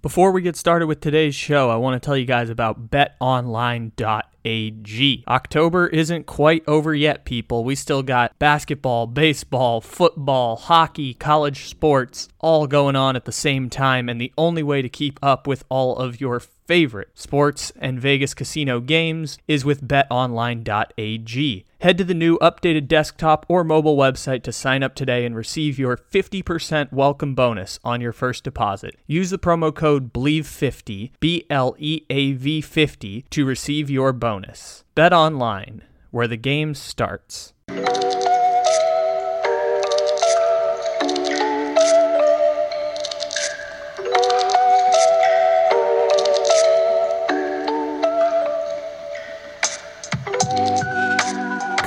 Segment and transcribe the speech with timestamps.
[0.00, 3.94] Before we get started with today's show, I want to tell you guys about betonline.ag.
[5.26, 7.64] October isn't quite over yet, people.
[7.64, 13.68] We still got basketball, baseball, football, hockey, college sports all going on at the same
[13.68, 17.98] time, and the only way to keep up with all of your favorite sports and
[17.98, 21.64] Vegas casino games is with betonline.ag.
[21.80, 25.78] Head to the new updated desktop or mobile website to sign up today and receive
[25.78, 28.96] your 50% welcome bonus on your first deposit.
[29.06, 34.84] Use the promo code BLEAV50, B L E A V 50 to receive your bonus.
[34.94, 37.54] Bet online, where the game starts.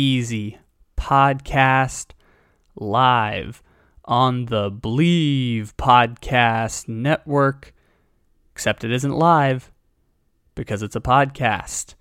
[0.00, 0.58] Easy
[0.96, 2.12] podcast
[2.76, 3.64] live
[4.04, 7.74] on the Bleav Podcast Network,
[8.52, 9.72] except it isn't live
[10.54, 11.96] because it's a podcast.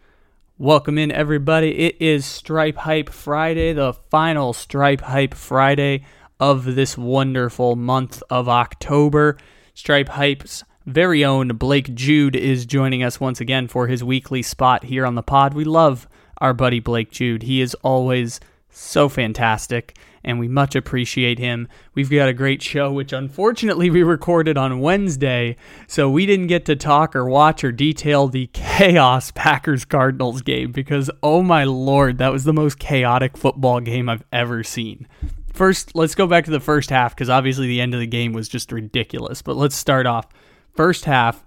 [0.60, 1.88] Welcome in, everybody.
[1.88, 6.06] It is Stripe Hype Friday, the final Stripe Hype Friday
[6.40, 9.38] of this wonderful month of October.
[9.74, 14.84] Stripe Hype's very own Blake Jude is joining us once again for his weekly spot
[14.84, 15.56] here on the pod.
[15.56, 16.08] We love
[16.40, 17.44] our buddy Blake Jude.
[17.44, 21.68] He is always so fantastic, and we much appreciate him.
[21.96, 25.56] We've got a great show, which unfortunately we recorded on Wednesday,
[25.88, 30.72] so we didn't get to talk or watch or detail the chaos Packers Cardinals game
[30.72, 35.08] because, oh my lord, that was the most chaotic football game I've ever seen.
[35.54, 38.32] First, let's go back to the first half because obviously the end of the game
[38.32, 40.28] was just ridiculous, but let's start off.
[40.76, 41.44] First half,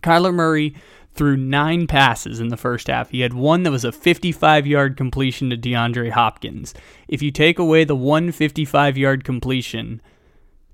[0.00, 0.74] Kyler Murray
[1.18, 3.10] threw nine passes in the first half.
[3.10, 6.72] He had one that was a 55 yard completion to DeAndre Hopkins.
[7.08, 10.00] If you take away the one 55 yard completion,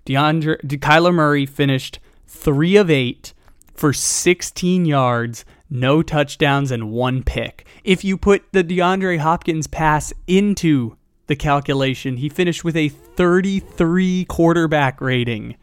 [0.05, 3.33] DeAndre, Kyler Murray finished three of eight
[3.73, 7.67] for 16 yards, no touchdowns, and one pick.
[7.83, 10.97] If you put the DeAndre Hopkins pass into
[11.27, 15.57] the calculation, he finished with a 33 quarterback rating.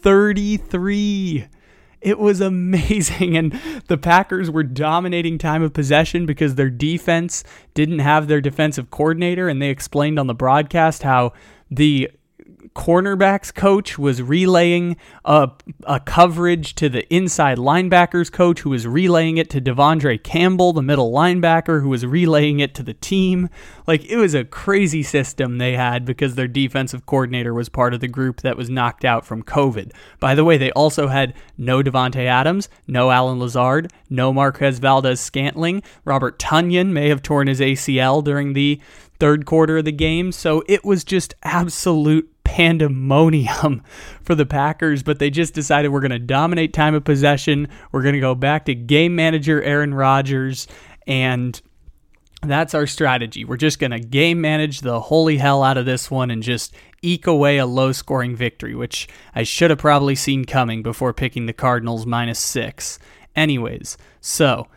[0.00, 1.46] 33.
[2.00, 3.36] It was amazing.
[3.38, 7.44] And the Packers were dominating time of possession because their defense
[7.74, 9.48] didn't have their defensive coordinator.
[9.48, 11.32] And they explained on the broadcast how
[11.70, 12.10] the
[12.78, 15.50] cornerbacks coach was relaying a,
[15.82, 20.80] a coverage to the inside linebackers coach, who was relaying it to De'Vondre Campbell, the
[20.80, 23.50] middle linebacker, who was relaying it to the team.
[23.88, 28.00] Like, it was a crazy system they had because their defensive coordinator was part of
[28.00, 29.92] the group that was knocked out from COVID.
[30.20, 35.82] By the way, they also had no Davante Adams, no Allen Lazard, no Marquez Valdes-Scantling.
[36.04, 38.80] Robert Tonyan may have torn his ACL during the
[39.18, 40.32] third quarter of the game.
[40.32, 43.82] So it was just absolute pandemonium
[44.22, 47.68] for the Packers, but they just decided we're going to dominate time of possession.
[47.92, 50.66] We're going to go back to game manager Aaron Rodgers,
[51.06, 51.60] and
[52.42, 53.44] that's our strategy.
[53.44, 56.74] We're just going to game manage the holy hell out of this one and just
[57.02, 61.44] eke away a low scoring victory, which I should have probably seen coming before picking
[61.44, 62.98] the Cardinals minus six.
[63.36, 64.68] Anyways, so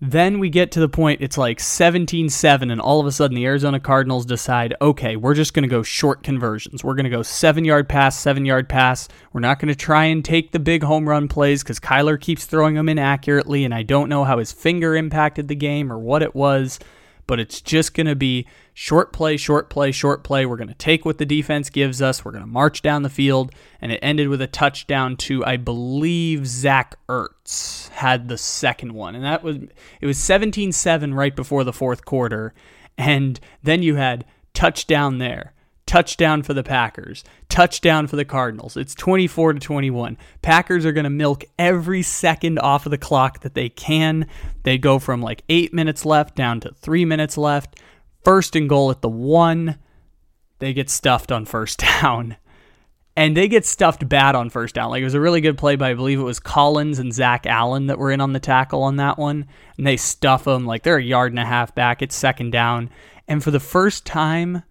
[0.00, 3.34] then we get to the point, it's like 17 7, and all of a sudden
[3.34, 6.82] the Arizona Cardinals decide, okay, we're just going to go short conversions.
[6.82, 9.08] We're going to go seven yard pass, seven yard pass.
[9.32, 12.44] We're not going to try and take the big home run plays because Kyler keeps
[12.44, 16.22] throwing them inaccurately, and I don't know how his finger impacted the game or what
[16.22, 16.78] it was
[17.26, 20.44] but it's just going to be short play, short play, short play.
[20.44, 22.24] We're going to take what the defense gives us.
[22.24, 23.52] We're going to march down the field.
[23.80, 29.14] And it ended with a touchdown to, I believe, Zach Ertz had the second one.
[29.14, 29.56] And that was,
[30.00, 32.52] it was 17 7 right before the fourth quarter.
[32.98, 35.53] And then you had touchdown there
[35.86, 38.76] touchdown for the Packers, touchdown for the Cardinals.
[38.76, 40.16] It's 24 to 21.
[40.42, 44.26] Packers are going to milk every second off of the clock that they can.
[44.62, 47.80] They go from like 8 minutes left down to 3 minutes left.
[48.24, 49.78] First and goal at the 1.
[50.58, 52.36] They get stuffed on first down.
[53.16, 54.90] And they get stuffed bad on first down.
[54.90, 57.46] Like it was a really good play by I believe it was Collins and Zach
[57.46, 59.46] Allen that were in on the tackle on that one.
[59.76, 62.02] And they stuff them like they're a yard and a half back.
[62.02, 62.90] It's second down.
[63.28, 64.64] And for the first time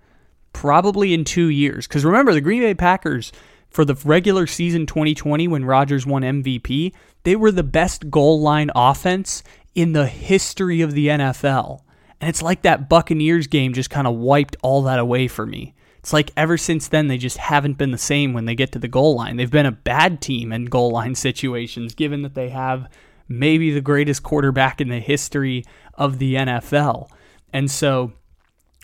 [0.54, 1.88] probably in two years.
[1.88, 3.32] Because remember, the Green Bay Packers
[3.70, 8.70] for the regular season 2020 when Rodgers won MVP, they were the best goal line
[8.76, 9.44] offense
[9.76, 11.82] in the history of the NFL.
[12.22, 15.74] And it's like that Buccaneers game just kind of wiped all that away for me.
[15.98, 18.80] It's like ever since then, they just haven't been the same when they get to
[18.80, 19.38] the goal line.
[19.38, 22.90] They've been a bad team in goal line situations, given that they have
[23.28, 25.64] maybe the greatest quarterback in the history
[25.94, 27.10] of the NFL.
[27.54, 28.12] And so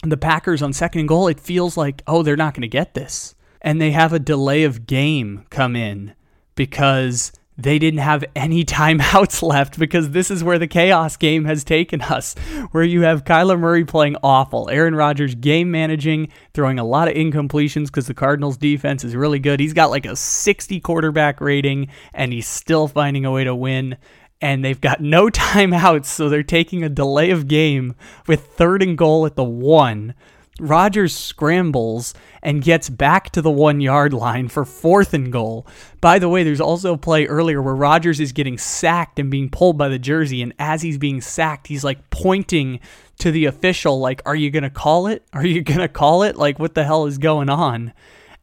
[0.04, 2.94] the Packers on second and goal, it feels like, oh, they're not going to get
[2.94, 3.36] this.
[3.62, 6.14] And they have a delay of game come in
[6.56, 11.64] because they didn't have any timeouts left because this is where the chaos game has
[11.64, 12.36] taken us,
[12.72, 17.16] where you have Kyler Murray playing awful, Aaron Rodgers game managing, throwing a lot of
[17.16, 19.60] incompletions because the Cardinals defense is really good.
[19.60, 23.98] He's got like a 60 quarterback rating and he's still finding a way to win.
[24.42, 27.96] And they've got no timeouts, so they're taking a delay of game
[28.28, 30.14] with third and goal at the one
[30.60, 35.66] Rodgers scrambles and gets back to the one yard line for fourth and goal.
[36.02, 39.50] By the way, there's also a play earlier where Rodgers is getting sacked and being
[39.50, 40.42] pulled by the jersey.
[40.42, 42.80] And as he's being sacked, he's like pointing
[43.20, 45.24] to the official, like, Are you to call it?
[45.34, 46.36] Are you to call it?
[46.36, 47.94] Like, what the hell is going on?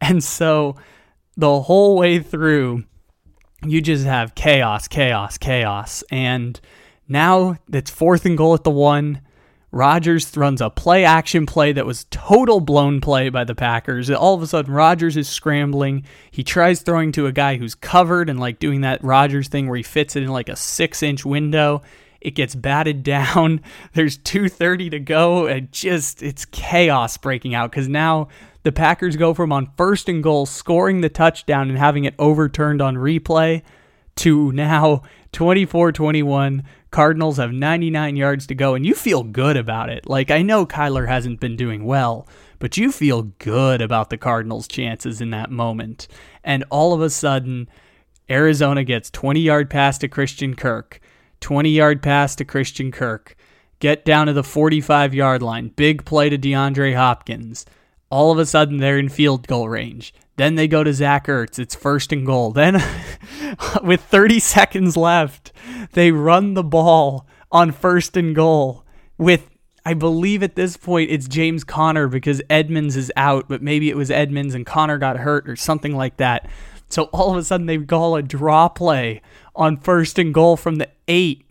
[0.00, 0.76] And so
[1.36, 2.84] the whole way through,
[3.64, 6.04] you just have chaos, chaos, chaos.
[6.10, 6.60] And
[7.08, 9.20] now it's fourth and goal at the one.
[9.72, 14.10] Rodgers runs a play action play that was total blown play by the Packers.
[14.10, 16.04] All of a sudden, Rodgers is scrambling.
[16.30, 19.76] He tries throwing to a guy who's covered and like doing that Rodgers thing where
[19.76, 21.82] he fits it in like a six inch window.
[22.20, 23.60] It gets batted down.
[23.92, 28.28] There's 2:30 to go, and just it's chaos breaking out because now
[28.66, 32.82] the Packers go from on first and goal, scoring the touchdown and having it overturned
[32.82, 33.62] on replay,
[34.16, 36.64] to now 24 21.
[36.90, 40.08] Cardinals have 99 yards to go, and you feel good about it.
[40.08, 42.26] Like, I know Kyler hasn't been doing well,
[42.58, 46.08] but you feel good about the Cardinals' chances in that moment.
[46.42, 47.68] And all of a sudden,
[48.28, 50.98] Arizona gets 20 yard pass to Christian Kirk,
[51.38, 53.36] 20 yard pass to Christian Kirk,
[53.78, 57.64] get down to the 45 yard line, big play to DeAndre Hopkins.
[58.10, 60.14] All of a sudden, they're in field goal range.
[60.36, 61.58] Then they go to Zach Ertz.
[61.58, 62.52] It's first and goal.
[62.52, 62.82] Then,
[63.82, 65.52] with 30 seconds left,
[65.92, 68.84] they run the ball on first and goal
[69.18, 69.48] with
[69.86, 73.96] I believe at this point it's James Conner because Edmonds is out, but maybe it
[73.96, 76.48] was Edmonds and Connor got hurt or something like that.
[76.88, 79.22] So all of a sudden they call a draw play
[79.54, 81.45] on first and goal from the eight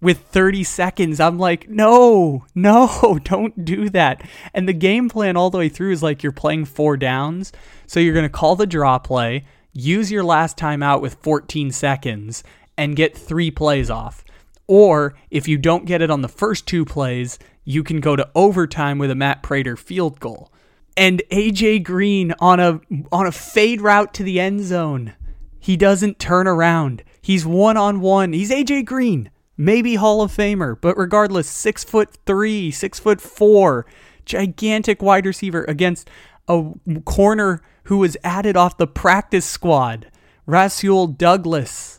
[0.00, 1.20] with 30 seconds.
[1.20, 4.22] I'm like, no, no, don't do that.
[4.54, 7.52] And the game plan all the way through is like you're playing four downs.
[7.86, 11.70] So you're going to call the draw play, use your last time out with 14
[11.70, 12.44] seconds,
[12.76, 14.24] and get three plays off.
[14.66, 18.28] Or if you don't get it on the first two plays, you can go to
[18.34, 20.52] overtime with a Matt Prater field goal.
[20.96, 22.80] And AJ Green on a
[23.12, 25.14] on a fade route to the end zone.
[25.60, 27.04] He doesn't turn around.
[27.22, 28.32] He's one on one.
[28.32, 33.84] He's AJ Green maybe Hall of Famer, but regardless, six foot three, six foot four,
[34.24, 36.08] gigantic wide receiver against
[36.46, 36.72] a
[37.04, 40.10] corner who was added off the practice squad,
[40.46, 41.98] Rasul Douglas,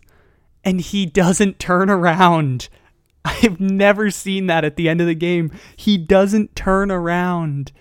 [0.64, 2.70] and he doesn't turn around.
[3.26, 5.52] I've never seen that at the end of the game.
[5.76, 7.72] He doesn't turn around,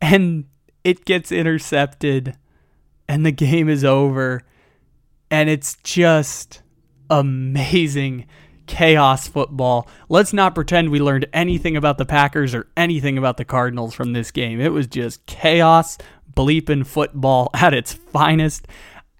[0.00, 0.44] and
[0.84, 2.36] it gets intercepted,
[3.08, 4.42] and the game is over,
[5.30, 6.62] and it's just
[7.10, 8.26] amazing
[8.68, 9.88] chaos football.
[10.08, 14.12] Let's not pretend we learned anything about the Packers or anything about the Cardinals from
[14.12, 14.60] this game.
[14.60, 15.98] It was just chaos,
[16.32, 18.68] bleeping football at its finest.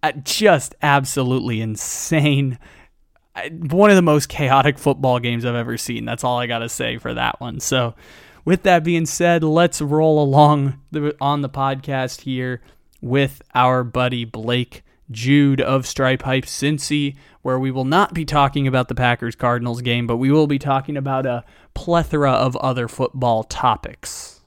[0.03, 2.59] Uh, just absolutely insane.
[3.51, 6.05] One of the most chaotic football games I've ever seen.
[6.05, 7.59] That's all I got to say for that one.
[7.59, 7.95] So,
[8.45, 10.81] with that being said, let's roll along
[11.21, 12.63] on the podcast here
[13.01, 17.17] with our buddy Blake Jude of Stripe Hype Cincy,
[17.49, 20.59] where we will not be talking about the Packers Cardinals game, but we will be
[20.59, 24.43] talking about a plethora of other football topics.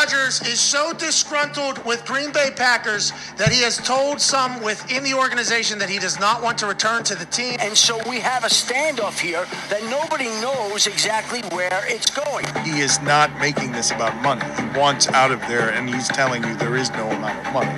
[0.00, 5.12] Rodgers is so disgruntled with Green Bay Packers that he has told some within the
[5.12, 7.58] organization that he does not want to return to the team.
[7.60, 12.46] And so we have a standoff here that nobody knows exactly where it's going.
[12.64, 14.40] He is not making this about money.
[14.56, 17.76] He wants out of there, and he's telling you there is no amount of money.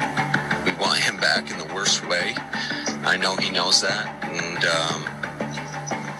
[0.65, 2.37] We want him back in the worst way.
[3.05, 5.22] I know he knows that, and um,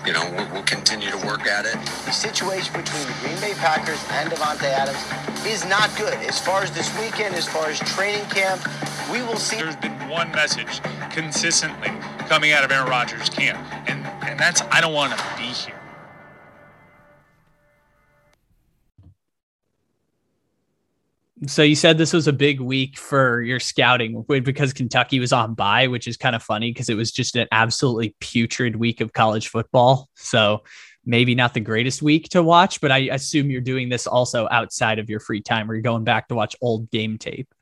[0.07, 1.75] you know, we'll, we'll, continue to work at it.
[2.05, 4.99] The situation between the Green Bay Packers and Davante Adams
[5.47, 6.15] is not good.
[6.27, 8.61] As far as this weekend, as far as training camp,
[9.11, 9.57] we will see.
[9.57, 10.81] There's been one message
[11.11, 11.91] consistently
[12.29, 15.82] coming out of Aaron Rodgers' camp, and and that's I don't want to be here.
[21.47, 25.55] So you said this was a big week for your scouting because Kentucky was on
[25.55, 29.13] bye, which is kind of funny because it was just an absolutely putrid week of
[29.13, 30.09] college football.
[30.15, 30.63] So
[31.05, 35.01] maybe not the greatest week to watch, but I assume you're doing this also outside
[35.01, 37.53] of your free time where you're going back to watch old game tape.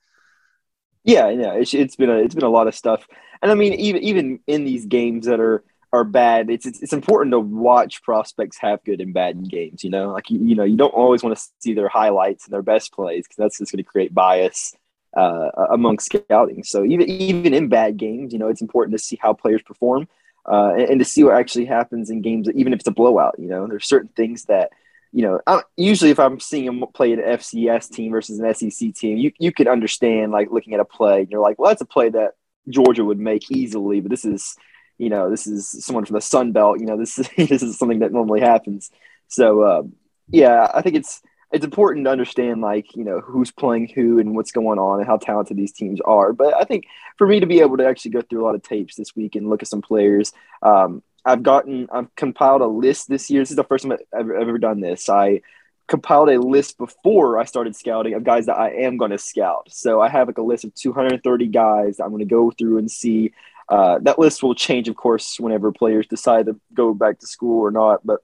[1.05, 3.09] Yeah, yeah, it's, it's been a it's been a lot of stuff,
[3.41, 6.93] and I mean even even in these games that are are bad, it's, it's it's
[6.93, 9.83] important to watch prospects have good and bad games.
[9.83, 12.53] You know, like you, you know you don't always want to see their highlights and
[12.53, 14.75] their best plays because that's just going to create bias
[15.17, 16.63] uh, among scouting.
[16.63, 20.09] So even even in bad games, you know, it's important to see how players perform
[20.47, 23.35] uh, and, and, to see what actually happens in games, even if it's a blowout.
[23.39, 24.71] You know, there's certain things that
[25.13, 25.41] you know.
[25.47, 29.33] I, usually, if I'm seeing them play an FCS team versus an SEC team, you
[29.39, 32.11] you can understand like looking at a play, and you're like, well, that's a play
[32.11, 32.35] that
[32.69, 34.57] Georgia would make easily, but this is
[35.01, 36.79] you know, this is someone from the Sun Belt.
[36.79, 38.91] You know, this is this is something that normally happens.
[39.29, 39.83] So uh,
[40.29, 44.37] yeah, I think it's it's important to understand like you know who's playing who and
[44.37, 46.35] what's going on and how talented these teams are.
[46.35, 46.85] But I think
[47.17, 49.37] for me to be able to actually go through a lot of tapes this week
[49.37, 53.41] and look at some players, um, I've gotten I've compiled a list this year.
[53.41, 55.09] This is the first time I've ever, ever done this.
[55.09, 55.41] I
[55.89, 59.69] compiled a list before I started scouting of guys that I am going to scout.
[59.71, 62.89] So I have like a list of 230 guys I'm going to go through and
[62.89, 63.33] see
[63.71, 67.61] uh, that list will change, of course, whenever players decide to go back to school
[67.61, 68.05] or not.
[68.05, 68.21] But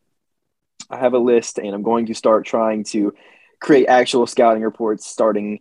[0.91, 3.15] I have a list, and I'm going to start trying to
[3.61, 5.61] create actual scouting reports starting.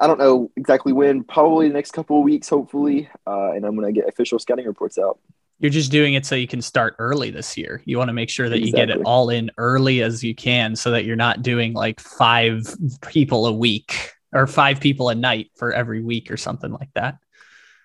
[0.00, 3.10] I don't know exactly when, probably the next couple of weeks, hopefully.
[3.26, 5.18] Uh, and I'm going to get official scouting reports out.
[5.58, 7.82] You're just doing it so you can start early this year.
[7.84, 8.80] You want to make sure that exactly.
[8.80, 12.00] you get it all in early as you can so that you're not doing like
[12.00, 12.66] five
[13.06, 17.18] people a week or five people a night for every week or something like that.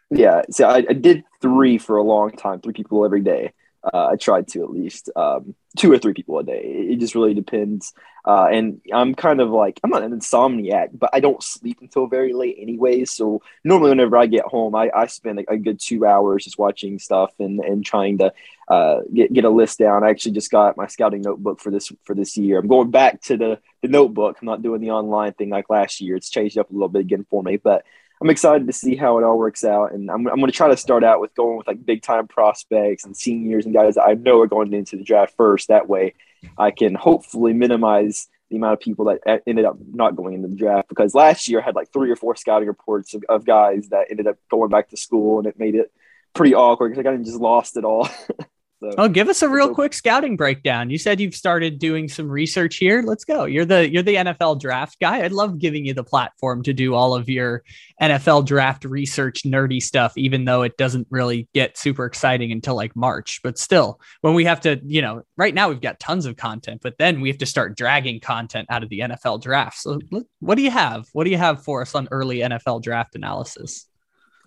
[0.10, 3.52] Yeah, so I, I, did three for a long time, three people every day.
[3.84, 6.62] Uh, I tried to at least um, two or three people a day.
[6.90, 7.94] It, just really depends.
[8.26, 12.08] Uh, and I'm kind of like I'm not an insomniac, but I don't sleep until
[12.08, 13.12] very late anyways.
[13.12, 16.58] So normally, whenever I get home, I, I spend a, a good two hours just
[16.58, 18.34] watching stuff and, and trying to
[18.68, 20.04] uh, get get a list down.
[20.04, 22.60] I actually just got my scouting notebook for this for this year.
[22.60, 24.38] I'm going back to the the notebook.
[24.42, 26.16] I'm not doing the online thing like last year.
[26.16, 27.86] It's changed up a little bit again for me, but
[28.21, 29.93] I'm excited to see how it all works out.
[29.93, 32.27] And I'm, I'm going to try to start out with going with like big time
[32.27, 35.67] prospects and seniors and guys that I know are going into the draft first.
[35.67, 36.15] That way
[36.57, 40.55] I can hopefully minimize the amount of people that ended up not going into the
[40.55, 43.89] draft because last year I had like three or four scouting reports of, of guys
[43.89, 45.91] that ended up going back to school and it made it
[46.33, 48.07] pretty awkward because I kind of just lost it all.
[48.79, 50.91] So, oh, give us a real quick scouting breakdown.
[50.91, 53.01] You said you've started doing some research here.
[53.01, 53.46] Let's go.
[53.46, 55.24] You're the you're the NFL draft guy.
[55.24, 57.63] I'd love giving you the platform to do all of your
[58.00, 62.96] NFL draft research nerdy stuff, even though it doesn't really get super exciting until like
[62.96, 63.39] March.
[63.41, 66.81] But still, when we have to, you know, right now we've got tons of content,
[66.84, 69.79] but then we have to start dragging content out of the NFL draft.
[69.79, 70.00] So
[70.39, 71.07] what do you have?
[71.13, 73.88] What do you have for us on early NFL draft analysis?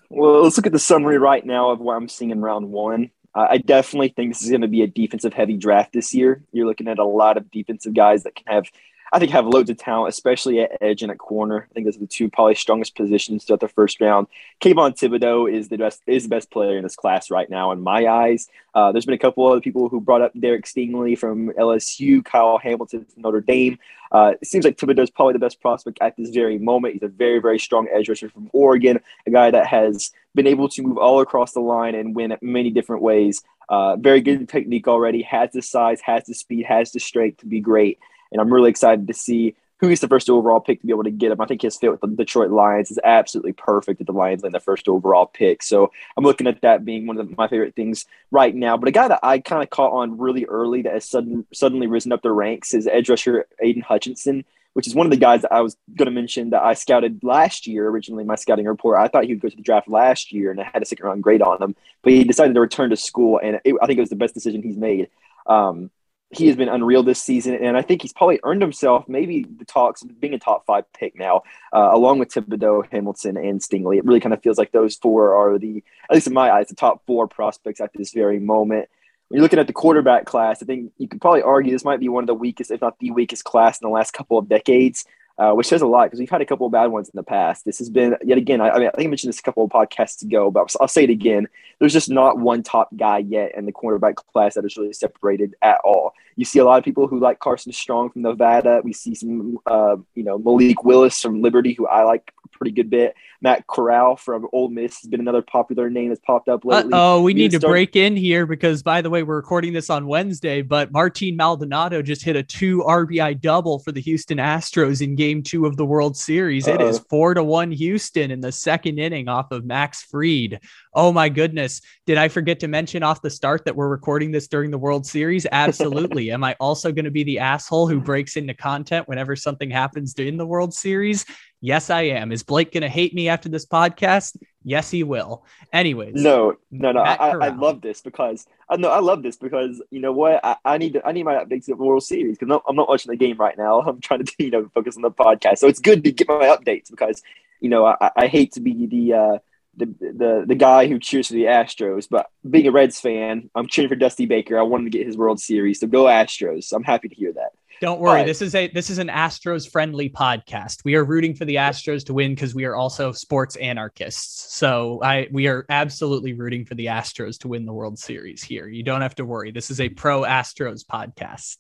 [0.09, 3.11] Well, let's look at the summary right now of what I'm seeing in round one.
[3.35, 6.43] I definitely think this is going to be a defensive heavy draft this year.
[6.53, 8.65] You're looking at a lot of defensive guys that can have,
[9.13, 11.67] I think, have loads of talent, especially at edge and at corner.
[11.69, 14.29] I think those are the two probably strongest positions throughout the first round.
[14.61, 17.81] Kayvon Thibodeaux is the best is the best player in this class right now in
[17.81, 18.49] my eyes.
[18.75, 22.59] Uh, there's been a couple other people who brought up Derek Stingley from LSU, Kyle
[22.59, 23.79] Hamilton from Notre Dame.
[24.13, 26.95] Uh, it seems like Thibodeaux is probably the best prospect at this very moment.
[26.95, 30.69] He's a very, very strong edge rusher from Oregon, a guy that has been able
[30.69, 33.43] to move all across the line and win many different ways.
[33.69, 37.47] Uh, very good technique already, has the size, has the speed, has the strength to
[37.47, 37.99] be great.
[38.33, 41.05] And I'm really excited to see who is the first overall pick to be able
[41.05, 41.41] to get him.
[41.41, 44.53] I think his fit with the Detroit Lions is absolutely perfect at the Lions in
[44.53, 45.63] the first overall pick.
[45.63, 48.77] So I'm looking at that being one of the, my favorite things right now.
[48.77, 51.87] But a guy that I kind of caught on really early that has sudden, suddenly
[51.87, 54.45] risen up the ranks is edge rusher Aidan Hutchinson,
[54.75, 57.25] which is one of the guys that I was going to mention that I scouted
[57.25, 58.99] last year originally my scouting report.
[59.01, 61.07] I thought he would go to the draft last year and I had a second
[61.07, 63.41] round grade on him, but he decided to return to school.
[63.43, 65.09] And it, I think it was the best decision he's made.
[65.47, 65.91] Um,
[66.33, 69.65] he has been unreal this season, and I think he's probably earned himself maybe the
[69.65, 73.99] talks being a top five pick now, uh, along with Thibodeaux, Hamilton, and Stingley.
[73.99, 76.69] It really kind of feels like those four are the, at least in my eyes,
[76.69, 78.89] the top four prospects at this very moment.
[79.29, 82.01] When you're looking at the quarterback class, I think you could probably argue this might
[82.01, 84.49] be one of the weakest, if not the weakest class in the last couple of
[84.49, 85.05] decades.
[85.41, 87.23] Uh, which says a lot because we've had a couple of bad ones in the
[87.23, 87.65] past.
[87.65, 88.61] This has been yet again.
[88.61, 90.87] I, I, mean, I think I mentioned this a couple of podcasts ago, but I'll,
[90.87, 91.49] say it again.
[91.79, 95.55] There's just not one top guy yet in the quarterback class that is really separated
[95.63, 96.13] at all.
[96.37, 98.83] You see a lot of people who like Carson Strong from Nevada.
[98.85, 102.73] We see some, uh, you know, Malik Willis from Liberty, who I like a pretty
[102.73, 103.15] good bit.
[103.43, 106.91] Matt Corral from Ole Miss has been another popular name that's popped up lately.
[106.93, 109.73] Oh, we, we need to start- break in here because, by the way, we're recording
[109.73, 114.39] this on Wednesday, but Martin Maldonado just hit a two RBI double for the Houston
[114.39, 116.69] Astros in game two of the World Series.
[116.69, 116.75] Uh-oh.
[116.75, 120.61] It is four to one Houston in the second inning off of Max Fried.
[120.93, 121.81] Oh my goodness.
[122.07, 125.07] Did I forget to mention off the start that we're recording this during the World
[125.07, 125.47] Series?
[125.53, 126.33] Absolutely.
[126.33, 130.15] Am I also going to be the asshole who breaks into content whenever something happens
[130.15, 131.25] in the World Series?
[131.61, 132.33] Yes, I am.
[132.33, 134.37] Is Blake going to hate me after this podcast?
[134.65, 135.45] Yes, he will.
[135.73, 137.01] Anyways, no, no, no.
[137.01, 140.57] I, I, love this because I know I love this because you know what I,
[140.65, 143.11] I need to, I need my updates of the World Series because I'm not watching
[143.11, 143.81] the game right now.
[143.87, 146.57] I'm trying to you know focus on the podcast, so it's good to get my
[146.57, 147.23] updates because
[147.61, 149.39] you know I, I hate to be the uh,
[149.81, 153.67] the, the the guy who cheers for the Astros, but being a Reds fan, I'm
[153.67, 154.59] cheering for Dusty Baker.
[154.59, 156.73] I wanted to get his World Series, so go Astros.
[156.73, 157.51] I'm happy to hear that.
[157.81, 158.21] Don't worry.
[158.21, 160.85] But, this is a this is an Astros friendly podcast.
[160.85, 164.55] We are rooting for the Astros to win because we are also sports anarchists.
[164.55, 168.69] So I we are absolutely rooting for the Astros to win the World Series here.
[168.69, 169.51] You don't have to worry.
[169.51, 171.57] This is a pro Astros podcast.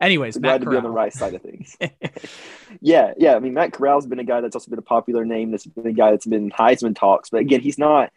[0.00, 1.76] Anyways, glad to be on the right side of things.
[2.80, 3.36] yeah, yeah.
[3.36, 5.50] I mean, Matt Corral's been a guy that's also been a popular name.
[5.50, 8.12] That's been a guy that's been Heisman talks, but again, he's not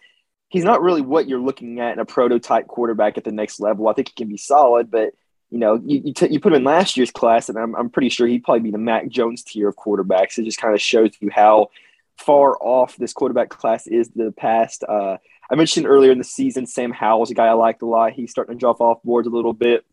[0.49, 3.87] he's not really what you're looking at in a prototype quarterback at the next level.
[3.87, 5.13] I think he can be solid, but
[5.49, 7.89] you know, you you, t- you put him in last year's class, and I'm, I'm
[7.89, 10.37] pretty sure he'd probably be the Mac Jones tier of quarterbacks.
[10.37, 11.69] It just kind of shows you how
[12.17, 14.83] far off this quarterback class is the past.
[14.83, 15.17] Uh,
[15.49, 18.13] I mentioned earlier in the season, Sam Howell's a guy I liked a lot.
[18.13, 19.85] He's starting to drop off boards a little bit.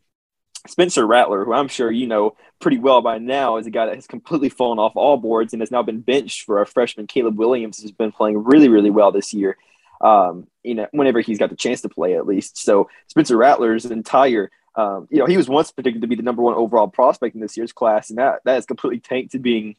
[0.66, 3.94] Spencer Rattler, who I'm sure you know pretty well by now, is a guy that
[3.94, 7.06] has completely fallen off all boards and has now been benched for a freshman.
[7.06, 9.56] Caleb Williams who has been playing really, really well this year.
[10.00, 12.58] Um, you know, whenever he's got the chance to play, at least.
[12.58, 16.42] So Spencer Rattler's entire um, you know, he was once predicted to be the number
[16.42, 19.76] one overall prospect in this year's class, and that that has completely tanked to being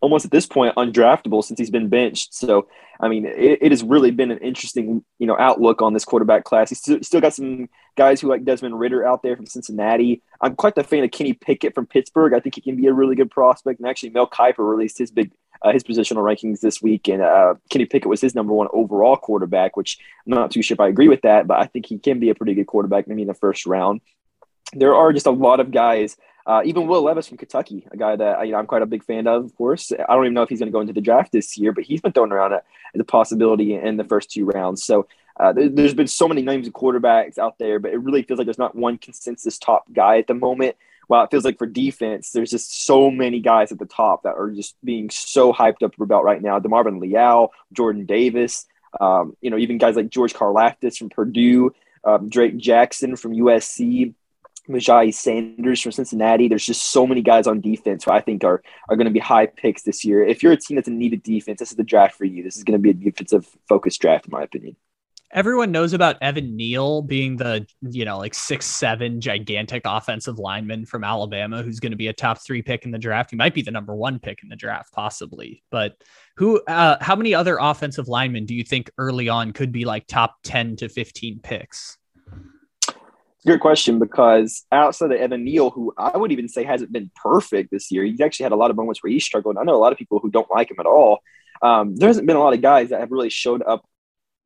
[0.00, 2.34] almost at this point undraftable since he's been benched.
[2.34, 2.68] So,
[3.00, 6.44] I mean, it, it has really been an interesting, you know, outlook on this quarterback
[6.44, 6.70] class.
[6.70, 10.22] He's still, still got some guys who like Desmond Ridder out there from Cincinnati.
[10.40, 12.34] I'm quite the fan of Kenny Pickett from Pittsburgh.
[12.34, 13.80] I think he can be a really good prospect.
[13.80, 17.54] And actually, Mel Kiper released his big uh, his positional rankings this week, and uh,
[17.68, 20.88] Kenny Pickett was his number one overall quarterback, which I'm not too sure if I
[20.88, 23.28] agree with that, but I think he can be a pretty good quarterback, maybe in
[23.28, 24.00] the first round.
[24.72, 28.16] There are just a lot of guys, uh, even Will Levis from Kentucky, a guy
[28.16, 29.92] that you know, I'm quite a big fan of, of course.
[29.92, 31.84] I don't even know if he's going to go into the draft this year, but
[31.84, 32.60] he's been thrown around as
[32.98, 34.84] a possibility in the first two rounds.
[34.84, 35.06] So
[35.38, 38.38] uh, there, has been so many names of quarterbacks out there, but it really feels
[38.38, 40.76] like there's not one consensus top guy at the moment
[41.10, 44.36] while it feels like for defense, there's just so many guys at the top that
[44.36, 46.60] are just being so hyped up about right now.
[46.60, 48.64] DeMarvin Leal, Jordan Davis,
[49.00, 51.74] um, you know, even guys like George Karlaftis from Purdue,
[52.04, 54.14] um, Drake Jackson from USC,
[54.70, 56.48] Myjai Sanders from Cincinnati.
[56.48, 59.20] There's just so many guys on defense who I think are are going to be
[59.20, 60.22] high picks this year.
[60.24, 62.42] If you're a team that's in need of defense, this is the draft for you.
[62.42, 64.76] This is going to be a defensive focused draft, in my opinion
[65.32, 70.84] everyone knows about Evan Neal being the, you know, like six, seven gigantic offensive lineman
[70.84, 73.30] from Alabama who's going to be a top three pick in the draft.
[73.30, 75.62] He might be the number one pick in the draft, possibly.
[75.70, 76.02] But
[76.36, 80.06] who, uh, how many other offensive linemen do you think early on could be like
[80.06, 81.98] top 10 to 15 picks?
[83.46, 87.70] Good question because outside of Evan Neal, who I would even say hasn't been perfect
[87.70, 89.56] this year, he's actually had a lot of moments where he's struggled.
[89.56, 91.20] I know a lot of people who don't like him at all.
[91.62, 93.84] Um, there hasn't been a lot of guys that have really showed up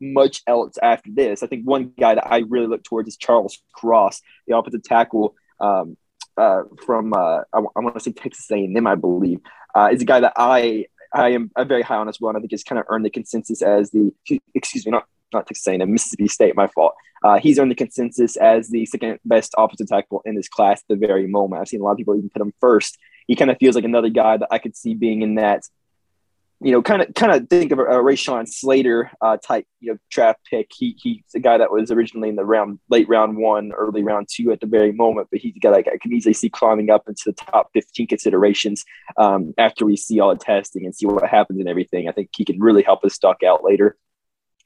[0.01, 1.43] much else after this.
[1.43, 5.35] I think one guy that I really look towards is Charles Cross, the offensive tackle
[5.61, 5.97] um,
[6.37, 9.41] uh, from uh, I, I want to say Texas A&M, I believe,
[9.75, 12.39] uh, is a guy that I I am I'm very high on as well, and
[12.39, 14.13] I think has kind of earned the consensus as the
[14.55, 16.95] excuse me, not not Texas A&M, Mississippi State, my fault.
[17.23, 20.89] Uh, he's earned the consensus as the second best offensive tackle in this class at
[20.89, 21.61] the very moment.
[21.61, 22.99] I've seen a lot of people even put him first.
[23.27, 25.65] He kind of feels like another guy that I could see being in that
[26.61, 29.93] you know, kind of kind of think of a, a Rashawn Slater uh, type, you
[29.93, 30.71] know, draft pick.
[30.75, 34.29] He he's a guy that was originally in the round, late round one, early round
[34.31, 36.89] two at the very moment, but he's a guy like I can easily see climbing
[36.89, 38.85] up into the top fifteen considerations
[39.19, 42.09] um, after we see all the testing and see what happens and everything.
[42.09, 43.99] I think he can really help us stock out later.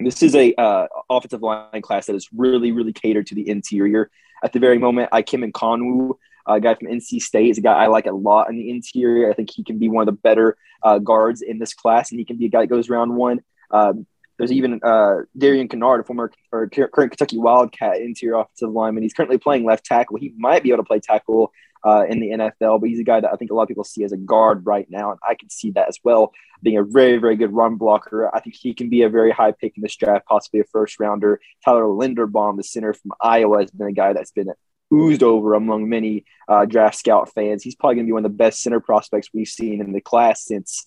[0.00, 4.11] This is a uh, offensive line class that is really, really catered to the interior.
[4.44, 6.16] At the very moment, Ikem Ekwonu
[6.48, 9.30] a guy from NC State is a guy I like a lot in the interior.
[9.30, 12.18] I think he can be one of the better uh, guards in this class, and
[12.18, 13.40] he can be a guy that goes round one.
[13.70, 14.06] Um,
[14.38, 19.02] there's even uh, Darian Kinnard, a former or current Kentucky Wildcat interior offensive lineman.
[19.02, 20.16] He's currently playing left tackle.
[20.16, 21.52] He might be able to play tackle
[21.84, 23.84] uh, in the NFL, but he's a guy that I think a lot of people
[23.84, 26.32] see as a guard right now, and I can see that as well.
[26.62, 29.52] Being a very, very good run blocker, I think he can be a very high
[29.52, 31.40] pick in this draft, possibly a first rounder.
[31.64, 34.52] Tyler Linderbaum, the center from Iowa, has been a guy that's been
[34.92, 37.62] oozed over among many uh, draft scout fans.
[37.62, 40.00] He's probably going to be one of the best center prospects we've seen in the
[40.00, 40.86] class since,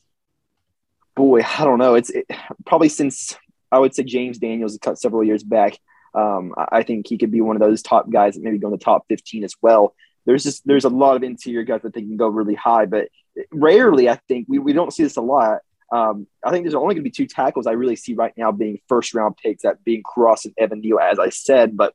[1.15, 1.95] boy, I don't know.
[1.95, 2.25] It's it,
[2.65, 3.37] probably since
[3.71, 5.77] I would say James Daniels cut several years back.
[6.13, 8.73] Um, I think he could be one of those top guys that maybe go in
[8.73, 9.95] the top 15 as well.
[10.25, 13.07] There's just there's a lot of interior guys that think can go really high, but
[13.51, 15.59] rarely I think we, we don't see this a lot.
[15.91, 18.51] Um, I think there's only going to be two tackles I really see right now
[18.51, 21.75] being first round picks, that being Cross and Evan Neal, as I said.
[21.75, 21.93] But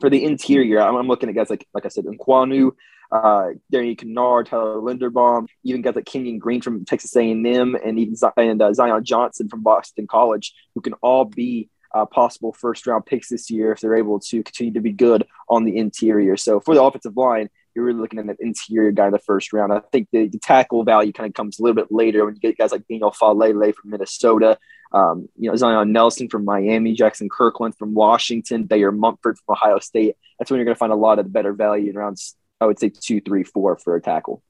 [0.00, 2.72] for the interior, I'm, I'm looking at guys like like I said, Ekwonu,
[3.10, 8.14] uh, Darian Kinnard, Tyler Linderbaum, even guys like Kenyon Green from Texas A&M, and even
[8.36, 13.06] and uh, Zion Johnson from Boston College, who can all be uh, possible first round
[13.06, 16.36] picks this year if they're able to continue to be good on the interior.
[16.36, 19.52] So for the offensive line, you're really looking at an interior guy in the first
[19.52, 19.72] round.
[19.72, 22.40] I think the, the tackle value kind of comes a little bit later when you
[22.40, 24.58] get guys like Daniel Faalele from Minnesota,
[24.92, 29.78] um, you know, Zion Nelson from Miami, Jaxson Kirkland from Washington, Bayer Mumford from Ohio
[29.78, 30.16] State.
[30.38, 32.66] That's when you're going to find a lot of the better value in rounds, I
[32.66, 34.42] would say two, three, four for a tackle.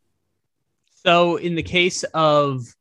[1.04, 2.75] So in the case of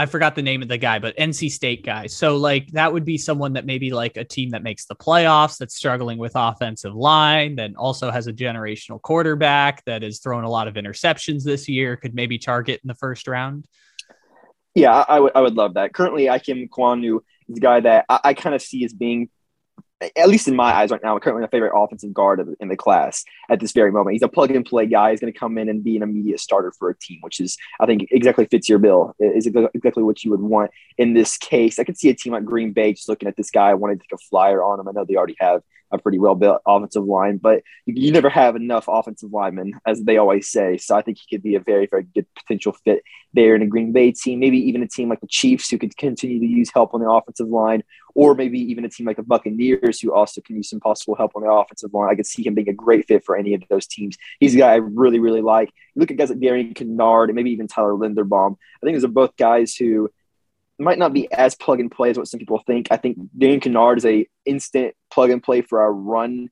[0.00, 2.06] I forgot the name of the guy, but NC State guy.
[2.06, 5.58] So like that would be someone that maybe like a team that makes the playoffs
[5.58, 10.50] that's struggling with offensive line, that also has a generational quarterback that has thrown a
[10.50, 13.66] lot of interceptions this year, could maybe target in the first round.
[14.76, 15.92] Yeah, I would I would love that.
[15.92, 19.28] Currently, Ikem Ekwonu is a guy that I, I kind of see as being
[20.00, 23.24] at least in my eyes right now, currently my favorite offensive guard in the class
[23.50, 24.12] at this very moment.
[24.14, 25.10] He's a plug and play guy.
[25.10, 27.56] He's going to come in and be an immediate starter for a team, which is,
[27.80, 29.14] I think, exactly fits your bill.
[29.18, 31.78] Is exactly what you would want in this case.
[31.78, 34.04] I could see a team like Green Bay just looking at this guy, wanting to
[34.04, 34.88] take a flyer on him.
[34.88, 38.28] I know they already have a pretty well built offensive line, but you, you, never
[38.28, 40.76] have enough offensive linemen, as they always say.
[40.76, 43.02] So I think he could be a very, very good potential fit
[43.34, 45.96] there in a Green Bay team, maybe even a team like the Chiefs who could
[45.96, 47.82] continue to use help on the offensive line,
[48.14, 51.32] or maybe even a team like the Buccaneers who also can use some possible help
[51.34, 52.10] on the offensive line.
[52.10, 54.16] I could see him being a great fit for any of those teams.
[54.40, 55.68] He's a guy I really, really like.
[55.94, 58.56] You look at guys like Darian Kinnard and maybe even Tyler Linderbaum.
[58.82, 60.10] I think those are both guys who
[60.78, 62.88] might not be as plug and play as what some people think.
[62.90, 66.50] I think Dan Kinnard is a instant plug and play for a run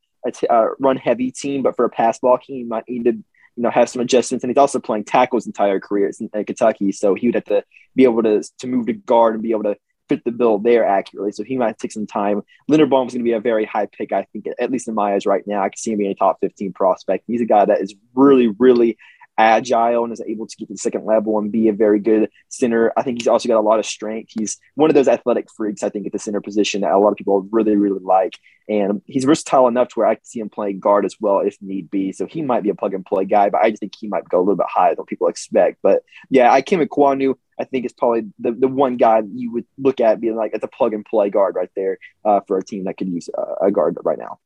[0.50, 3.70] uh, run heavy team, but for a pass blocking, he might need to you know
[3.70, 4.42] have some adjustments.
[4.44, 7.64] And he's also playing tackle his entire career at Kentucky, so he would have to
[7.94, 9.76] be able to to move to guard and be able to
[10.08, 11.32] fit the bill there accurately.
[11.32, 12.42] So he might take some time.
[12.68, 14.94] Leonard Linderbaum is going to be a very high pick, I think, at least in
[14.94, 15.62] my eyes right now.
[15.62, 17.24] I can see him being a top 15 prospect.
[17.26, 18.98] He's a guy that is really, really
[19.38, 22.30] agile and is able to get to the second level and be a very good
[22.48, 22.92] center.
[22.96, 24.32] I think he's also got a lot of strength.
[24.36, 27.10] He's one of those athletic freaks, I think, at the center position that a lot
[27.10, 28.38] of people really, really like.
[28.68, 31.56] And he's versatile enough to where I can see him playing guard as well if
[31.60, 32.12] need be.
[32.12, 34.28] So he might be a plug and play guy, but I just think he might
[34.28, 35.78] go a little bit higher than people expect.
[35.82, 37.34] But yeah, Ikem Ekwonu.
[37.58, 40.62] I think is probably the, the one guy you would look at being like it's
[40.62, 43.30] a plug and play guard right there uh, for a team that could use
[43.62, 44.38] a guard right now.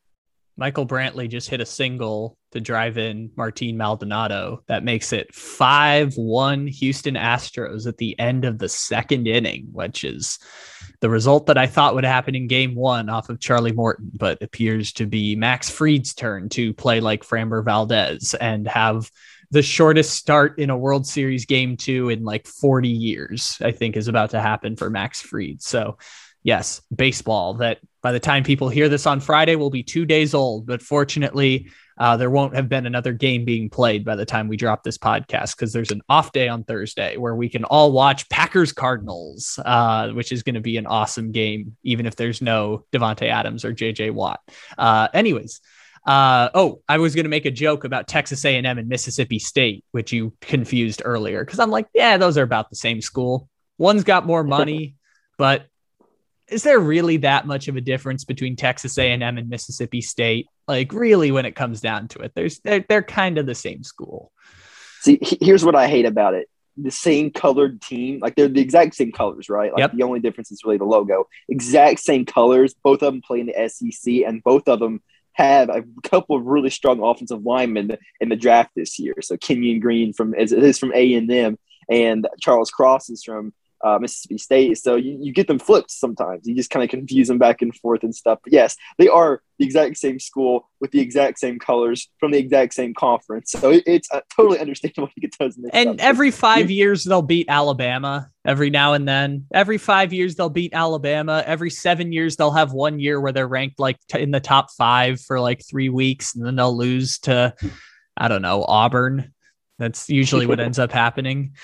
[0.56, 4.62] Michael Brantley just hit a single to drive in Martin Maldonado.
[4.66, 10.04] That makes it 5 1 Houston Astros at the end of the second inning, which
[10.04, 10.38] is
[11.00, 14.42] the result that I thought would happen in game one off of Charlie Morton, but
[14.42, 19.10] appears to be Max Fried's turn to play like Framber Valdez and have
[19.50, 23.96] the shortest start in a World Series game two in like 40 years, I think
[23.96, 25.62] is about to happen for Max Fried.
[25.62, 25.98] So
[26.42, 30.34] yes, baseball that by the time people hear this on Friday will be two days
[30.34, 30.66] old.
[30.66, 31.68] But fortunately,
[32.00, 34.96] uh, there won't have been another game being played by the time we drop this
[34.96, 39.60] podcast because there's an off day on Thursday where we can all watch Packers Cardinals,
[39.62, 43.66] uh, which is going to be an awesome game, even if there's no Davante Adams
[43.66, 44.40] or JJ Watt.
[44.76, 45.60] Uh, anyways.
[46.06, 49.84] Uh, oh, I was going to make a joke about Texas A&M and Mississippi State,
[49.90, 53.50] which you confused earlier, because I'm like, yeah, those are about the same school.
[53.76, 54.94] One's got more money,
[55.36, 55.66] but
[56.48, 60.46] is there really that much of a difference between Texas A&M and Mississippi State?
[60.70, 62.32] Like really when it comes down to it.
[62.36, 64.30] There's they're, they're kind of the same school.
[65.00, 66.48] See, here's what I hate about it.
[66.76, 69.72] The same colored team, like they're the exact same colors, right?
[69.72, 69.92] Like yep.
[69.92, 71.26] the only difference is really the logo.
[71.48, 72.72] Exact same colors.
[72.84, 75.02] Both of them play in the SEC, and both of them
[75.32, 79.14] have a couple of really strong offensive linemen in the draft this year.
[79.22, 83.52] So Kenyon Green from is, is from A and M, and Charles Cross is from
[83.84, 84.78] uh, Mississippi State.
[84.78, 86.46] So you, you get them flipped sometimes.
[86.46, 88.40] You just kind of confuse them back and forth and stuff.
[88.42, 92.38] But yes, they are the exact same school with the exact same colors from the
[92.38, 93.50] exact same conference.
[93.52, 95.96] So it, it's uh, totally understandable to get those mixed And up.
[96.00, 98.30] every five years they'll beat Alabama.
[98.46, 101.42] Every now and then, every five years they'll beat Alabama.
[101.46, 104.70] Every seven years they'll have one year where they're ranked like t- in the top
[104.70, 107.54] five for like three weeks, and then they'll lose to
[108.16, 109.32] I don't know, Auburn.
[109.78, 111.54] That's usually what ends up happening.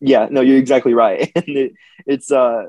[0.00, 1.30] Yeah, no, you're exactly right.
[1.36, 1.72] And it,
[2.06, 2.66] it's uh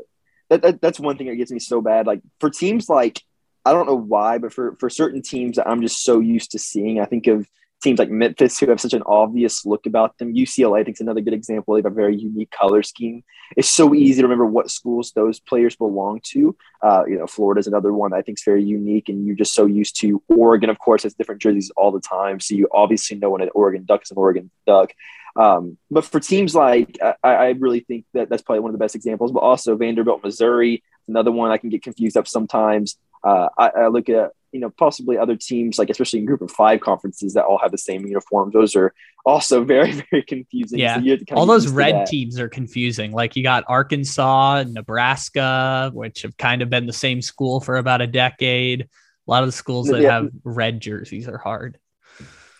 [0.49, 2.05] that, that that's one thing that gets me so bad.
[2.07, 3.21] Like for teams like
[3.65, 6.59] I don't know why, but for for certain teams that I'm just so used to
[6.59, 7.47] seeing, I think of
[7.81, 10.33] teams like Memphis who have such an obvious look about them.
[10.33, 11.73] UCLA I think is another good example.
[11.73, 13.23] They have a very unique color scheme.
[13.57, 16.55] It's so easy to remember what schools those players belong to.
[16.81, 19.53] Uh, you know, Florida is another one I think is very unique, and you're just
[19.53, 20.21] so used to.
[20.27, 23.49] Oregon, of course, has different jerseys all the time, so you obviously know when an
[23.55, 24.93] Oregon Duck is an Oregon Duck.
[25.35, 28.83] Um, but for teams like, I, I, really think that that's probably one of the
[28.83, 29.31] best examples.
[29.31, 32.97] But also Vanderbilt, Missouri, another one I can get confused up sometimes.
[33.23, 36.51] Uh, I, I, look at you know possibly other teams like especially in group of
[36.51, 38.53] five conferences that all have the same uniforms.
[38.53, 38.93] Those are
[39.25, 40.79] also very very confusing.
[40.79, 43.11] Yeah, so all those red teams are confusing.
[43.11, 48.01] Like you got Arkansas, Nebraska, which have kind of been the same school for about
[48.01, 48.81] a decade.
[48.81, 50.13] A lot of the schools that yeah.
[50.13, 51.77] have red jerseys are hard.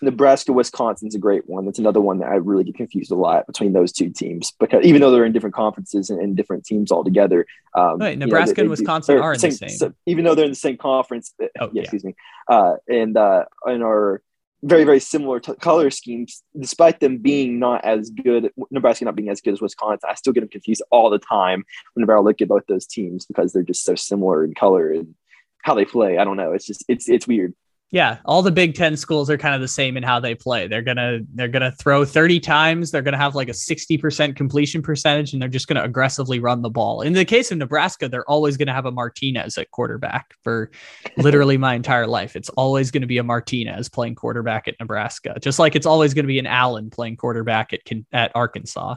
[0.01, 1.65] Nebraska, Wisconsin's a great one.
[1.65, 4.83] That's another one that I really get confused a lot between those two teams because
[4.83, 8.51] even though they're in different conferences and, and different teams altogether, um, right, Nebraska you
[8.51, 9.69] know, they, and Wisconsin do, are same, the same.
[9.69, 11.81] So even though they're in the same conference, oh, yeah, yeah.
[11.81, 12.15] excuse me,
[12.47, 14.23] uh, and uh, and are
[14.63, 18.51] very very similar t- color schemes, despite them being not as good.
[18.71, 21.63] Nebraska not being as good as Wisconsin, I still get them confused all the time
[21.93, 25.15] whenever I look at both those teams because they're just so similar in color and
[25.63, 26.17] how they play.
[26.17, 26.53] I don't know.
[26.53, 27.53] It's just it's it's weird.
[27.93, 30.65] Yeah, all the Big Ten schools are kind of the same in how they play.
[30.65, 32.89] They're gonna they're gonna throw 30 times.
[32.89, 36.69] They're gonna have like a 60% completion percentage, and they're just gonna aggressively run the
[36.69, 37.01] ball.
[37.01, 40.71] In the case of Nebraska, they're always gonna have a Martinez at quarterback for
[41.17, 42.37] literally my entire life.
[42.37, 46.29] It's always gonna be a Martinez playing quarterback at Nebraska, just like it's always gonna
[46.29, 47.81] be an Allen playing quarterback at
[48.13, 48.95] at Arkansas.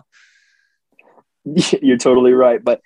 [1.83, 2.81] You're totally right, but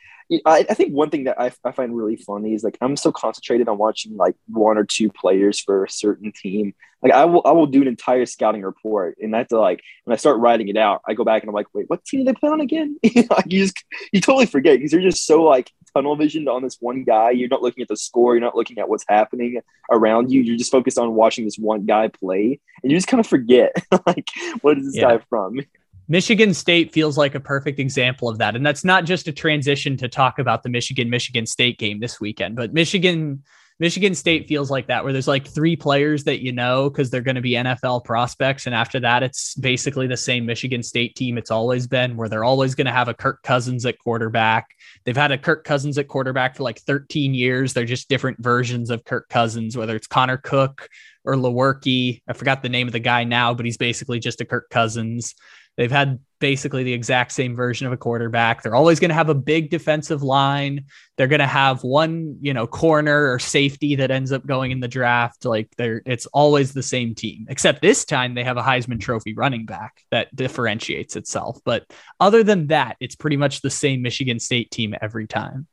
[0.45, 3.11] I, I think one thing that I, I find really funny is like I'm so
[3.11, 6.75] concentrated on watching like one or two players for a certain team.
[7.03, 10.17] Like I will I will do an entire scouting report, and that's like when I
[10.17, 12.39] start writing it out, I go back and I'm like, wait, what team did they
[12.39, 12.99] play on again?
[13.05, 16.77] like you just you totally forget because you're just so like tunnel visioned on this
[16.81, 17.31] one guy.
[17.31, 18.35] You're not looking at the score.
[18.35, 19.61] You're not looking at what's happening
[19.91, 20.43] around you.
[20.43, 23.73] You're just focused on watching this one guy play, and you just kind of forget
[24.07, 24.29] like
[24.61, 25.17] what is this yeah.
[25.17, 25.61] guy from?
[26.09, 28.57] Michigan State feels like a perfect example of that.
[28.57, 32.21] And that's not just a transition to talk about the Michigan Michigan State game this
[32.21, 33.43] weekend, but Michigan
[33.81, 37.21] Michigan State feels like that where there's like three players that you know cuz they're
[37.21, 41.39] going to be NFL prospects and after that it's basically the same Michigan State team
[41.39, 44.67] it's always been where they're always going to have a Kirk Cousins at quarterback.
[45.05, 47.73] They've had a Kirk Cousins at quarterback for like 13 years.
[47.73, 50.89] They're just different versions of Kirk Cousins whether it's Connor Cook
[51.25, 52.23] or Lewerke.
[52.27, 55.37] I forgot the name of the guy now, but he's basically just a Kirk Cousins.
[55.79, 58.63] They've had basically the exact same version of a quarterback.
[58.63, 60.87] They're always going to have a big defensive line.
[61.17, 64.81] They're going to have one, you know, corner or safety that ends up going in
[64.81, 65.45] the draft.
[65.45, 67.47] Like they're it's always the same team.
[67.49, 71.61] Except this time they have a Heisman Trophy running back that differentiates itself.
[71.65, 71.87] But
[72.19, 75.69] other than that, it's pretty much the same Michigan State team every time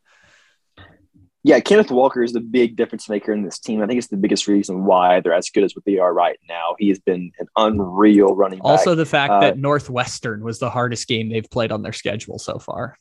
[1.46, 3.84] yeah, Kenneth Walker is the big difference maker in this team.
[3.84, 6.40] I think it's the biggest reason why they're as good as what they are right
[6.50, 6.76] now.
[6.80, 8.66] He has been an unreal running back.
[8.66, 12.40] Also, the fact uh, that Northwestern was the hardest game they've played on their schedule
[12.40, 12.98] so far.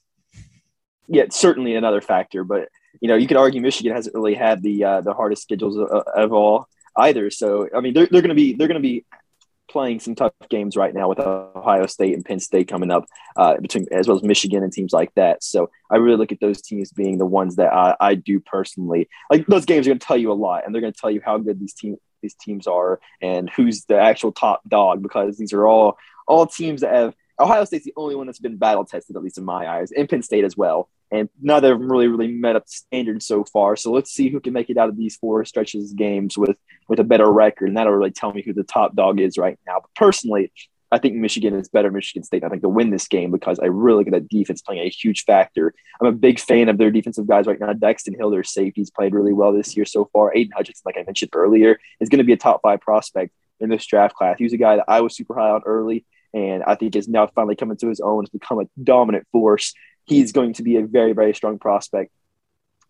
[1.08, 2.44] Yeah, certainly another factor.
[2.44, 2.68] But
[3.00, 5.88] you know, you could argue Michigan hasn't really had the uh, the hardest schedules of,
[5.88, 7.30] of all either.
[7.30, 9.06] So I mean, they're, they're going to be they're going to be
[9.74, 13.06] playing some tough games right now with Ohio State and Penn State coming up,
[13.36, 15.42] uh, between as well as Michigan and teams like that.
[15.42, 19.08] So I really look at those teams being the ones that I, I do personally
[19.32, 19.48] like.
[19.48, 21.20] Those games are going to tell you a lot, and they're going to tell you
[21.24, 25.52] how good these teams these teams are and who's the actual top dog because these
[25.52, 29.16] are all all teams that have Ohio State's the only one that's been battle tested,
[29.16, 30.88] at least in my eyes, and Penn State as well.
[31.14, 33.76] And neither of them really, really met up to standards so far.
[33.76, 36.56] So let's see who can make it out of these four stretches games with
[36.88, 39.58] with a better record, and that'll really tell me who the top dog is right
[39.66, 39.78] now.
[39.80, 40.52] But personally,
[40.90, 41.90] I think Michigan is better.
[41.90, 44.82] Michigan State, I think, to win this game because I really think that defense playing
[44.82, 45.72] a huge factor.
[46.00, 47.72] I'm a big fan of their defensive guys right now.
[47.72, 50.34] Daxton Hill, their safeties, played really well this year so far.
[50.34, 53.70] Aidan Hutchinson, like I mentioned earlier, is going to be a top five prospect in
[53.70, 54.36] this draft class.
[54.38, 57.08] He was a guy that I was super high on early and I think is
[57.08, 59.72] now finally coming to his own, has become a dominant force.
[60.04, 62.12] He's going to be a very, very strong prospect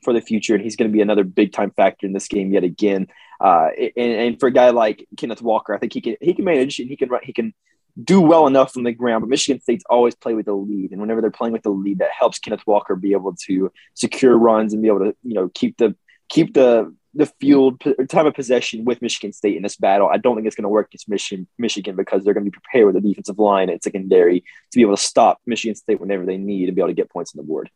[0.03, 2.53] for the future, and he's going to be another big time factor in this game
[2.53, 3.09] yet again.
[3.40, 6.44] Uh, and, and, for a guy like Kenneth Walker, I think he can he can
[6.44, 7.55] manage and he can he can
[8.03, 9.22] do well enough from the ground.
[9.22, 11.98] But Michigan State's always play with the lead, and whenever they're playing with the lead,
[11.98, 15.50] that helps Kenneth Walker be able to secure runs and be able to you know
[15.55, 15.96] keep the
[16.29, 20.09] keep the the field time of possession with Michigan State in this battle.
[20.09, 22.59] I don't think it's going to work against Michigan, Michigan because they're going to be
[22.59, 26.27] prepared with the defensive line and secondary to be able to stop Michigan State whenever
[26.27, 27.70] they need and be able to get points on the board.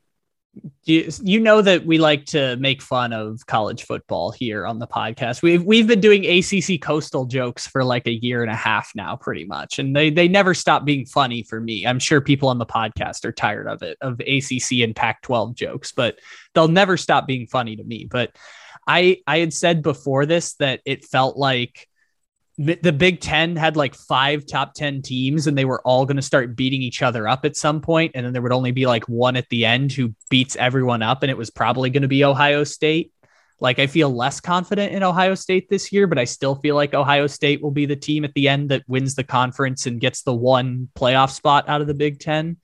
[0.84, 4.86] you, you know that we like to make fun of college football here on the
[4.86, 5.42] podcast.
[5.42, 9.16] We've we've been doing ACC coastal jokes for like a year and a half now,
[9.16, 11.86] pretty much, and they they never stop being funny for me.
[11.86, 15.92] I'm sure people on the podcast are tired of it of ACC and Pac-12 jokes,
[15.92, 16.18] but
[16.54, 18.06] they'll never stop being funny to me.
[18.10, 18.34] But
[18.88, 21.86] I I had said before this that it felt like
[22.58, 26.22] the Big Ten had like five top 10 teams and they were all going to
[26.22, 29.08] start beating each other up at some point, And then there would only be like
[29.08, 31.22] one at the end who beats everyone up.
[31.22, 33.12] And it was probably going to be Ohio State.
[33.60, 36.94] Like I feel less confident in Ohio State this year, but I still feel like
[36.94, 40.22] Ohio State will be the team at the end that wins the conference and gets
[40.22, 42.56] the one playoff spot out of the Big Ten.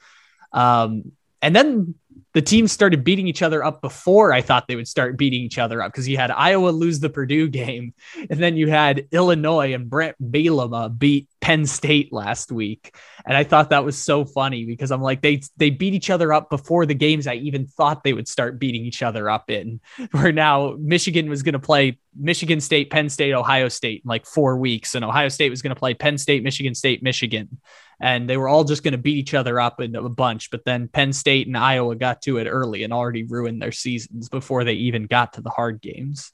[0.52, 1.94] Um, and then
[2.34, 5.56] the teams started beating each other up before I thought they would start beating each
[5.56, 7.94] other up because you had Iowa lose the Purdue game,
[8.28, 12.94] and then you had Illinois and Bret Bielema beat Penn State last week,
[13.24, 16.32] and I thought that was so funny because I'm like they they beat each other
[16.32, 19.80] up before the games I even thought they would start beating each other up in.
[20.10, 24.26] Where now Michigan was going to play Michigan State, Penn State, Ohio State in like
[24.26, 27.60] four weeks, and Ohio State was going to play Penn State, Michigan State, Michigan
[28.04, 30.50] and they were all just going to beat each other up in a bunch.
[30.50, 34.28] But then Penn State and Iowa got to it early and already ruined their seasons
[34.28, 36.30] before they even got to the hard games.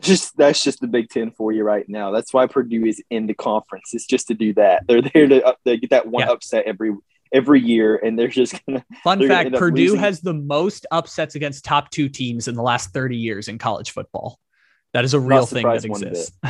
[0.00, 2.10] Just that's just the Big Ten for you right now.
[2.10, 3.94] That's why Purdue is in the conference.
[3.94, 4.86] It's just to do that.
[4.86, 6.32] They're there to uh, they get that one yeah.
[6.32, 6.94] upset every
[7.32, 8.84] every year, and they're just gonna.
[9.02, 10.00] Fun fact: gonna Purdue losing.
[10.00, 13.92] has the most upsets against top two teams in the last thirty years in college
[13.92, 14.38] football.
[14.92, 16.36] That is a real thing that exists.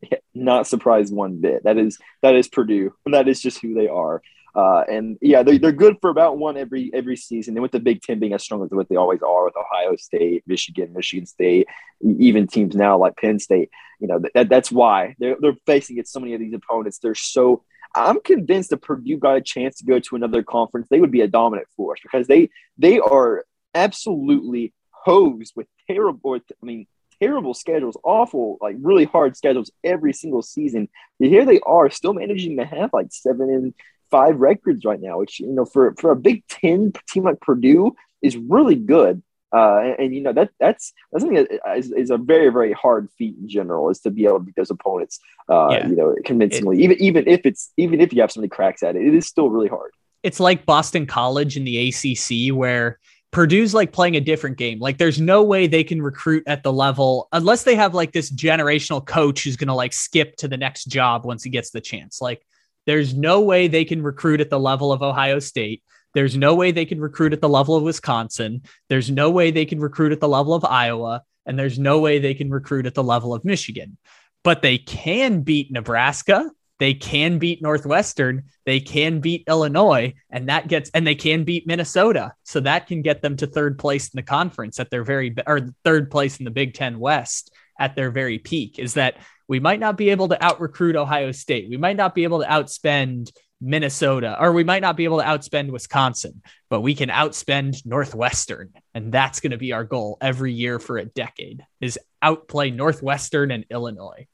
[0.00, 1.64] yeah, not surprised one bit.
[1.64, 2.94] That is that is Purdue.
[3.06, 4.22] That is just who they are.
[4.54, 7.56] Uh, and yeah, they're, they're good for about one every every season.
[7.56, 9.96] And with the Big Ten being as strong as what they always are with Ohio
[9.96, 11.66] State, Michigan, Michigan State,
[12.00, 16.06] even teams now like Penn State, you know that, that's why they're they're facing it.
[16.06, 17.64] So many of these opponents, they're so.
[17.96, 21.20] I'm convinced if Purdue got a chance to go to another conference, they would be
[21.20, 26.36] a dominant force because they they are absolutely hosed with terrible.
[26.36, 26.86] I mean,
[27.24, 30.88] terrible schedules, awful, like really hard schedules every single season.
[31.18, 33.74] But here they are, still managing to have like seven and
[34.10, 37.94] five records right now, which you know for for a Big Ten team like Purdue
[38.22, 39.22] is really good.
[39.52, 42.72] Uh, and, and, you know that that's that's something that is, is, a very very
[42.72, 45.20] hard feat in general is to be able to beat those opponents.
[45.48, 45.86] Uh, yeah.
[45.86, 48.82] You know, convincingly, it, even even if it's even if you have so many cracks
[48.82, 49.92] at it, it is still really hard.
[50.24, 52.98] It's like Boston College in the ACC where
[53.34, 54.78] Purdue's like playing a different game.
[54.78, 58.30] Like there's no way they can recruit at the level unless they have like this
[58.30, 61.80] generational coach who's going to like skip to the next job once he gets the
[61.80, 62.20] chance.
[62.20, 62.46] Like
[62.86, 65.82] there's no way they can recruit at the level of Ohio State.
[66.14, 68.62] There's no way they can recruit at the level of Wisconsin.
[68.88, 71.24] There's no way they can recruit at the level of Iowa.
[71.44, 73.98] And there's no way they can recruit at the level of Michigan.
[74.44, 80.68] But they can beat Nebraska they can beat Northwestern, they can beat Illinois, and that
[80.68, 82.34] gets and they can beat Minnesota.
[82.42, 85.68] So that can get them to third place in the conference at their very or
[85.84, 88.78] third place in the Big 10 West at their very peak.
[88.78, 91.68] Is that we might not be able to out recruit Ohio State.
[91.68, 95.24] We might not be able to outspend Minnesota, or we might not be able to
[95.24, 98.72] outspend Wisconsin, but we can outspend Northwestern.
[98.94, 103.50] And that's going to be our goal every year for a decade is outplay Northwestern
[103.50, 104.26] and Illinois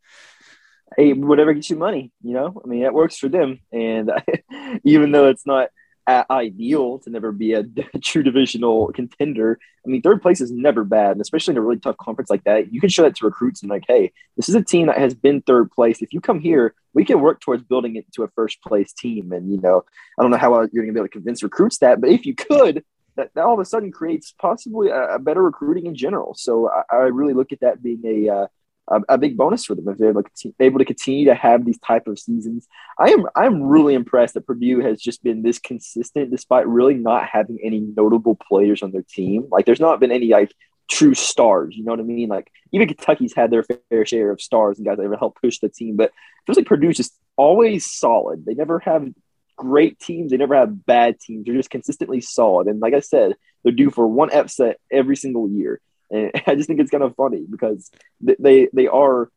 [0.97, 3.61] hey, whatever gets you money, you know, I mean, that works for them.
[3.73, 4.11] And
[4.85, 5.71] even though it's not
[6.09, 7.65] ideal to never be a
[8.03, 11.13] true divisional contender, I mean, third place is never bad.
[11.13, 13.63] And especially in a really tough conference like that, you can show that to recruits
[13.63, 16.03] and like, hey, this is a team that has been third place.
[16.03, 19.33] If you come here, we can work towards building it to a first place team.
[19.33, 19.85] And, you know,
[20.19, 22.27] I don't know how you're going to be able to convince recruits that, but if
[22.27, 22.85] you could,
[23.17, 26.35] that, that all of a sudden creates possibly a, a better recruiting in general.
[26.35, 28.47] So I, I, really look at that being a, uh,
[28.89, 30.15] a, a big bonus for them if they're
[30.61, 32.67] able to continue to have these type of seasons.
[32.99, 37.29] I am I'm really impressed that Purdue has just been this consistent despite really not
[37.29, 39.47] having any notable players on their team.
[39.51, 40.53] Like there's not been any like
[40.91, 41.77] true stars.
[41.77, 42.29] You know what I mean?
[42.29, 45.59] Like even Kentucky's had their fair share of stars and guys that ever helped push
[45.59, 46.13] the team, but it
[46.47, 48.45] feels like Purdue's just always solid.
[48.45, 49.09] They never have
[49.57, 50.31] great teams.
[50.31, 51.45] They never have bad teams.
[51.45, 52.67] They're just consistently solid.
[52.67, 55.81] And like I said, they're due for one upset every single year.
[56.11, 59.31] And I just think it's kind of funny because they they are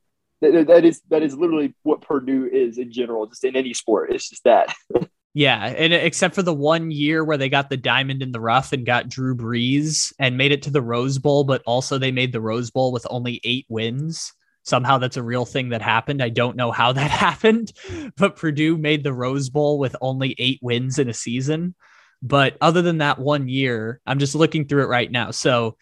[0.51, 4.12] that is that is literally what Purdue is in general, just in any sport.
[4.12, 4.73] It's just that.
[5.33, 8.73] yeah, and except for the one year where they got the diamond in the rough
[8.73, 12.33] and got Drew Brees and made it to the Rose Bowl, but also they made
[12.33, 14.33] the Rose Bowl with only eight wins.
[14.65, 16.21] Somehow that's a real thing that happened.
[16.21, 17.71] I don't know how that happened,
[18.17, 21.75] but Purdue made the Rose Bowl with only eight wins in a season.
[22.21, 25.31] But other than that one year, I'm just looking through it right now.
[25.31, 25.75] So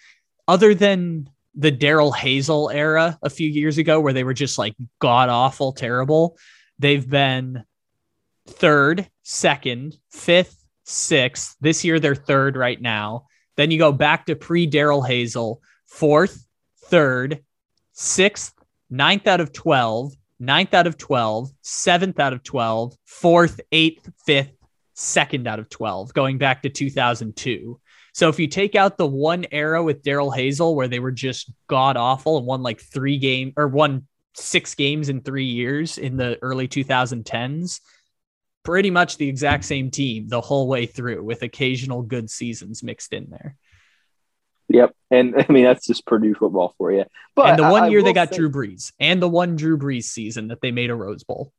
[0.47, 4.75] other than the Darrell Hazell era a few years ago where they were just like
[4.99, 6.37] god awful terrible,
[6.79, 7.63] they've been
[8.47, 11.55] third, second, fifth, sixth.
[11.61, 13.25] This year they're third right now.
[13.57, 16.45] Then you go back to pre Darrell Hazell, fourth,
[16.85, 17.43] third,
[17.93, 18.53] sixth,
[18.89, 24.53] ninth out of 12, ninth out of 12, seventh out of 12, fourth, eighth, fifth,
[24.93, 27.79] second out of 12, going back to 2002.
[28.13, 31.51] So if you take out the one era with Darrell Hazell where they were just
[31.67, 36.17] god awful and won like three game or won six games in three years in
[36.17, 37.79] the early 2010s,
[38.63, 43.13] pretty much the exact same team the whole way through with occasional good seasons mixed
[43.13, 43.55] in there.
[44.69, 47.05] Yep, and I mean that's just Purdue football for you.
[47.35, 49.55] But and the one I, year I they got say, Drew Brees, and the one
[49.55, 51.51] Drew Brees season that they made a Rose Bowl.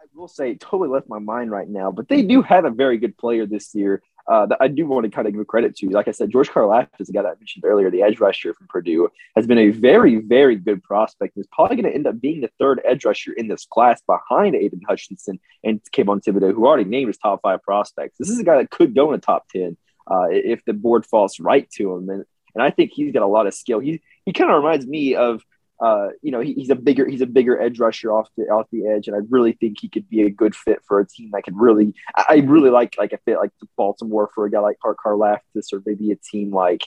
[0.00, 2.98] I will say, totally left my mind right now, but they do have a very
[2.98, 5.90] good player this year uh, that I do want to kind of give credit to.
[5.90, 8.54] Like I said, George Karlaftis is the guy that I mentioned earlier, the edge rusher
[8.54, 11.34] from Purdue, has been a very, very good prospect.
[11.34, 14.54] He's probably going to end up being the third edge rusher in this class behind
[14.54, 18.16] Aidan Hutchinson and Kayvon Thibodeaux, who already named his top five prospects.
[18.18, 19.76] This is a guy that could go in the top 10
[20.10, 22.08] uh, if the board falls right to him.
[22.08, 23.80] And, and I think he's got a lot of skill.
[23.80, 25.42] He, he kind of reminds me of
[25.80, 28.66] uh, you know, he, he's a bigger he's a bigger edge rusher off the off
[28.70, 31.30] the edge, and I really think he could be a good fit for a team
[31.32, 31.94] that could really.
[32.16, 35.82] I, really like like a fit like Baltimore for a guy like Car Karlaftis, or
[35.84, 36.82] maybe a team like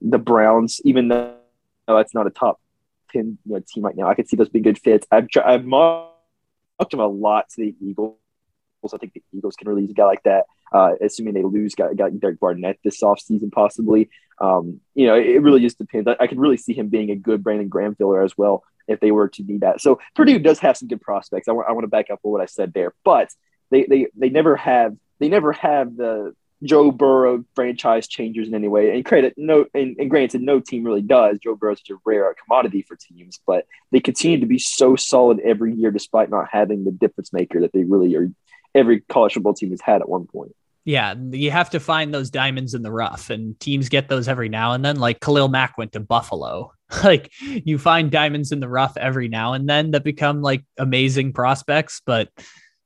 [0.00, 0.80] the Browns.
[0.84, 1.36] Even though
[1.86, 2.60] that's not a top
[3.12, 5.06] ten you know, team right now, I could see those being good fits.
[5.10, 6.12] I've I've mocked
[6.92, 8.16] him a lot to the Eagles.
[8.92, 11.94] I think the Eagles can release a guy like that uh, assuming they lose got,
[11.96, 14.10] got Derek Barnett this offseason possibly.
[14.40, 16.08] Um, you know, it, it, really just depends.
[16.08, 18.98] I, I, could really see him being a good Brandon Graham filler as well if
[18.98, 19.80] they were to need that.
[19.80, 21.46] So Purdue does have some good prospects.
[21.46, 23.28] I, w- I want to back up what I said there, but
[23.70, 28.68] they, they, they never have, they never have the Joe Burrow franchise changers in any
[28.68, 28.94] way.
[28.94, 31.38] And credit no, and, and granted, no team really does.
[31.38, 34.96] Joe Burrow is such a rare commodity for teams, but they continue to be so
[34.96, 38.30] solid every year despite not having the difference maker that they really are.
[38.74, 40.54] Every college football team has had at one point.
[40.84, 44.48] Yeah, you have to find those diamonds in the rough, and teams get those every
[44.48, 44.96] now and then.
[44.96, 46.72] Like Khalil Mack went to Buffalo.
[47.04, 51.32] like you find diamonds in the rough every now and then that become like amazing
[51.32, 52.28] prospects, but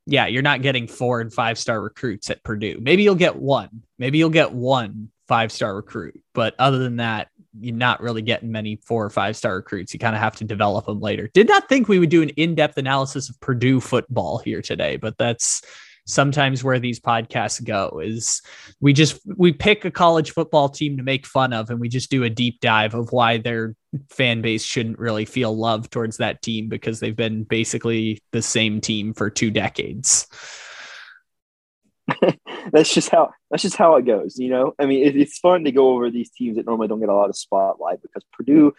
[0.06, 2.78] yeah, you're not getting four and five star recruits at Purdue.
[2.80, 3.82] Maybe you'll get one.
[3.98, 7.28] Maybe you'll get one five star recruit, but other than that,
[7.60, 9.92] you're not really getting many four or five star recruits.
[9.92, 11.30] You kind of have to develop them later.
[11.32, 14.96] Did not think we would do an in depth analysis of Purdue football here today,
[14.96, 15.62] but that's
[16.06, 18.40] sometimes where these podcasts go is
[18.80, 22.10] we just we pick a college football team to make fun of and we just
[22.10, 23.74] do a deep dive of why their
[24.08, 28.80] fan base shouldn't really feel love towards that team because they've been basically the same
[28.80, 30.28] team for two decades
[32.72, 35.64] that's just how that's just how it goes you know i mean it, it's fun
[35.64, 38.74] to go over these teams that normally don't get a lot of spotlight because purdue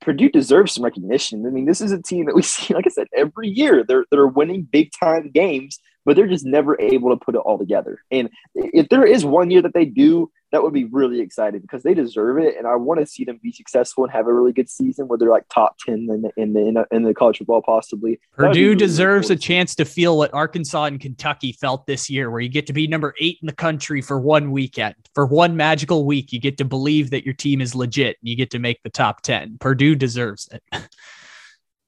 [0.00, 1.46] Purdue deserves some recognition.
[1.46, 3.84] I mean, this is a team that we see, like I said, every year.
[3.84, 7.58] They're they're winning big time games, but they're just never able to put it all
[7.58, 8.02] together.
[8.10, 11.82] And if there is one year that they do, that would be really exciting because
[11.82, 12.56] they deserve it.
[12.56, 15.18] And I want to see them be successful and have a really good season where
[15.18, 18.18] they're like top 10 in the, in the, in the, college football, possibly.
[18.32, 19.36] Purdue really deserves cool.
[19.36, 22.72] a chance to feel what Arkansas and Kentucky felt this year, where you get to
[22.72, 24.94] be number eight in the country for one weekend.
[25.14, 28.36] For one magical week, you get to believe that your team is legit and you
[28.36, 29.58] get to make the top 10.
[29.60, 30.62] Purdue deserves it.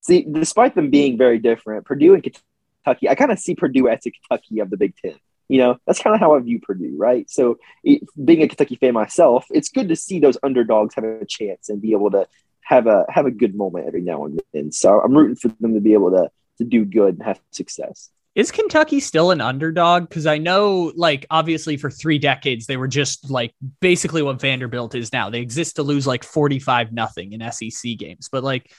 [0.02, 2.44] See, despite them being very different, Purdue and Kentucky
[2.84, 3.08] Kentucky.
[3.08, 5.14] I kind of see Purdue as the Kentucky of the Big Ten.
[5.52, 7.28] You know, that's kind of how I view Purdue, right?
[7.30, 11.26] So, it, being a Kentucky fan myself, it's good to see those underdogs have a
[11.26, 12.26] chance and be able to
[12.62, 14.72] have a have a good moment every now and then.
[14.72, 18.08] So, I'm rooting for them to be able to to do good and have success.
[18.34, 20.08] Is Kentucky still an underdog?
[20.08, 24.94] Because I know, like, obviously for three decades, they were just like basically what Vanderbilt
[24.94, 25.28] is now.
[25.28, 28.30] They exist to lose like 45 nothing in SEC games.
[28.32, 28.72] But like,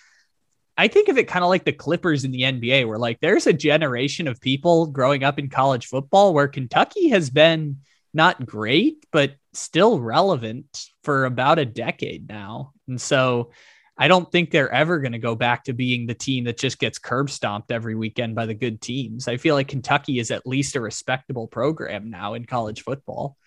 [0.78, 3.48] I think of it kind of like the Clippers in the NBA, where like there's
[3.48, 7.78] a generation of people growing up in college football where Kentucky has been
[8.14, 12.74] not great, but still relevant for about a decade now.
[12.88, 13.52] And so
[13.98, 16.80] I don't think they're ever going to go back to being the team that just
[16.80, 19.28] gets curb stomped every weekend by the good teams.
[19.28, 23.38] I feel like Kentucky is at least a respectable program now in college football.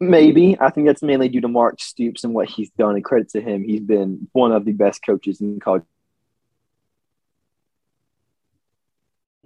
[0.00, 0.56] Maybe.
[0.60, 2.96] I think that's mainly due to Mark Stoops and what he's done.
[2.96, 5.84] And credit to him, he's been one of the best coaches in college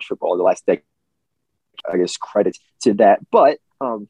[0.03, 0.85] football the last decade.
[1.91, 4.09] I guess credit to that, but um,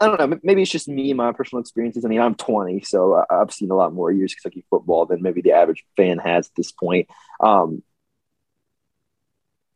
[0.00, 0.38] I don't know.
[0.44, 2.04] Maybe it's just me and my personal experiences.
[2.04, 5.20] I mean, I'm 20, so I've seen a lot more years of Kentucky football than
[5.20, 7.08] maybe the average fan has at this point.
[7.40, 7.82] Um,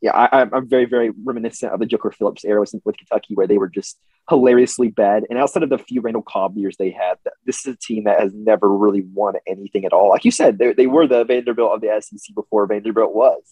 [0.01, 3.47] yeah, I, am very, very reminiscent of the Joker Phillips era with, with Kentucky, where
[3.47, 3.99] they were just
[4.29, 5.25] hilariously bad.
[5.31, 8.21] And outside of the few Randall Cobb years they had, this is a team that
[8.21, 10.09] has never really won anything at all.
[10.09, 13.43] Like you said, they, they were the Vanderbilt of the SEC before Vanderbilt was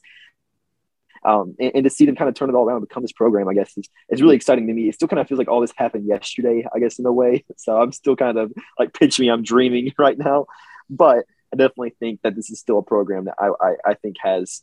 [1.22, 3.12] Um, and, and, to see them kind of turn it all around and become this
[3.12, 4.88] program, I guess, is, is really exciting to me.
[4.88, 7.44] It still kind of feels like all this happened yesterday, I guess, in a way.
[7.56, 10.46] So I'm still kind of like pitch me, I'm dreaming right now.
[10.88, 14.16] But I definitely think that this is still a program that I, I, I think
[14.22, 14.62] has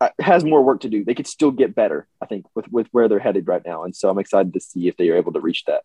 [0.00, 1.04] uh, has more work to do.
[1.04, 3.84] They could still get better, I think, with with where they're headed right now.
[3.84, 5.82] And so I'm excited to see if they are able to reach that.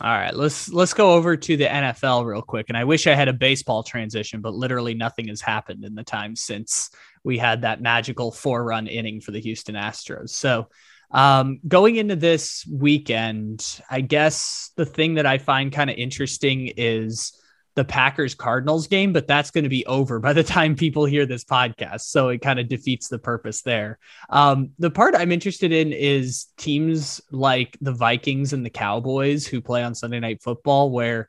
[0.00, 2.66] All right, let's let's go over to the NFL real quick.
[2.68, 6.02] And I wish I had a baseball transition, but literally nothing has happened in the
[6.02, 6.90] time since
[7.22, 10.30] we had that magical four-run inning for the Houston Astros.
[10.30, 10.66] So,
[11.12, 16.72] um, going into this weekend, I guess the thing that I find kind of interesting
[16.76, 17.40] is
[17.74, 21.26] the Packers Cardinals game, but that's going to be over by the time people hear
[21.26, 22.02] this podcast.
[22.02, 23.98] So it kind of defeats the purpose there.
[24.30, 29.60] Um, the part I'm interested in is teams like the Vikings and the Cowboys who
[29.60, 31.28] play on Sunday Night Football, where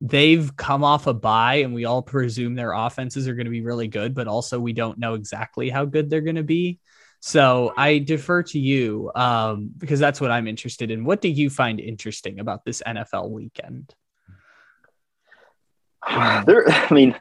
[0.00, 3.62] they've come off a bye and we all presume their offenses are going to be
[3.62, 6.80] really good, but also we don't know exactly how good they're going to be.
[7.20, 11.04] So I defer to you um, because that's what I'm interested in.
[11.04, 13.94] What do you find interesting about this NFL weekend?
[16.46, 17.14] there, I mean,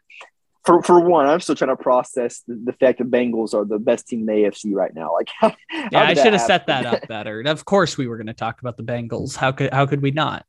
[0.66, 3.78] for, for one, I'm still trying to process the, the, fact that Bengals are the
[3.78, 5.14] best team in the AFC right now.
[5.14, 7.42] Like, how, yeah, how I should have set that up better.
[7.42, 9.36] of course, we were going to talk about the Bengals.
[9.36, 10.46] How could how could we not?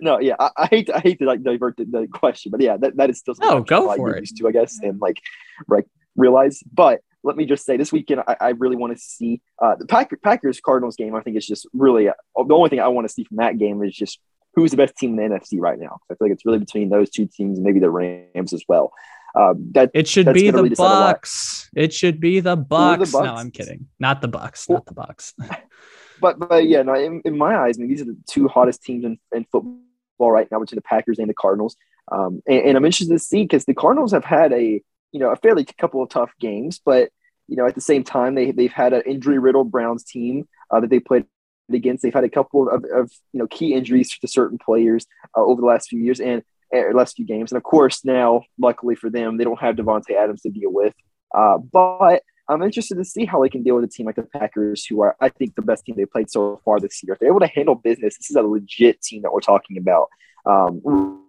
[0.00, 2.60] No, yeah, I, I, hate to, I hate to like divert the, the, question, but
[2.60, 4.20] yeah, that, that is still oh go for it.
[4.20, 5.18] Used to, I guess, and like
[5.66, 5.86] like
[6.16, 6.62] realize.
[6.72, 9.86] But let me just say, this weekend, I, I really want to see uh, the
[9.86, 11.14] Pack, Packers Cardinals game.
[11.14, 13.58] I think it's just really uh, the only thing I want to see from that
[13.58, 14.20] game is just
[14.54, 15.98] who's the best team in the NFC right now.
[16.10, 18.92] I feel like it's really between those two teams and maybe the Rams as well.
[19.34, 21.70] Um, that it should be the really Bucks.
[21.76, 23.10] It should be the Bucks.
[23.10, 23.26] the Bucks.
[23.26, 23.88] No, I'm kidding.
[23.98, 24.68] Not the Bucks.
[24.68, 25.34] Not the Bucks.
[26.20, 26.94] but but yeah, no.
[26.94, 30.32] In, in my eyes, I mean, these are the two hottest teams in, in football
[30.32, 31.76] right now, between the Packers and the Cardinals.
[32.10, 34.82] Um, and, and I'm interested to see because the Cardinals have had a
[35.12, 37.10] you know a fairly couple of tough games, but
[37.46, 40.80] you know at the same time they they've had an injury riddled Browns team uh,
[40.80, 41.26] that they played
[41.74, 42.02] against.
[42.02, 45.06] They've had a couple of, of you know key injuries to certain players
[45.36, 46.42] uh, over the last few years and
[46.74, 47.52] uh, last few games.
[47.52, 50.94] And of course, now luckily for them, they don't have Davante Adams to deal with.
[51.34, 54.22] Uh, but I'm interested to see how they can deal with a team like the
[54.22, 57.12] Packers, who are I think the best team they played so far this year.
[57.12, 60.08] If they're able to handle business, this is a legit team that we're talking about.
[60.46, 61.24] Um,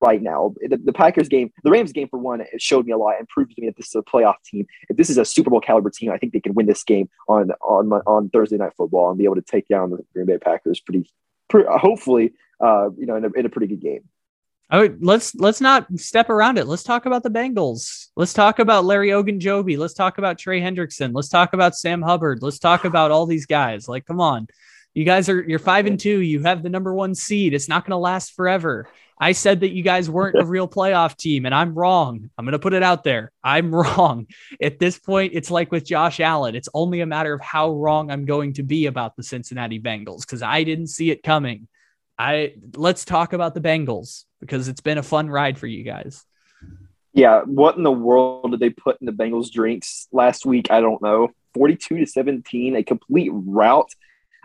[0.00, 0.54] right now.
[0.60, 3.54] The, the, Packers game, the Rams game for one, showed me a lot and proved
[3.54, 4.66] to me that this is a playoff team.
[4.88, 7.08] If this is a Super Bowl caliber team, I think they can win this game
[7.28, 10.38] on on on Thursday night football and be able to take down the Green Bay
[10.38, 11.10] Packers pretty,
[11.48, 14.04] pretty hopefully, uh, you know, in a, in a pretty good game.
[14.72, 16.68] Oh, let's let's not step around it.
[16.68, 18.06] Let's talk about the Bengals.
[18.14, 19.76] Let's talk about Larry Ogunjobi.
[19.76, 21.10] Let's talk about Trey Hendrickson.
[21.12, 22.40] Let's talk about Sam Hubbard.
[22.40, 23.88] Let's talk about all these guys.
[23.88, 24.46] Like, come on,
[24.94, 26.20] you guys are you're five and two.
[26.20, 27.54] You have the number one seed.
[27.54, 28.88] It's not going to last forever.
[29.22, 32.30] I said that you guys weren't a real playoff team, and I'm wrong.
[32.38, 33.32] I'm going to put it out there.
[33.44, 34.26] I'm wrong.
[34.60, 36.54] At this point, it's like with Josh Allen.
[36.54, 40.20] It's only a matter of how wrong I'm going to be about the Cincinnati Bengals
[40.22, 41.68] because I didn't see it coming.
[42.18, 46.24] I let's talk about the Bengals because it's been a fun ride for you guys.
[47.12, 50.70] Yeah, what in the world did they put in the Bengals drinks last week?
[50.70, 51.30] I don't know.
[51.54, 53.90] 42 to 17, a complete rout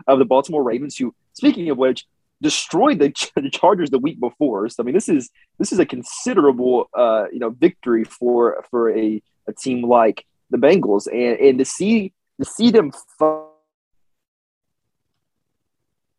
[0.06, 2.06] of the Baltimore Ravens, who, speaking of which,
[2.42, 4.68] destroyed the, the Chargers the week before.
[4.68, 8.90] So I mean, this is this is a considerable uh, you know victory for for
[8.90, 12.92] a, a team like the Bengals, and and to see to see them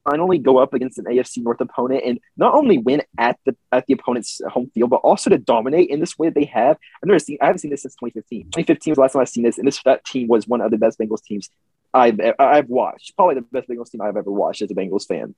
[0.09, 3.85] finally go up against an AFC North opponent and not only win at the at
[3.87, 6.77] the opponent's home field, but also to dominate in this way that they have.
[7.03, 8.45] I've never seen I haven't seen this since 2015.
[8.45, 10.71] 2015 was the last time I've seen this, and this that team was one of
[10.71, 11.49] the best Bengals teams
[11.93, 13.15] I've I've watched.
[13.15, 15.35] Probably the best Bengals team I've ever watched as a Bengals fan.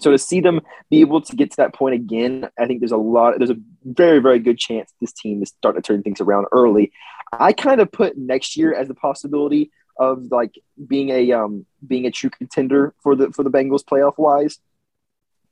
[0.00, 0.60] So to see them
[0.90, 3.34] be able to get to that point again, I think there's a lot.
[3.38, 6.92] There's a very very good chance this team is starting to turn things around early.
[7.32, 10.54] I kind of put next year as the possibility of like
[10.86, 14.58] being a um being a true contender for the for the Bengals playoff wise.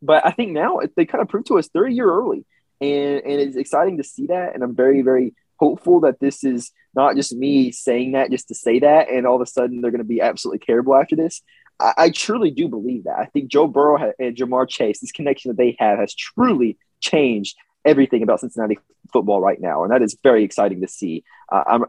[0.03, 2.45] But I think now they kind of proved to us they're a year early,
[2.81, 4.55] and and it's exciting to see that.
[4.55, 8.55] And I'm very very hopeful that this is not just me saying that just to
[8.55, 11.43] say that, and all of a sudden they're going to be absolutely terrible after this.
[11.79, 13.19] I, I truly do believe that.
[13.19, 17.57] I think Joe Burrow and Ja'Marr Chase, this connection that they have, has truly changed
[17.85, 18.79] everything about Cincinnati
[19.13, 21.25] football right now, and that is very exciting to see.
[21.51, 21.85] Uh, I'm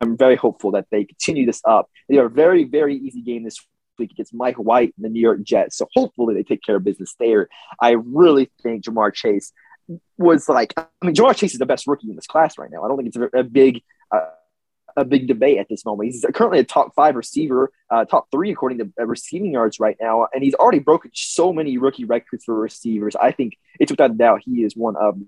[0.00, 1.90] I'm very hopeful that they continue this up.
[2.08, 3.58] They are a very very easy game this
[3.98, 6.84] week against Mike White and the New York Jets, so hopefully they take care of
[6.84, 7.48] business there.
[7.80, 9.52] I really think Ja'Marr Chase
[10.18, 12.82] was like, I mean, Ja'Marr Chase is the best rookie in this class right now.
[12.82, 13.82] I don't think it's a, a big.
[14.10, 14.26] Uh,
[14.96, 16.06] a big debate at this moment.
[16.10, 19.96] He's currently a top five receiver, uh, top three according to uh, receiving yards right
[20.00, 23.14] now, and he's already broken so many rookie records for receivers.
[23.16, 25.18] I think it's without a doubt he is one of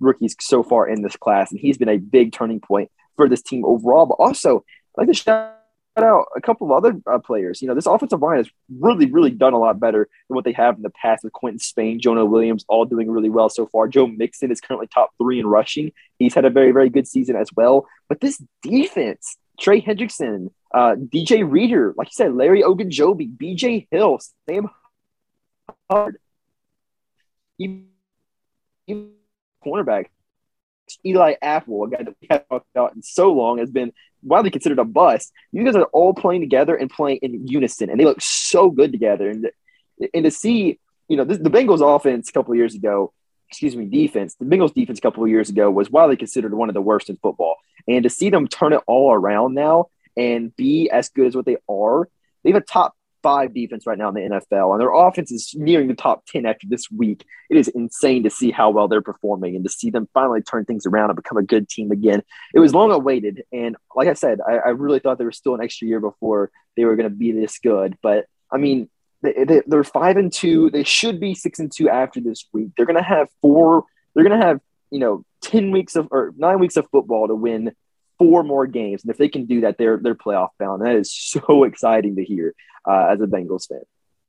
[0.00, 3.42] rookies so far in this class, and he's been a big turning point for this
[3.42, 4.06] team overall.
[4.06, 4.64] But also,
[4.96, 5.59] I like to shout
[5.96, 7.60] out a couple of other uh, players.
[7.60, 10.52] You know, this offensive line has really, really done a lot better than what they
[10.52, 13.88] have in the past with Quinton Spain, Jonah Williams, all doing really well so far.
[13.88, 15.92] Joe Mixon is currently top three in rushing.
[16.18, 17.86] He's had a very, very good season as well.
[18.08, 24.20] But this defense, Trey Hendrickson, uh, DJ Reader, like you said, Larry Ogunjobi, BJ Hill,
[24.48, 24.70] Sam
[27.58, 27.88] even,
[28.86, 29.10] even
[29.64, 30.06] cornerback
[31.04, 33.92] Eli Apple, a guy that we haven't talked about in so long, has been
[34.22, 35.32] widely considered a bust.
[35.52, 38.92] You guys are all playing together and playing in unison, and they look so good
[38.92, 39.28] together.
[39.28, 39.50] And
[40.14, 43.12] and to see, you know, this, the Bengals offense a couple of years ago,
[43.48, 46.68] excuse me, defense, the Bengals defense a couple of years ago was widely considered one
[46.68, 47.56] of the worst in football.
[47.88, 51.46] And to see them turn it all around now and be as good as what
[51.46, 52.08] they are,
[52.42, 55.54] they have a top five defense right now in the NFL, and their offense is
[55.56, 57.24] nearing the top 10 after this week.
[57.48, 60.64] It is insane to see how well they're performing and to see them finally turn
[60.64, 62.22] things around and become a good team again.
[62.54, 63.42] It was long awaited.
[63.52, 66.50] And like I said, I, I really thought there was still an extra year before
[66.76, 67.96] they were going to be this good.
[68.02, 68.88] But I mean,
[69.22, 70.70] they, they, they're five and two.
[70.70, 72.70] They should be six and two after this week.
[72.76, 74.60] They're going to have four, they're going to have,
[74.90, 77.72] you know, 10 weeks of or nine weeks of football to win
[78.20, 79.02] four more games.
[79.02, 80.82] And if they can do that, they're they're playoff bound.
[80.82, 82.54] That is so exciting to hear
[82.88, 83.80] uh, as a Bengals fan.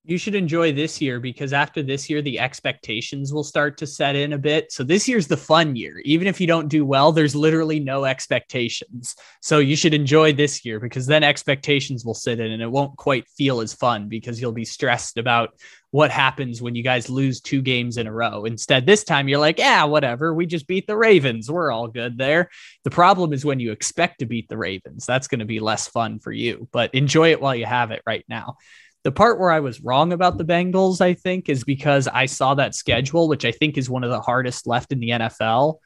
[0.03, 4.15] You should enjoy this year because after this year, the expectations will start to set
[4.15, 4.71] in a bit.
[4.71, 5.99] So this year's the fun year.
[6.03, 9.15] Even if you don't do well, there's literally no expectations.
[9.41, 12.97] So you should enjoy this year because then expectations will sit in and it won't
[12.97, 15.53] quite feel as fun because you'll be stressed about
[15.91, 18.45] what happens when you guys lose two games in a row.
[18.45, 20.33] Instead, this time you're like, yeah, whatever.
[20.33, 21.51] We just beat the Ravens.
[21.51, 22.49] We're all good there.
[22.85, 25.05] The problem is when you expect to beat the Ravens.
[25.05, 28.01] That's going to be less fun for you, but enjoy it while you have it
[28.07, 28.55] right now.
[29.03, 32.53] The part where I was wrong about the Bengals, I think, is because I saw
[32.55, 35.79] that schedule, which I think is one of the hardest left in the NFL.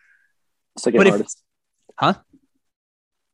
[0.78, 1.42] Second but hardest.
[1.90, 2.14] If, huh?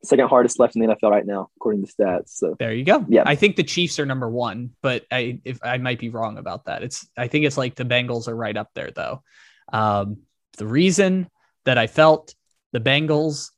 [0.04, 2.30] Second hardest left in the NFL right now, according to stats.
[2.30, 3.06] So there you go.
[3.08, 6.38] Yeah, I think the Chiefs are number one, but I if I might be wrong
[6.38, 6.84] about that.
[6.84, 9.24] It's I think it's like the Bengals are right up there though.
[9.72, 10.18] Um,
[10.58, 11.30] the reason
[11.66, 12.34] that I felt
[12.72, 13.52] the Bengals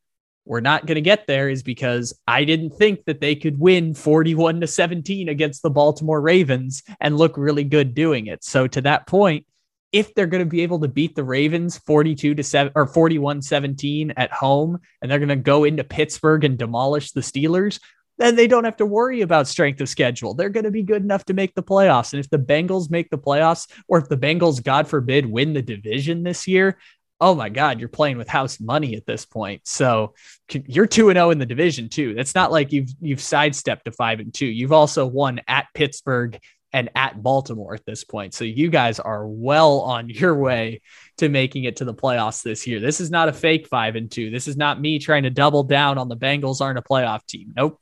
[0.45, 3.93] were not going to get there is because I didn't think that they could win
[3.93, 8.43] 41 to 17 against the Baltimore Ravens and look really good doing it.
[8.43, 9.45] So to that point,
[9.93, 13.41] if they're going to be able to beat the Ravens 42 to 7 or 41
[13.41, 17.79] 17 at home and they're going to go into Pittsburgh and demolish the Steelers,
[18.17, 20.33] then they don't have to worry about strength of schedule.
[20.33, 22.13] They're going to be good enough to make the playoffs.
[22.13, 25.61] And if the Bengals make the playoffs, or if the Bengals, God forbid, win the
[25.61, 26.77] division this year,
[27.21, 29.61] oh my God, you're playing with house money at this point.
[29.63, 30.13] So
[30.51, 32.13] you're two and zero oh in the division too.
[32.13, 34.45] That's not like you've you've sidestepped to five and two.
[34.45, 36.39] You've also won at Pittsburgh
[36.73, 38.33] and at Baltimore at this point.
[38.33, 40.81] So you guys are well on your way
[41.17, 42.79] to making it to the playoffs this year.
[42.79, 44.31] This is not a fake five and two.
[44.31, 47.53] This is not me trying to double down on the Bengals aren't a playoff team.
[47.55, 47.79] Nope.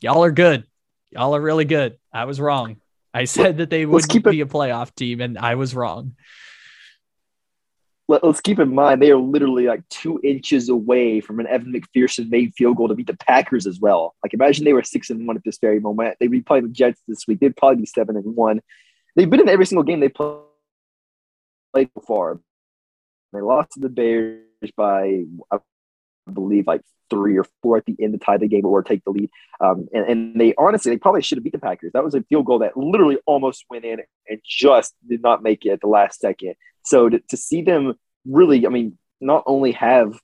[0.00, 0.66] Y'all are good.
[1.10, 1.96] Y'all are really good.
[2.12, 2.76] I was wrong.
[3.14, 6.16] I said that they would be a playoff team, and I was wrong
[8.12, 11.72] let, us keep in mind they are literally like two inches away from an Evan
[11.72, 14.14] McPherson made field goal to beat the Packers as well.
[14.22, 16.16] Like imagine they were six and one at this very moment.
[16.20, 17.40] They'd be playing the Jets this week.
[17.40, 18.60] They'd probably be seven and one.
[19.16, 20.42] They've been in every single game they played
[21.76, 22.40] so far.
[23.32, 25.58] They lost to the Bears by I
[26.32, 29.10] believe like three or four at the end to tie the game or take the
[29.10, 29.30] lead.
[29.60, 31.92] Um, and, and they honestly they probably should have beat the Packers.
[31.92, 35.64] That was a field goal that literally almost went in and just did not make
[35.64, 36.54] it at the last second.
[36.84, 37.94] So to, to see them
[38.26, 40.18] really, I mean, not only have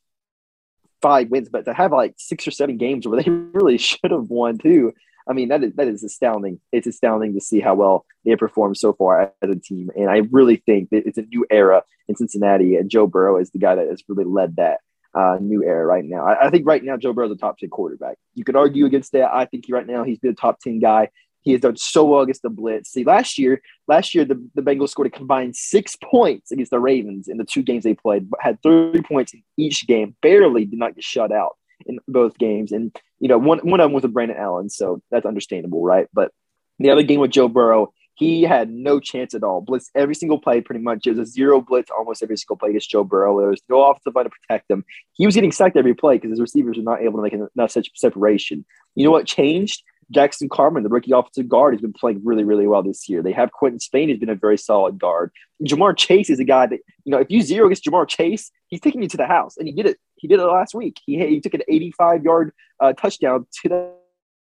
[1.00, 4.28] five wins, but to have like six or seven games where they really should have
[4.28, 4.92] won too.
[5.28, 6.58] I mean, that is that is astounding.
[6.72, 9.90] It's astounding to see how well they have performed so far as a team.
[9.94, 13.50] And I really think that it's a new era in Cincinnati, and Joe Burrow is
[13.50, 14.80] the guy that has really led that
[15.14, 16.26] uh, new era right now.
[16.26, 18.16] I, I think right now Joe Burrow is a top 10 quarterback.
[18.34, 19.30] You could argue against that.
[19.32, 21.10] I think he, right now he's been a top 10 guy.
[21.48, 22.90] He has done so well against the blitz.
[22.90, 26.78] See, last year, last year the, the Bengals scored a combined six points against the
[26.78, 30.14] Ravens in the two games they played, but had three points in each game.
[30.20, 32.70] Barely did not get shut out in both games.
[32.70, 36.06] And you know, one one of them was with Brandon Allen, so that's understandable, right?
[36.12, 36.32] But
[36.80, 39.62] the other game with Joe Burrow, he had no chance at all.
[39.62, 41.06] Blitz every single play, pretty much.
[41.06, 43.40] It was a zero blitz almost every single play against Joe Burrow.
[43.40, 44.84] There was no offensive line to protect him.
[45.14, 47.74] He was getting sacked every play because his receivers were not able to make enough
[47.94, 48.66] separation.
[48.94, 49.82] You know what changed?
[50.10, 53.22] Jackson Carman, the rookie offensive guard, has been playing really, really well this year.
[53.22, 55.32] They have Quinton Spain, who's been a very solid guard.
[55.62, 58.80] Ja'Marr Chase is a guy that, you know, if you zero against Ja'Marr Chase, he's
[58.80, 59.56] taking you to the house.
[59.56, 59.98] And he did it.
[60.16, 60.98] He did it last week.
[61.04, 63.92] He, he took an 85 yard uh, touchdown to the,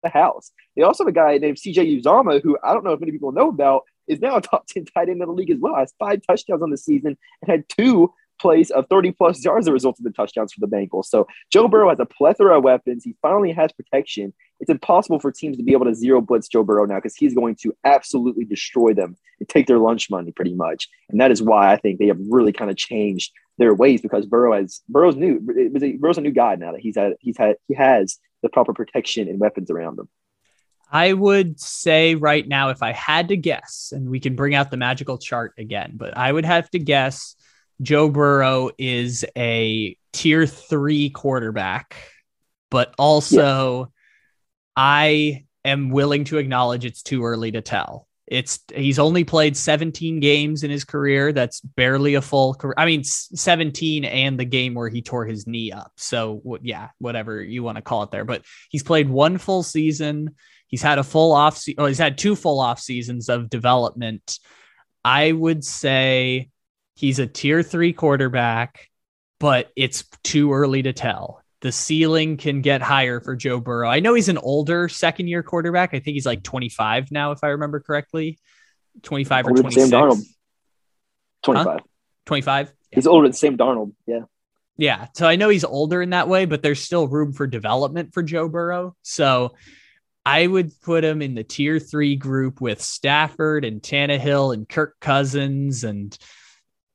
[0.02, 0.52] the house.
[0.76, 3.32] They also have a guy named CJ Uzomah, who I don't know if many people
[3.32, 5.74] know about, is now a top 10 tight end in the league as well.
[5.74, 9.72] Has five touchdowns on the season and had two plays of 30 plus yards a
[9.72, 11.06] result of the touchdowns for the Bengals.
[11.06, 13.04] So Joe Burrow has a plethora of weapons.
[13.04, 14.32] He finally has protection.
[14.60, 17.34] It's impossible for teams to be able to zero blitz Joe Burrow now because he's
[17.34, 20.88] going to absolutely destroy them and take their lunch money pretty much.
[21.08, 24.26] And that is why I think they have really kind of changed their ways because
[24.26, 25.40] Burrow has Burrow's new.
[25.98, 29.28] Burrow's a new guy now that he's had he's had he has the proper protection
[29.28, 30.08] and weapons around him.
[30.90, 34.70] I would say right now, if I had to guess, and we can bring out
[34.70, 37.34] the magical chart again, but I would have to guess
[37.82, 41.96] Joe Burrow is a tier three quarterback,
[42.70, 43.84] but also yeah.
[44.76, 48.06] I am willing to acknowledge it's too early to tell.
[48.26, 51.32] It's he's only played 17 games in his career.
[51.32, 52.74] That's barely a full career.
[52.76, 55.92] I mean, 17 and the game where he tore his knee up.
[55.96, 58.24] So yeah, whatever you want to call it there.
[58.24, 60.34] But he's played one full season.
[60.66, 61.56] He's had a full off.
[61.56, 64.40] Se- oh, he's had two full off seasons of development.
[65.04, 66.50] I would say
[66.96, 68.88] he's a tier three quarterback,
[69.38, 71.42] but it's too early to tell.
[71.60, 73.88] The ceiling can get higher for Joe Burrow.
[73.88, 75.94] I know he's an older second year quarterback.
[75.94, 78.38] I think he's like 25 now, if I remember correctly.
[79.02, 79.74] 25 or 26.
[79.74, 80.22] Sam Darnold.
[81.44, 81.66] 25.
[81.66, 81.78] Huh?
[82.26, 82.72] 25.
[82.90, 83.92] He's older than Sam Darnold.
[84.06, 84.22] Yeah.
[84.76, 85.06] Yeah.
[85.14, 88.22] So I know he's older in that way, but there's still room for development for
[88.22, 88.94] Joe Burrow.
[89.02, 89.54] So
[90.24, 94.96] I would put him in the tier three group with Stafford and Tannehill and Kirk
[95.00, 96.16] Cousins and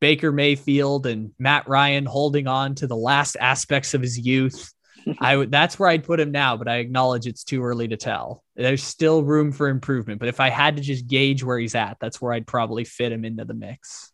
[0.02, 4.74] Baker Mayfield and Matt Ryan holding on to the last aspects of his youth.
[5.20, 7.98] I would that's where I'd put him now, but I acknowledge it's too early to
[7.98, 8.44] tell.
[8.56, 11.98] There's still room for improvement, but if I had to just gauge where he's at,
[12.02, 14.12] that's where I'd probably fit him into the mix.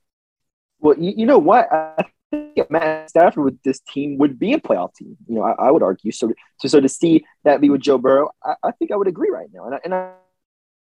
[0.80, 1.72] Well, you, you know what?
[1.72, 5.18] I think Matt Stafford with this team would be a playoff team.
[5.28, 6.12] You know, I, I would argue.
[6.12, 9.08] So, so, so to see that be with Joe Burrow, I, I think I would
[9.08, 9.66] agree right now.
[9.66, 10.12] And I, and I,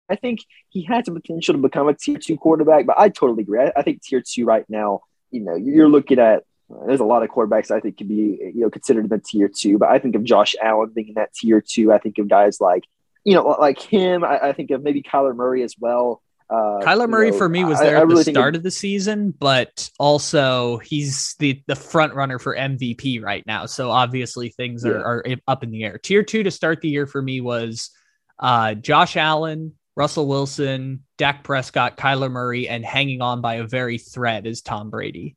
[0.09, 3.43] I think he has the potential to become a tier two quarterback, but I totally
[3.43, 3.61] agree.
[3.61, 5.01] I, I think tier two right now,
[5.31, 6.45] you know, you're looking at
[6.87, 9.49] there's a lot of quarterbacks I think could be you know considered in the tier
[9.49, 11.93] two, but I think of Josh Allen being in that tier two.
[11.93, 12.85] I think of guys like
[13.25, 14.25] you know like him.
[14.25, 16.23] I, I think of maybe Kyler Murray as well.
[16.51, 18.71] Uh, Kyler Murray know, for me was there I, at really the start of the
[18.71, 23.67] season, but also he's the the front runner for MVP right now.
[23.67, 25.99] So obviously things are, are up in the air.
[25.99, 27.91] Tier two to start the year for me was
[28.39, 33.99] uh, Josh Allen, Russell Wilson, Dak Prescott, Kyler Murray, and hanging on by a very
[33.99, 35.37] thread is Tom Brady.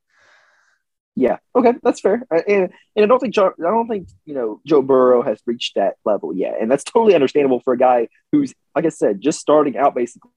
[1.16, 1.38] Yeah.
[1.56, 2.24] Okay, that's fair.
[2.32, 5.76] And and I don't think Joe, I don't think you know Joe Burrow has reached
[5.76, 9.40] that level yet, and that's totally understandable for a guy who's like I said, just
[9.40, 10.32] starting out basically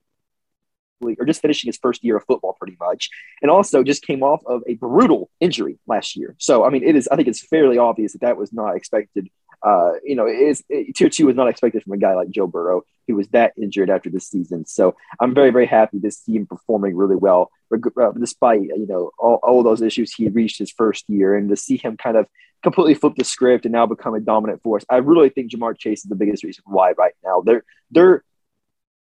[1.19, 3.09] or just finishing his first year of football pretty much
[3.41, 6.95] and also just came off of a brutal injury last year so i mean it
[6.95, 9.27] is i think it's fairly obvious that that was not expected
[9.63, 10.63] uh, you know, is
[10.95, 13.89] tier two was not expected from a guy like Joe Burrow, who was that injured
[13.89, 14.65] after this season.
[14.65, 19.39] So I'm very, very happy see him performing really well, uh, despite you know all,
[19.43, 22.27] all those issues he reached his first year, and to see him kind of
[22.63, 24.85] completely flip the script and now become a dominant force.
[24.89, 28.23] I really think Ja'Marr Chase is the biggest reason why right now they're they're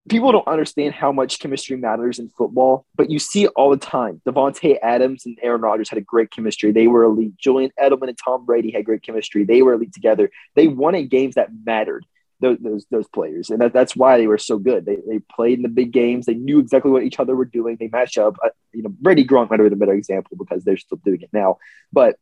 [0.09, 4.20] people don't understand how much chemistry matters in football, but you see all the time.
[4.26, 6.72] Davante Adams and Aaron Rodgers had a great chemistry.
[6.72, 7.36] They were elite.
[7.36, 9.44] Julian Edelman and Tom Brady had great chemistry.
[9.44, 10.30] They were elite together.
[10.54, 12.04] They won in games that mattered.
[12.40, 14.86] Those those, those players, and that, that's why they were so good.
[14.86, 16.24] They, they played in the big games.
[16.24, 17.76] They knew exactly what each other were doing.
[17.80, 18.36] They matched up.
[18.40, 21.22] Uh, you know, Brady Gronk might have been a better example because they're still doing
[21.22, 21.59] it now.
[21.92, 22.16] But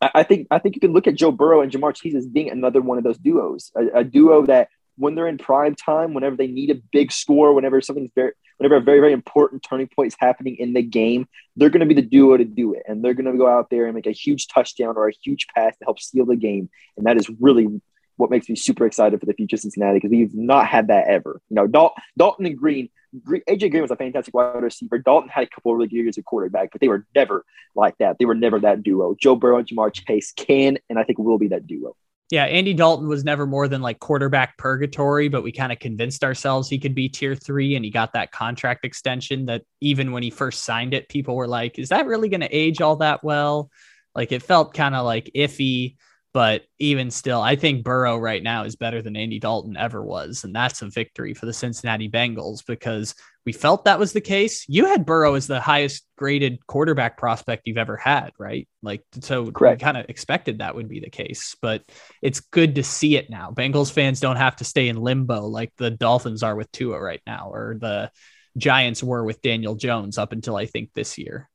[0.00, 2.50] I, think I think you can look at Joe Burrow and Ja'Marr Chase as being
[2.50, 4.68] another one of those duos, a, a duo that
[5.00, 8.76] when they're in prime time, whenever they need a big score, whenever something's very, whenever
[8.76, 11.26] a very, very important turning point is happening in the game,
[11.56, 12.82] they're going to be the duo to do it.
[12.86, 15.46] And they're going to go out there and make a huge touchdown or a huge
[15.54, 16.68] pass to help seal the game.
[16.98, 17.80] And that is really
[18.18, 21.06] what makes me super excited for the future of Cincinnati because we've not had that
[21.06, 21.40] ever.
[21.48, 22.90] You know, Dal- Dalton and Green,
[23.24, 24.98] Green, AJ Green was a fantastic wide receiver.
[24.98, 27.96] Dalton had a couple of really good years at quarterback, but they were never like
[27.98, 28.18] that.
[28.18, 29.16] They were never that duo.
[29.18, 31.96] Joe Burrow and Ja'Marr Chase can and I think will be that duo.
[32.30, 36.22] Yeah, Andy Dalton was never more than like quarterback purgatory, but we kind of convinced
[36.22, 40.22] ourselves he could be tier three, and he got that contract extension that even when
[40.22, 43.24] he first signed it, people were like, "Is that really going to age all that
[43.24, 43.70] well?"
[44.14, 45.96] Like it felt kind of like iffy.
[46.32, 50.44] But even still, I think Burrow right now is better than Andy Dalton ever was.
[50.44, 53.16] And that's a victory for the Cincinnati Bengals because
[53.46, 54.64] we felt that was the case.
[54.68, 58.68] You had Burrow as the highest graded quarterback prospect you've ever had, right?
[58.82, 59.80] Like, so Correct.
[59.80, 61.82] kind of expected that would be the case, but
[62.20, 63.50] it's good to see it now.
[63.50, 67.22] Bengals fans don't have to stay in limbo like the Dolphins are with Tua right
[67.26, 68.10] now, or the
[68.56, 71.48] Giants were with Daniel Jones up until I think this year.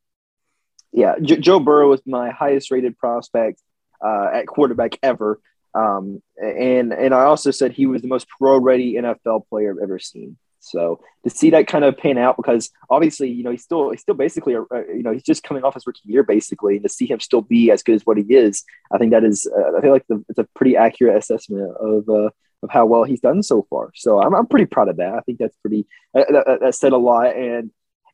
[0.91, 3.61] Yeah, J- Joe Burrow was my highest rated prospect
[4.03, 5.39] uh, at quarterback ever.
[5.73, 9.83] Um, and and I also said he was the most pro ready NFL player I've
[9.83, 10.37] ever seen.
[10.65, 14.01] So to see that kind of pan out, because obviously, you know, he's still he's
[14.01, 14.61] still basically, a,
[14.93, 17.41] you know, he's just coming off his rookie year basically, and to see him still
[17.41, 20.05] be as good as what he is, I think that is, uh, I feel like
[20.07, 22.29] the, it's a pretty accurate assessment of uh,
[22.63, 23.91] of how well he's done so far.
[23.95, 25.13] So I'm I'm pretty proud of that.
[25.13, 27.71] I think that's pretty uh, that, that said a lot, and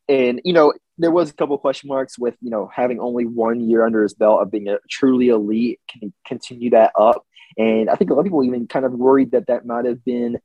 [0.07, 3.61] and you know, there was a couple question marks with you know having only one
[3.61, 5.79] year under his belt of being a truly elite.
[5.89, 7.25] Can he continue that up?
[7.57, 10.03] And I think a lot of people even kind of worried that that might have
[10.05, 10.39] been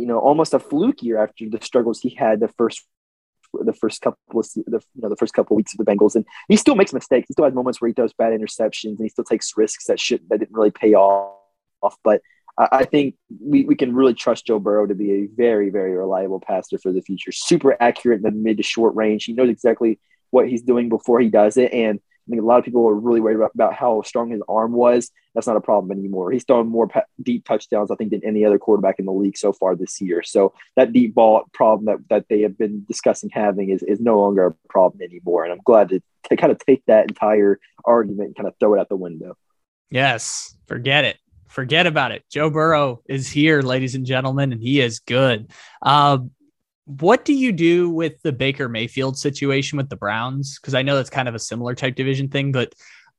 [0.00, 2.86] you know, almost a fluke year after the struggles he had the first
[3.52, 6.14] the first couple of the you know the first couple of weeks of the Bengals,
[6.14, 7.28] and he still makes mistakes.
[7.28, 10.00] He still has moments where he throws bad interceptions, and he still takes risks that
[10.00, 11.96] should that didn't really pay off.
[12.04, 12.22] But
[12.58, 16.40] I, think we, we can really trust Joe Burrow to be a very very reliable
[16.40, 17.32] passer for the future.
[17.32, 19.24] Super accurate in the mid to short range.
[19.24, 19.98] He knows exactly
[20.30, 22.00] what he's doing before he does it, and
[22.30, 24.70] I think a lot of people were really worried about, about how strong his arm
[24.72, 25.10] was.
[25.34, 26.30] That's not a problem anymore.
[26.30, 29.36] He's thrown more pa- deep touchdowns, I think, than any other quarterback in the league
[29.36, 30.22] so far this year.
[30.22, 34.20] So that deep ball problem that, that they have been discussing having is, is no
[34.20, 35.42] longer a problem anymore.
[35.42, 38.74] And I'm glad to, to kind of take that entire argument and kind of throw
[38.74, 39.36] it out the window.
[39.90, 41.18] Yes, forget it.
[41.48, 42.22] Forget about it.
[42.30, 45.50] Joe Burrow is here, ladies and gentlemen, and he is good.
[45.82, 46.30] Um,
[46.98, 50.58] what do you do with the Baker Mayfield situation with the Browns?
[50.58, 52.74] Because I know that's kind of a similar type division thing, but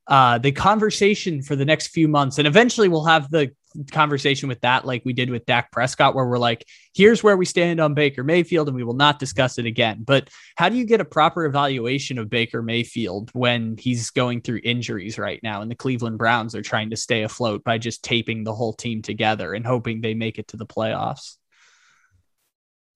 [0.08, 3.52] uh, the conversation for the next few months, and eventually we'll have the
[3.92, 7.46] conversation with that, like we did with Dak Prescott, where we're like, here's where we
[7.46, 10.04] stand on Baker Mayfield, and we will not discuss it again.
[10.04, 14.62] But how do you get a proper evaluation of Baker Mayfield when he's going through
[14.64, 15.62] injuries right now?
[15.62, 19.02] And the Cleveland Browns are trying to stay afloat by just taping the whole team
[19.02, 21.38] together and hoping they make it to the playoffs.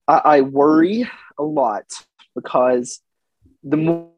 [0.08, 1.86] I, I worry a lot
[2.36, 3.02] because
[3.64, 4.12] the more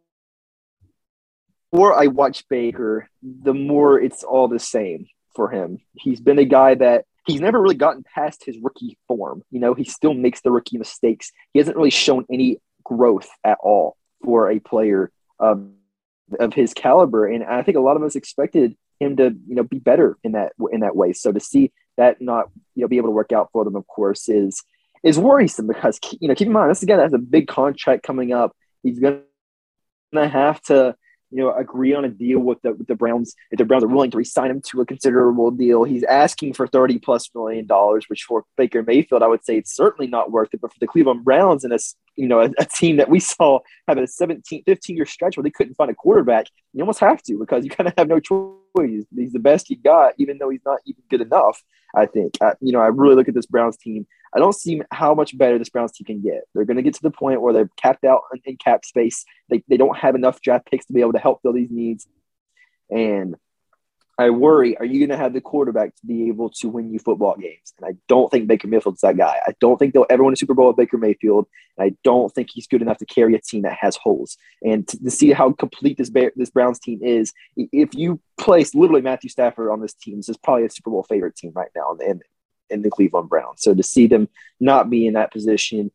[1.74, 5.80] more I watch Baker, the more it's all the same for him.
[5.94, 9.44] He's been a guy that he's never really gotten past his rookie form.
[9.52, 11.32] You know, he still makes the rookie mistakes.
[11.54, 15.68] He hasn't really shown any growth at all for a player of,
[16.40, 17.28] of his caliber.
[17.28, 20.32] And I think a lot of us expected him to, you know, be better in
[20.32, 21.14] that in that way.
[21.14, 23.86] So to see that not, you know, be able to work out for them, of
[23.88, 24.64] course, is
[25.04, 28.34] is worrisome because you know keep in mind this again has a big contract coming
[28.34, 28.56] up.
[28.84, 29.22] He's gonna
[30.14, 30.96] have to
[31.30, 33.88] you know agree on a deal with the with the Browns if the Browns are
[33.88, 35.84] willing to resign him to a considerable deal.
[35.84, 39.76] He's asking for thirty plus million dollars, which for Baker Mayfield I would say it's
[39.76, 40.62] certainly not worth it.
[40.62, 41.80] But for the Cleveland Browns and a
[42.18, 45.44] you know a, a team that we saw have a 17, 15 year stretch where
[45.44, 48.20] they couldn't find a quarterback, you almost have to because you kind of have no
[48.20, 49.06] choice.
[49.16, 51.64] He's the best you got, even though he's not even good enough.
[51.96, 54.06] I think I, you know I really look at this Browns team
[54.36, 56.44] I don't see how much better this Browns team can get.
[56.54, 59.26] They're going to get to the point where they're capped out in cap space.
[59.50, 62.08] They, they don't have enough draft picks to be able to help fill these needs.
[62.90, 63.36] And
[64.20, 66.98] I worry, are you going to have the quarterback to be able to win you
[66.98, 67.74] football games?
[67.78, 69.40] And I don't think Baker Mayfield's that guy.
[69.46, 71.48] I don't think they'll ever win a Super Bowl with Baker Mayfield.
[71.78, 74.38] And I don't think he's good enough to carry a team that has holes.
[74.64, 79.02] And to, to see how complete this this Browns team is, if you place literally
[79.02, 81.96] Matthew Stafford on this team, this is probably a Super Bowl favorite team right now.
[82.00, 82.24] And
[82.70, 83.62] in the Cleveland Browns.
[83.62, 85.92] So to see them not be in that position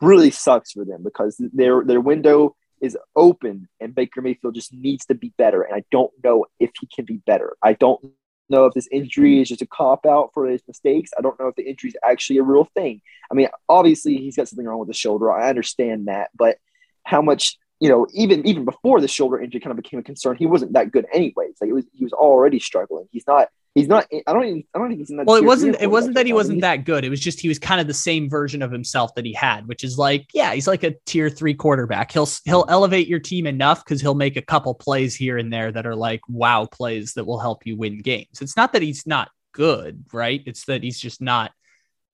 [0.00, 5.06] really sucks for them because their their window is open and Baker Mayfield just needs
[5.06, 5.62] to be better.
[5.62, 7.56] And I don't know if he can be better.
[7.62, 8.00] I don't
[8.48, 11.10] know if this injury is just a cop out for his mistakes.
[11.18, 13.00] I don't know if the injury is actually a real thing.
[13.30, 15.32] I mean, obviously he's got something wrong with the shoulder.
[15.32, 16.58] I understand that, but
[17.04, 20.36] how much you know, even even before the shoulder injury kind of became a concern,
[20.36, 21.56] he wasn't that good anyways.
[21.60, 23.06] Like it was, he was already struggling.
[23.12, 24.06] He's not He's not.
[24.26, 24.64] I don't even.
[24.74, 25.26] I don't think he's in that.
[25.26, 25.76] Well, it wasn't.
[25.78, 27.04] It wasn't that he wasn't that good.
[27.04, 29.68] It was just he was kind of the same version of himself that he had,
[29.68, 32.10] which is like, yeah, he's like a tier three quarterback.
[32.10, 35.70] He'll he'll elevate your team enough because he'll make a couple plays here and there
[35.70, 38.40] that are like wow plays that will help you win games.
[38.40, 40.42] It's not that he's not good, right?
[40.46, 41.52] It's that he's just not.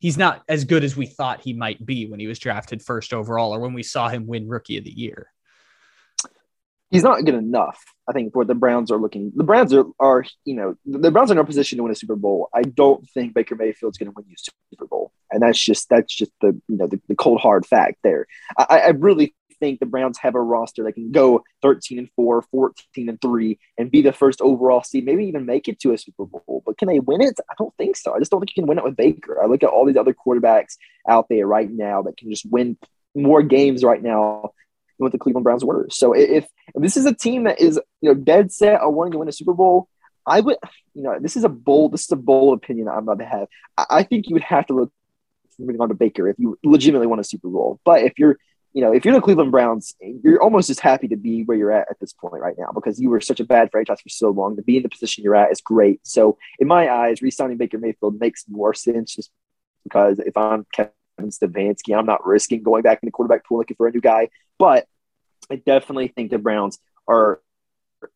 [0.01, 3.15] He's not as good as we thought he might be when he was drafted first
[3.15, 5.32] overall, or when we saw him win Rookie of the Year
[6.93, 7.83] he's not good enough.
[8.09, 9.33] I think what the Browns are looking.
[9.35, 11.97] The Browns are, are you know the Browns are in a position to win a
[11.97, 12.49] Super Bowl.
[12.55, 14.37] I don't think Baker Mayfield's going to win you
[14.71, 17.99] Super Bowl, and that's just that's just the you know the, the cold hard fact
[18.05, 18.27] there.
[18.57, 22.43] I, I really think the Browns have a roster that can go 13 and 4,
[22.43, 25.99] 14 and 3 and be the first overall seed, maybe even make it to a
[25.99, 26.65] Super Bowl.
[26.67, 27.39] But can they win it?
[27.49, 28.13] I don't think so.
[28.13, 29.41] I just don't think you can win it with Baker.
[29.41, 30.79] I look at all these other quarterbacks
[31.09, 32.77] out there right now that can just win
[33.15, 34.53] more games right now
[35.03, 35.87] what the Cleveland Browns were.
[35.91, 39.13] So if, if this is a team that is you know dead set on wanting
[39.13, 39.89] to win a Super Bowl,
[40.27, 40.57] I would
[40.95, 43.49] you know this is a bold this is a bold opinion I'm about to have.
[43.77, 44.93] I, I think you would have to look
[45.59, 47.81] moving on to Baker if you legitimately want a Super Bowl.
[47.85, 48.39] But if you're
[48.73, 51.73] you know, if you're the Cleveland Browns, you're almost just happy to be where you're
[51.73, 54.31] at at this point right now because you were such a bad franchise for so
[54.31, 54.57] long.
[54.57, 56.01] To be in the position you're at is great.
[56.05, 59.31] So, in my eyes, re-signing Baker Mayfield makes more sense just
[59.85, 61.97] because if I'm Kevin Stefanski.
[61.97, 64.87] I'm not risking going back in the quarterback pool looking for a new guy, but
[65.51, 67.41] I definitely think the Browns are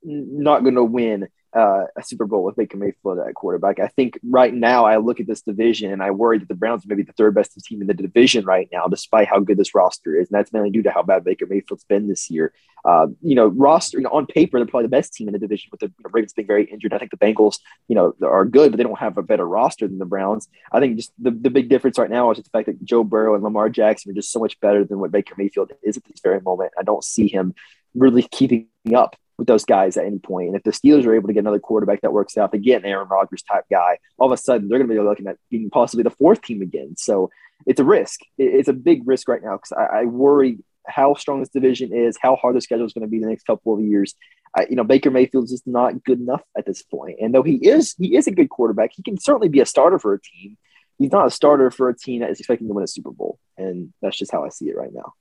[0.03, 3.81] not going to win uh, a Super Bowl with Baker Mayfield at quarterback.
[3.81, 6.85] I think right now I look at this division and I worry that the Browns
[6.85, 9.75] are maybe the third best team in the division right now, despite how good this
[9.75, 12.53] roster is, and that's mainly due to how bad Baker Mayfield's been this year.
[12.85, 15.39] Uh, you know, roster you know, on paper they're probably the best team in the
[15.39, 16.93] division, with the you know, Ravens being very injured.
[16.93, 19.89] I think the Bengals, you know, are good, but they don't have a better roster
[19.89, 20.49] than the Browns.
[20.71, 23.35] I think just the, the big difference right now is the fact that Joe Burrow
[23.35, 26.21] and Lamar Jackson are just so much better than what Baker Mayfield is at this
[26.23, 26.73] very moment.
[26.79, 27.55] I don't see him
[27.95, 30.49] really keeping up with those guys at any point.
[30.49, 32.82] And if the Steelers are able to get another quarterback that works out, they get
[32.82, 35.37] an Aaron Rodgers type guy, all of a sudden they're going to be looking at
[35.51, 36.95] being possibly the fourth team again.
[36.97, 37.30] So
[37.66, 38.20] it's a risk.
[38.39, 42.18] It's a big risk right now because I, I, worry how strong this division is,
[42.20, 44.14] how hard the schedule is going to be the next couple of years.
[44.57, 47.16] I, you know, Baker Mayfield's just not good enough at this point.
[47.20, 48.91] And though he is, he is a good quarterback.
[48.95, 50.57] He can certainly be a starter for a team.
[50.99, 53.39] He's not a starter for a team that is expecting to win a Super Bowl.
[53.59, 55.12] And that's just how I see it right now.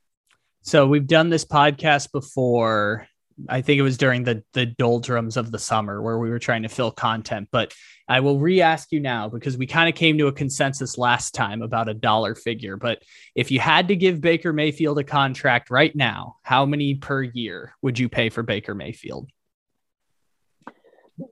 [0.62, 3.08] So we've done this podcast before
[3.50, 6.64] I think it was during the the doldrums of the summer where we were trying
[6.64, 7.50] to fill content.
[7.52, 7.74] But
[8.08, 11.62] I will re-ask you now because we kind of came to a consensus last time
[11.62, 12.78] about a dollar figure.
[12.78, 17.24] But if you had to give Baker Mayfield a contract right now, how many per
[17.24, 19.30] year would you pay for Baker Mayfield?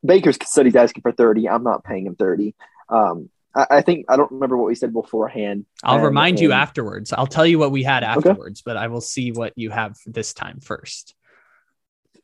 [0.04, 1.47] Baker's said he's asking for 30.
[1.47, 2.56] I'm not paying him 30.
[2.89, 5.66] Um, I, I think I don't remember what we said beforehand.
[5.84, 7.14] I'll and, remind and, you afterwards.
[7.14, 8.64] I'll tell you what we had afterwards, okay.
[8.66, 11.16] but I will see what you have this time first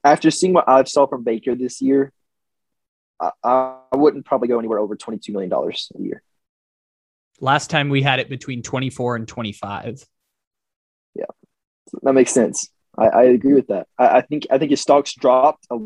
[0.03, 2.11] after seeing what I've saw from Baker this year,
[3.19, 6.21] I, I wouldn't probably go anywhere over $22 million a year.
[7.41, 10.05] Last time we had it between 24 and 25.
[11.15, 11.25] Yeah,
[12.03, 12.69] that makes sense.
[12.97, 13.87] I, I agree with that.
[13.97, 15.77] I, I, think I think his stocks dropped a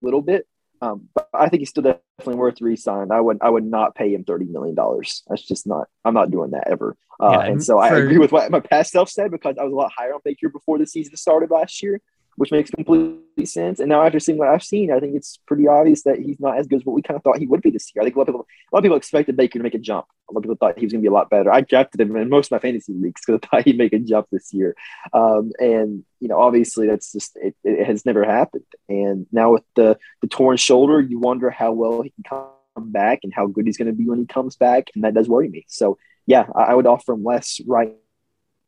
[0.00, 0.46] little bit,
[0.80, 3.12] um, but I think he's still definitely worth re-sign.
[3.12, 5.22] I would I would not pay him thirty million dollars.
[5.28, 5.88] That's just not.
[6.04, 6.96] I'm not doing that ever.
[7.20, 9.64] Uh, yeah, and so for, I agree with what my past self said because I
[9.64, 12.00] was a lot higher on Baker before the season started last year
[12.36, 13.80] which makes complete sense.
[13.80, 16.58] And now after seeing what I've seen, I think it's pretty obvious that he's not
[16.58, 18.02] as good as what we kind of thought he would be this year.
[18.02, 19.78] I think a lot of people, a lot of people expected Baker to make a
[19.78, 20.06] jump.
[20.28, 21.52] A lot of people thought he was going to be a lot better.
[21.52, 23.98] I drafted him in most of my fantasy leagues because I thought he'd make a
[23.98, 24.74] jump this year.
[25.12, 28.64] Um, and you know, obviously, that's just it, it, has never happened.
[28.88, 33.20] And now with the the torn shoulder, you wonder how well he can come back
[33.22, 35.48] and how good he's going to be when he comes back, and that does worry
[35.48, 35.64] me.
[35.68, 37.94] So yeah, I, I would offer him less right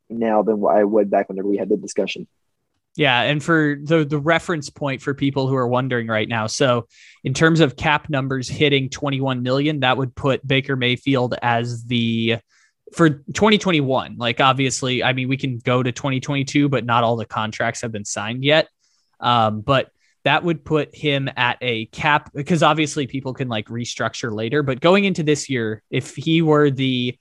[0.09, 2.27] now than what I would back whenever we had the discussion.
[2.95, 6.89] Yeah, and for the the reference point for people who are wondering right now, so
[7.25, 12.37] in terms of cap numbers hitting 21 million, that would put Baker Mayfield as the
[12.93, 14.17] for 2021.
[14.19, 17.93] Like obviously, I mean, we can go to 2022, but not all the contracts have
[17.93, 18.69] been signed yet.
[19.21, 19.91] Um, but
[20.25, 24.63] that would put him at a cap because obviously people can like restructure later.
[24.63, 27.19] But going into this year, if he were the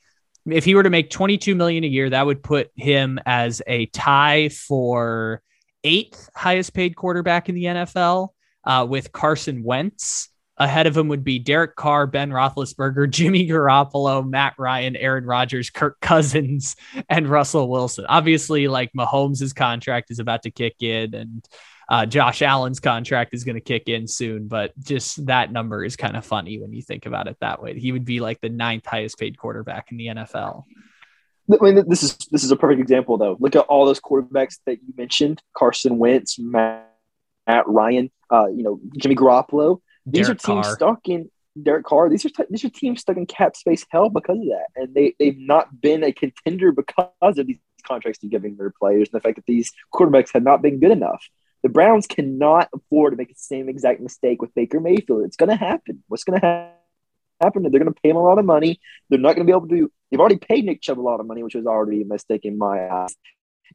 [0.47, 3.85] if he were to make 22 million a year, that would put him as a
[3.87, 5.41] tie for
[5.83, 8.29] eighth highest paid quarterback in the NFL
[8.63, 10.29] uh, with Carson Wentz.
[10.57, 15.69] Ahead of him would be Derek Carr, Ben Roethlisberger, Jimmy Garoppolo, Matt Ryan, Aaron Rodgers,
[15.71, 16.75] Kirk Cousins,
[17.09, 18.05] and Russell Wilson.
[18.07, 21.47] Obviously, like Mahomes' contract is about to kick in, and
[21.89, 24.47] uh, Josh Allen's contract is going to kick in soon.
[24.47, 27.79] But just that number is kind of funny when you think about it that way.
[27.79, 30.65] He would be like the ninth highest paid quarterback in the NFL.
[31.49, 33.37] I mean, this is this is a perfect example though.
[33.39, 36.91] Look at all those quarterbacks that you mentioned: Carson Wentz, Matt,
[37.47, 39.81] Matt Ryan, uh, you know, Jimmy Garoppolo.
[40.05, 40.75] These Derek are teams Carr.
[40.75, 41.29] stuck in
[41.61, 42.09] Derek Carr.
[42.09, 45.13] These are these are teams stuck in cap space hell because of that, and they
[45.19, 49.21] they've not been a contender because of these contracts they're giving their players and the
[49.21, 51.25] fact that these quarterbacks have not been good enough.
[51.63, 55.25] The Browns cannot afford to make the same exact mistake with Baker Mayfield.
[55.25, 56.03] It's going to happen.
[56.07, 56.80] What's going to happen?
[57.41, 57.63] Happen.
[57.63, 58.79] They're going to pay him a lot of money.
[59.09, 59.91] They're not going to be able to.
[60.09, 62.57] They've already paid Nick Chubb a lot of money, which was already a mistake in
[62.57, 63.15] my eyes.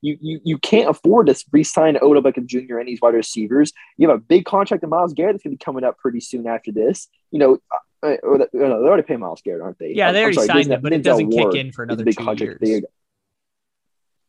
[0.03, 2.79] You, you, you can't afford to re-sign Odell Beckham Jr.
[2.79, 3.73] and these wide receivers.
[3.97, 6.21] You have a big contract in Myles Garrett that's going to be coming up pretty
[6.21, 7.09] soon after this.
[7.31, 9.93] You know, uh or the, they already paid Myles Garrett, aren't they?
[9.95, 12.17] Yeah, they already sorry, signed him, but it doesn't Ward kick in for another big
[12.17, 12.59] two contract.
[12.63, 12.85] years.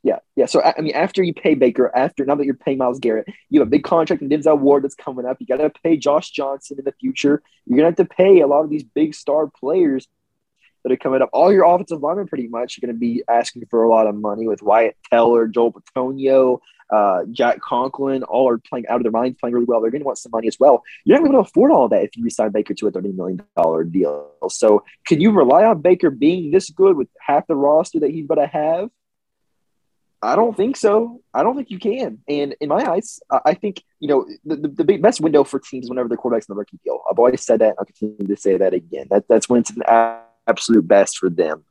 [0.08, 0.45] Yeah, yeah.
[0.45, 3.60] So I mean, after you pay Baker, after now that you're paying Myles Garrett, you
[3.60, 5.36] have a big contract in Denzel Ward that's coming up.
[5.41, 7.43] You got to pay Josh Johnson in the future.
[7.66, 10.08] You're gonna have to pay a lot of these big star players
[10.84, 11.30] that are coming up.
[11.34, 14.16] All your offensive linemen pretty much are going to be asking for a lot of
[14.16, 19.12] money with Wyatt Teller, Joel Bitonio, uh, Jack Conklin, all are playing out of their
[19.12, 19.82] minds, playing really well.
[19.82, 20.84] They're going to want some money as well.
[21.03, 23.91] You're not going to afford all that if you resign Baker to a $30 million
[23.91, 24.32] deal.
[24.49, 28.28] So can you rely on Baker being this good with half the roster that he's
[28.28, 28.89] going to have?
[30.22, 31.22] I don't think so.
[31.34, 32.20] I don't think you can.
[32.28, 35.89] And in my eyes, I think you know the, the, the best window for teams
[35.89, 37.01] whenever the quarterback's in the rookie deal.
[37.09, 37.76] I've always said that.
[37.78, 39.07] I'll continue to say that again.
[39.09, 39.84] That that's when it's an
[40.47, 41.63] absolute best for them.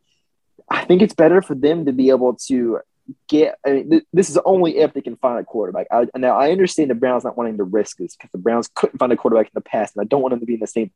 [0.70, 2.80] I think it's better for them to be able to
[3.28, 3.58] get.
[3.66, 5.88] I mean, th- this is only if they can find a quarterback.
[5.90, 8.98] I, now I understand the Browns not wanting to risk this because the Browns couldn't
[8.98, 10.66] find a quarterback in the past, and I don't want them to be in the
[10.68, 10.92] same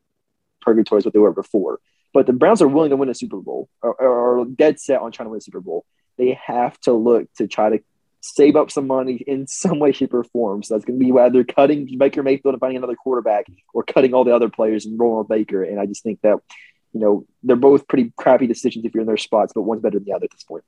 [0.61, 1.79] purgatory as what they were before.
[2.13, 5.11] But the Browns are willing to win a Super Bowl or, or dead set on
[5.11, 5.85] trying to win a Super Bowl.
[6.17, 7.79] They have to look to try to
[8.21, 10.63] save up some money in some way, shape, or form.
[10.63, 14.13] So that's going to be whether cutting Baker Mayfield and finding another quarterback or cutting
[14.13, 15.63] all the other players and rolling Baker.
[15.63, 16.37] And I just think that,
[16.93, 19.97] you know, they're both pretty crappy decisions if you're in their spots, but one's better
[19.97, 20.63] than the other at this point.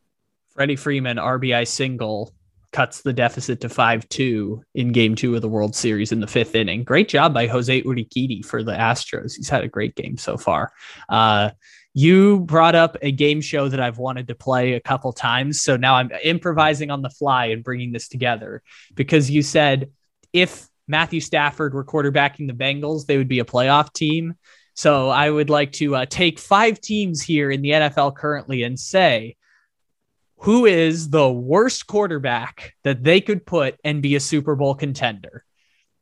[0.49, 2.31] Freddie Freeman, RBI single,
[2.71, 6.27] cuts the deficit to 5 2 in game two of the World Series in the
[6.27, 6.83] fifth inning.
[6.83, 9.35] Great job by Jose Urquidy for the Astros.
[9.35, 10.73] He's had a great game so far.
[11.07, 11.51] Uh,
[11.93, 15.61] you brought up a game show that I've wanted to play a couple times.
[15.61, 18.63] So now I'm improvising on the fly and bringing this together
[18.95, 19.91] because you said
[20.31, 24.35] if Matthew Stafford were quarterbacking the Bengals, they would be a playoff team.
[24.73, 28.79] So I would like to uh, take five teams here in the NFL currently and
[28.79, 29.35] say,
[30.37, 35.45] who is the worst quarterback that they could put and be a Super Bowl contender?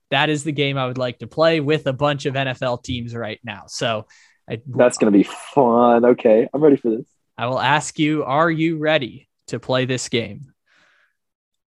[0.09, 3.13] That is the game I would like to play with a bunch of NFL teams
[3.13, 3.63] right now.
[3.67, 4.07] So
[4.51, 6.03] I, that's going to be fun.
[6.03, 7.05] Okay, I'm ready for this.
[7.37, 10.53] I will ask you, are you ready to play this game?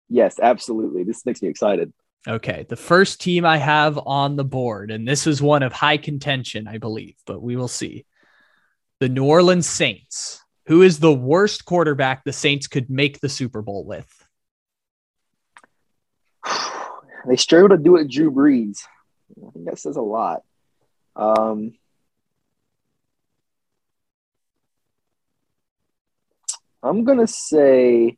[0.09, 1.03] Yes, absolutely.
[1.03, 1.91] This makes me excited.
[2.27, 5.97] Okay, the first team I have on the board, and this is one of high
[5.97, 8.05] contention, I believe, but we will see.
[8.99, 10.43] The New Orleans Saints.
[10.67, 14.07] Who is the worst quarterback the Saints could make the Super Bowl with?
[17.27, 18.77] They struggle to do it, Drew Brees.
[19.45, 20.43] I think that says a lot.
[21.13, 21.73] Um,
[26.83, 28.17] I'm gonna say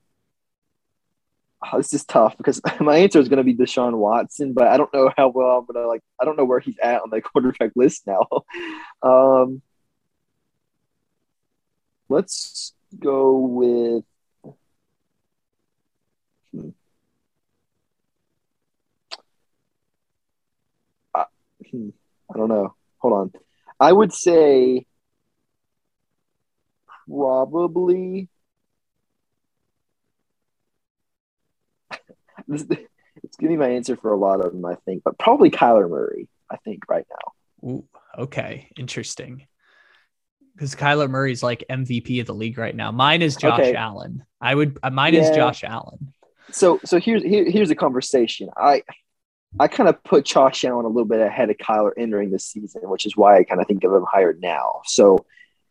[1.63, 4.93] oh, this is tough because my answer is gonna be Deshaun Watson, but I don't
[4.93, 6.01] know how well I'm gonna like.
[6.19, 8.27] I don't know where he's at on the quarterback list now.
[9.03, 9.61] um,
[12.09, 14.03] let's go with.
[16.53, 16.69] Hmm.
[21.71, 21.89] Hmm.
[22.33, 22.75] I don't know.
[22.99, 23.31] Hold on.
[23.79, 24.85] I would say
[27.07, 28.27] probably
[32.49, 32.65] this,
[33.23, 36.27] it's giving my answer for a lot of them, I think, but probably Kyler Murray,
[36.49, 37.69] I think, right now.
[37.69, 37.85] Ooh,
[38.17, 39.47] okay, interesting.
[40.55, 42.91] Because Kyler Murray's like MVP of the league right now.
[42.91, 43.75] Mine is Josh okay.
[43.75, 44.25] Allen.
[44.41, 44.77] I would.
[44.83, 45.21] Uh, mine yeah.
[45.21, 46.13] is Josh Allen.
[46.51, 48.49] So, so here's here, here's a conversation.
[48.57, 48.83] I
[49.57, 52.81] I kind of put Josh Allen a little bit ahead of Kyler entering the season,
[52.89, 54.81] which is why I kind of think of him higher now.
[54.85, 55.25] So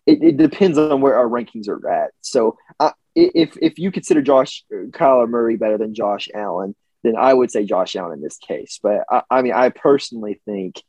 [0.06, 2.12] it, it depends on where our rankings are at.
[2.22, 7.16] So uh, if if you consider Josh uh, Kyler Murray better than Josh Allen, then
[7.16, 8.78] I would say Josh Allen in this case.
[8.82, 10.82] But I, I mean, I personally think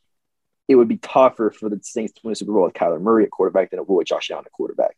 [0.67, 3.23] it would be tougher for the Saints to win a Super Bowl with Kyler Murray
[3.25, 4.95] at quarterback than it would with Josh Allen at quarterback.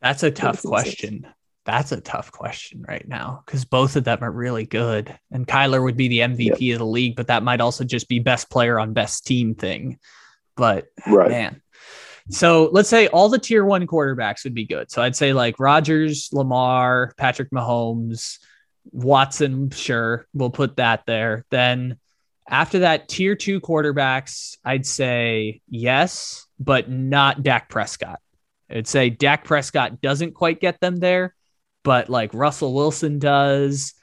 [0.00, 1.26] That's a tough question.
[1.66, 5.16] That's a tough question right now because both of them are really good.
[5.30, 6.74] And Kyler would be the MVP yep.
[6.74, 9.98] of the league, but that might also just be best player on best team thing.
[10.56, 11.30] But right.
[11.30, 11.62] man,
[12.30, 14.90] so let's say all the tier one quarterbacks would be good.
[14.90, 18.38] So I'd say like Rodgers, Lamar, Patrick Mahomes,
[18.92, 21.44] Watson, sure, we'll put that there.
[21.50, 21.98] Then
[22.48, 28.20] after that, tier two quarterbacks, I'd say yes, but not Dak Prescott.
[28.70, 31.34] I'd say Dak Prescott doesn't quite get them there,
[31.82, 33.94] but like Russell Wilson does,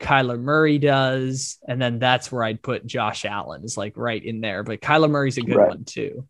[0.00, 4.40] Kyler Murray does, and then that's where I'd put Josh Allen is like right in
[4.40, 4.62] there.
[4.62, 5.68] But Kyler Murray's a good right.
[5.68, 6.26] one too.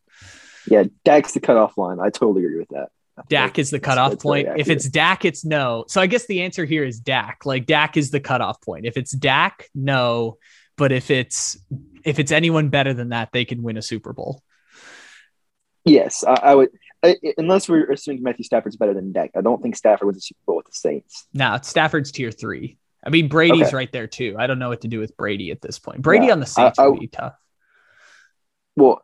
[0.69, 1.99] Yeah, Dak's the cutoff line.
[2.01, 2.89] I totally agree with that.
[3.29, 4.49] Dak is the cutoff that's, point.
[4.57, 5.85] if it's Dak, it's no.
[5.89, 7.47] So I guess the answer here is Dak.
[7.47, 8.85] Like Dak is the cutoff point.
[8.85, 10.39] If it's Dak, no.
[10.77, 11.57] But if it's
[12.05, 14.43] if it's anyone better than that, they can win a Super Bowl.
[15.85, 16.69] Yes, I, I would.
[17.03, 20.21] I, unless we're assuming Matthew Stafford's better than Dak, I don't think Stafford wins a
[20.21, 21.27] Super Bowl with the Saints.
[21.33, 22.79] No, Stafford's tier three.
[23.05, 23.77] I mean, Brady's okay.
[23.77, 24.37] right there too.
[24.39, 26.03] I don't know what to do with Brady at this point.
[26.03, 27.35] Brady yeah, on the Saints I, would be tough.
[28.75, 29.01] Well,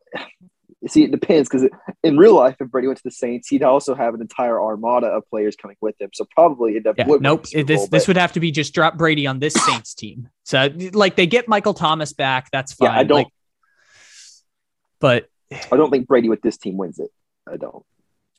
[0.88, 1.68] See, it depends because
[2.02, 5.06] in real life, if Brady went to the Saints, he'd also have an entire armada
[5.06, 6.10] of players coming with him.
[6.12, 7.22] So probably it yeah, would.
[7.22, 7.46] Nope.
[7.52, 7.90] Bowl, this but...
[7.90, 10.28] this would have to be just drop Brady on this Saints team.
[10.42, 12.90] So like they get Michael Thomas back, that's fine.
[12.90, 13.16] Yeah, I don't.
[13.18, 13.28] Like,
[14.98, 15.28] but
[15.70, 17.10] I don't think Brady with this team wins it.
[17.48, 17.84] I don't.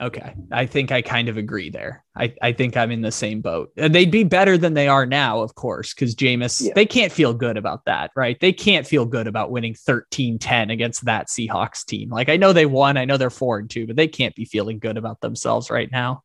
[0.02, 0.34] Okay.
[0.52, 2.04] I think I kind of agree there.
[2.16, 3.72] I, I think I'm in the same boat.
[3.78, 6.74] And they'd be better than they are now, of course, because Jameis, yeah.
[6.76, 8.38] they can't feel good about that, right?
[8.40, 12.10] They can't feel good about winning 13 10 against that Seahawks team.
[12.10, 14.46] Like, I know they won, I know they're four and two, but they can't be
[14.46, 16.24] feeling good about themselves right now.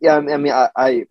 [0.00, 0.16] Yeah.
[0.16, 1.04] I mean, I, I,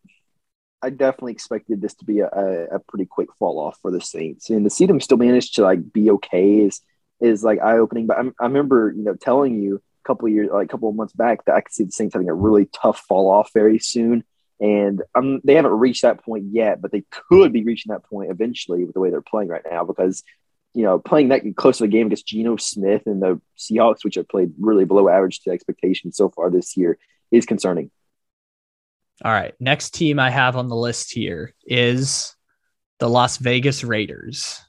[0.81, 2.27] I definitely expected this to be a,
[2.71, 4.49] a pretty quick fall off for the Saints.
[4.49, 6.81] And to see them still manage to like be okay is,
[7.21, 8.07] is like eye opening.
[8.07, 10.95] But I, I remember, you know, telling you, couple of years, like a couple of
[10.95, 13.79] months back, that I could see the Saints having a really tough fall off very
[13.79, 14.23] soon.
[14.59, 18.31] And um, they haven't reached that point yet, but they could be reaching that point
[18.31, 19.85] eventually with the way they're playing right now.
[19.85, 20.23] Because
[20.73, 24.15] you know, playing that close of a game against Geno Smith and the Seahawks, which
[24.15, 26.97] have played really below average to expectations so far this year,
[27.31, 27.89] is concerning.
[29.23, 29.53] All right.
[29.59, 32.35] Next team I have on the list here is
[32.99, 34.61] the Las Vegas Raiders,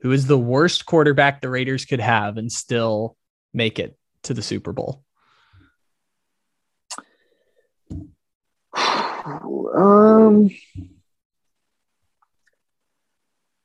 [0.00, 3.16] who is the worst quarterback the Raiders could have and still
[3.52, 3.98] make it
[4.28, 5.02] to the Super Bowl.
[9.24, 10.50] Um,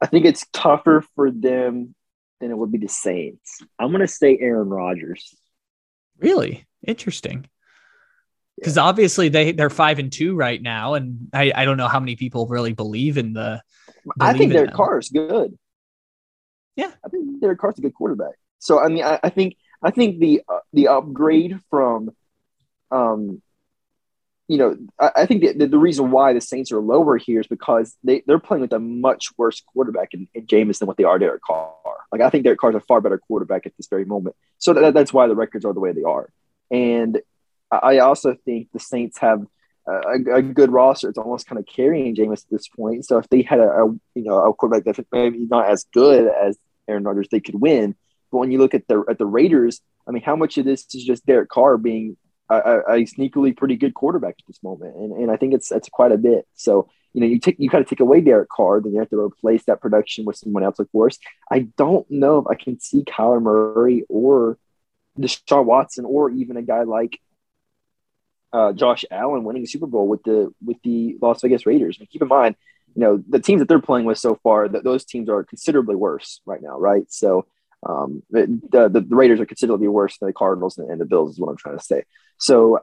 [0.02, 1.96] I think it's tougher for them
[2.40, 3.62] than it would be the Saints.
[3.80, 5.36] I'm going to say Aaron Rodgers.
[6.20, 7.46] Really interesting.
[8.58, 8.84] Because yeah.
[8.84, 12.16] obviously they they're five and two right now, and I, I don't know how many
[12.16, 13.62] people really believe in the.
[14.20, 15.58] I think Derek Carr is good.
[16.76, 18.36] Yeah, I think their car's a good quarterback.
[18.60, 22.12] So I mean, I, I think I think the uh, the upgrade from,
[22.92, 23.42] um,
[24.48, 27.48] you know, I, I think the, the reason why the Saints are lower here is
[27.48, 31.04] because they they're playing with a much worse quarterback in, in Jameis than what they
[31.04, 31.74] are Derek Carr.
[32.12, 34.36] Like I think Derek Carr's a far better quarterback at this very moment.
[34.58, 36.30] So that, that's why the records are the way they are.
[36.72, 37.22] And
[37.72, 39.46] I also think the Saints have
[39.88, 41.10] a, a, good roster.
[41.10, 43.06] It's almost kind of carrying Jameis at this point.
[43.06, 46.28] So if they had a, a you know a quarterback that maybe not as good
[46.28, 46.58] as
[46.88, 47.96] Aaron Rodgers, they could win.
[48.34, 50.86] But when you look at the at the Raiders, I mean, how much of this
[50.94, 52.18] is just Derek Carr being
[52.50, 54.96] a, a sneakily pretty good quarterback at this moment?
[54.98, 56.48] And, and I think it's it's quite a bit.
[56.56, 59.10] So you know, you take you kind of take away Derek Carr, then you have
[59.12, 61.20] to replace that production with someone else, of course.
[61.52, 64.58] I don't know if I can see Kyler Murray or
[65.20, 67.20] Deshaun Watson or even a guy like
[68.52, 72.00] uh, Josh Allen winning a Super Bowl with the with the Las Vegas Raiders.
[72.00, 72.56] And keep in mind,
[72.96, 75.96] you know, the teams that they're playing with so far, that those teams are considerably
[75.96, 77.06] worse right now, right?
[77.12, 77.46] So
[77.88, 81.34] um, the, the, the Raiders are considerably worse than the Cardinals and, and the Bills
[81.34, 82.04] is what I'm trying to say.
[82.38, 82.80] So,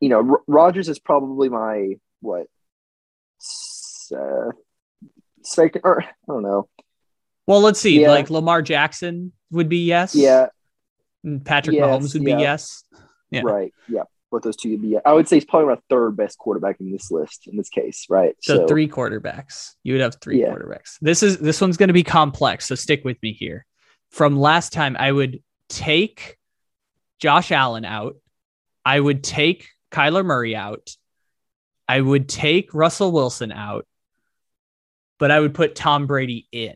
[0.00, 2.46] you know, R- Rodgers is probably my what
[4.14, 4.50] uh,
[5.42, 6.68] second or I don't know.
[7.46, 8.00] Well, let's see.
[8.00, 8.10] Yeah.
[8.10, 10.14] Like Lamar Jackson would be yes.
[10.14, 10.46] Yeah.
[11.44, 12.36] Patrick yes, Mahomes would yeah.
[12.36, 12.84] be yes.
[13.30, 13.42] Yeah.
[13.44, 13.72] Right.
[13.88, 14.04] Yeah.
[14.34, 14.98] What those two would be.
[15.04, 18.06] I would say he's probably my third best quarterback in this list in this case.
[18.10, 18.34] Right.
[18.42, 19.74] So, so three quarterbacks.
[19.84, 20.48] You would have three yeah.
[20.48, 20.98] quarterbacks.
[21.00, 22.66] This is this one's going to be complex.
[22.66, 23.64] So stick with me here.
[24.10, 26.36] From last time, I would take
[27.20, 28.16] Josh Allen out.
[28.84, 30.90] I would take Kyler Murray out.
[31.86, 33.86] I would take Russell Wilson out,
[35.20, 36.74] but I would put Tom Brady in.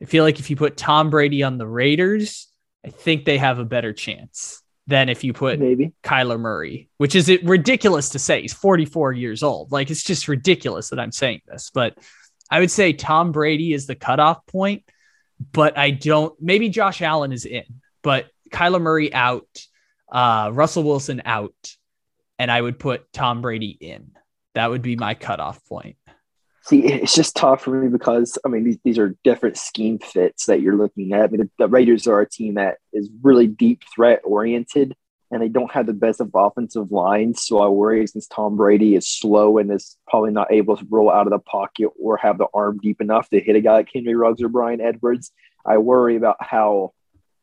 [0.00, 2.46] I feel like if you put Tom Brady on the Raiders,
[2.86, 7.14] I think they have a better chance than if you put maybe Kyler Murray, which
[7.14, 8.42] is it ridiculous to say.
[8.42, 9.70] He's 44 years old.
[9.72, 11.96] Like it's just ridiculous that I'm saying this, but
[12.50, 14.82] I would say Tom Brady is the cutoff point,
[15.52, 17.64] but I don't maybe Josh Allen is in,
[18.02, 19.46] but Kyler Murray out,
[20.10, 21.54] uh, Russell Wilson out,
[22.38, 24.12] and I would put Tom Brady in.
[24.54, 25.96] That would be my cutoff point.
[26.62, 30.46] See, it's just tough for me because I mean these, these are different scheme fits
[30.46, 31.24] that you're looking at.
[31.24, 34.94] I mean the, the Raiders are a team that is really deep threat oriented,
[35.30, 37.42] and they don't have the best of offensive lines.
[37.44, 41.10] So I worry since Tom Brady is slow and is probably not able to roll
[41.10, 43.90] out of the pocket or have the arm deep enough to hit a guy like
[43.92, 45.32] Henry Ruggs or Bryan Edwards.
[45.64, 46.92] I worry about how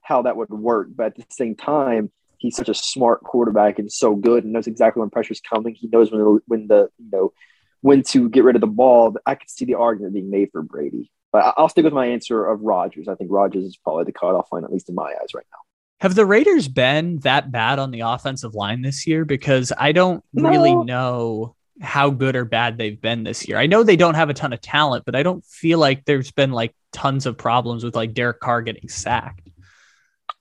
[0.07, 0.88] how that would work.
[0.95, 4.68] But at the same time, he's such a smart quarterback and so good and knows
[4.68, 5.76] exactly when pressure's coming.
[5.76, 7.34] He knows when when the you know
[7.81, 9.15] when to get rid of the ball.
[9.25, 12.45] I could see the argument being made for Brady, but I'll stick with my answer
[12.45, 13.07] of Rodgers.
[13.07, 15.59] I think Rodgers is probably the cutoff line, at least in my eyes, right now.
[16.01, 19.25] Have the Raiders been that bad on the offensive line this year?
[19.25, 20.49] Because I don't no.
[20.49, 23.57] really know how good or bad they've been this year.
[23.57, 26.31] I know they don't have a ton of talent, but I don't feel like there's
[26.31, 29.49] been like tons of problems with like Derek Carr getting sacked.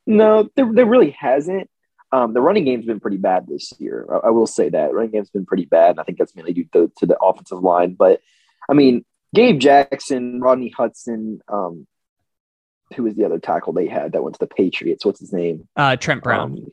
[0.06, 1.68] No, there, there really hasn't.
[2.12, 4.06] Um, the running game's been pretty bad this year.
[4.10, 6.52] I, I, will say that running game's been pretty bad, and I think that's mainly
[6.52, 7.94] due to, to the offensive line.
[7.94, 8.20] But
[8.68, 9.04] I mean,
[9.34, 11.86] Gabe Jackson, Rodney Hudson, um,
[12.94, 15.04] who was the other tackle they had that went to the Patriots?
[15.04, 15.68] What's his name?
[15.76, 16.52] Uh, Trent Brown.
[16.52, 16.72] Um,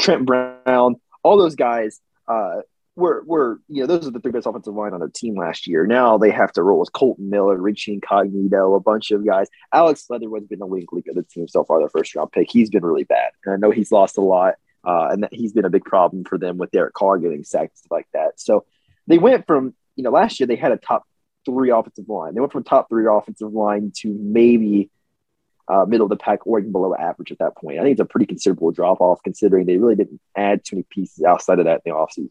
[0.00, 0.96] Trent Brown.
[1.22, 2.62] All those guys uh,
[2.96, 5.66] were were you know those are the three best offensive line on their team last
[5.66, 5.86] year.
[5.86, 9.48] Now they have to roll with Kolton Miller, Richie Incognito, a bunch of guys.
[9.72, 11.78] Alex Leatherwood's been the weak link of the team so far.
[11.78, 12.50] Their first round pick.
[12.50, 14.54] He's been really bad, and I know he's lost a lot.
[14.84, 17.78] Uh, and that he's been a big problem for them with Derek Carr getting sacked
[17.78, 18.40] stuff like that.
[18.40, 18.64] So
[19.06, 21.04] they went from you know last year they had a top
[21.44, 22.34] three offensive line.
[22.34, 24.90] They went from top three offensive line to maybe
[25.68, 27.78] uh, middle of the pack or even below average at that point.
[27.78, 30.86] I think it's a pretty considerable drop off considering they really didn't add too many
[30.90, 32.30] pieces outside of that in the offseason.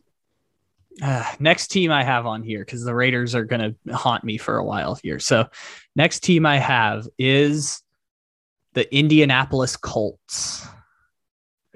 [1.02, 4.38] Uh, next team I have on here because the Raiders are going to haunt me
[4.38, 5.20] for a while here.
[5.20, 5.48] So,
[5.96, 7.82] next team I have is
[8.74, 10.68] the Indianapolis Colts.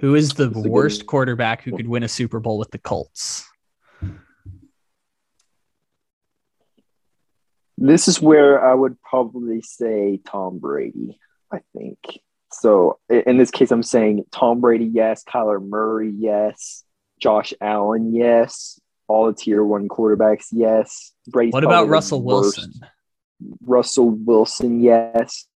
[0.05, 3.43] Who is the good worst quarterback who could win a Super Bowl with the Colts?
[7.75, 11.17] This is where I would probably say Tom Brady.
[11.51, 11.97] I think
[12.51, 12.99] so.
[13.09, 15.23] In this case, I'm saying Tom Brady, yes.
[15.23, 16.83] Kyler Murray, yes.
[17.19, 18.79] Josh Allen, yes.
[19.07, 21.13] All the tier one quarterbacks, yes.
[21.29, 21.49] Brady.
[21.49, 22.73] What about Russell Wilson?
[23.61, 25.47] Russell Wilson, yes.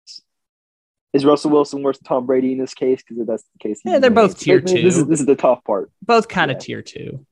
[1.13, 3.01] Is Russell Wilson worse than Tom Brady in this case?
[3.01, 5.03] Because if that's the case, Yeah, they're both tier This is two.
[5.05, 5.91] this is the tough part.
[6.03, 6.59] Both kind of Yeah.
[6.61, 7.25] tier two.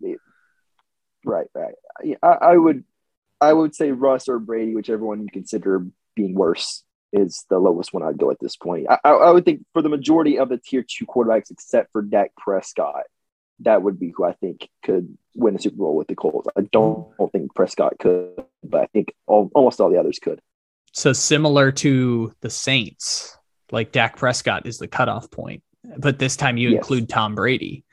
[1.23, 1.75] Right, right.
[2.03, 2.83] Yeah, I, I would,
[3.41, 5.85] I would say Russ or Brady, whichever one you consider
[6.15, 6.83] being worse,
[7.13, 8.87] is the lowest one I'd go at this point.
[8.89, 12.01] I, I, I would think for the majority of the tier two quarterbacks, except for
[12.01, 13.03] Dak Prescott,
[13.61, 16.47] that would be who I think could win a Super Bowl with the Colts.
[16.57, 20.41] I don't, don't think Prescott could, but I think all, almost all the others could.
[20.93, 23.36] So similar to the Saints,
[23.71, 25.63] like Dak Prescott is the cutoff point,
[25.97, 26.77] but this time you Yes.
[26.77, 27.83] include Tom Brady.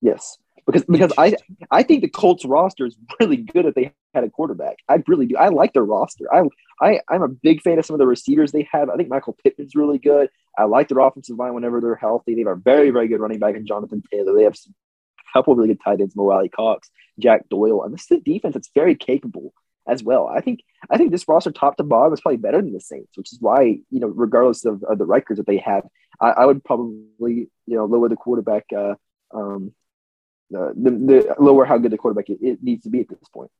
[0.00, 0.36] Yes,
[0.66, 1.34] because because I
[1.70, 4.76] I think the Colts roster is really good if they had a quarterback.
[4.88, 5.36] I really do.
[5.36, 6.26] I like their roster.
[6.32, 6.42] I
[6.80, 8.90] I I'm a big fan of some of the receivers they have.
[8.90, 10.28] I think Michael Pittman's really good.
[10.58, 12.34] I like their offensive line whenever they're healthy.
[12.34, 14.34] They have a very very good running back in Jonathan Taylor.
[14.34, 14.74] They have some,
[15.20, 18.20] a couple of really good tight ends, Mo Alie-Cox, Jack Doyle, and this is a
[18.20, 19.52] defense that's very capable
[19.86, 20.28] as well.
[20.28, 23.16] I think I think this roster top to bottom is probably better than the Saints,
[23.16, 25.84] which is why you know regardless of, of the records that they have,
[26.20, 28.64] I, I would probably you know lower the quarterback.
[28.74, 28.94] Uh,
[29.32, 29.72] um,
[30.54, 33.28] uh, the, the lower how good the quarterback it, it needs to be at this
[33.32, 33.50] point.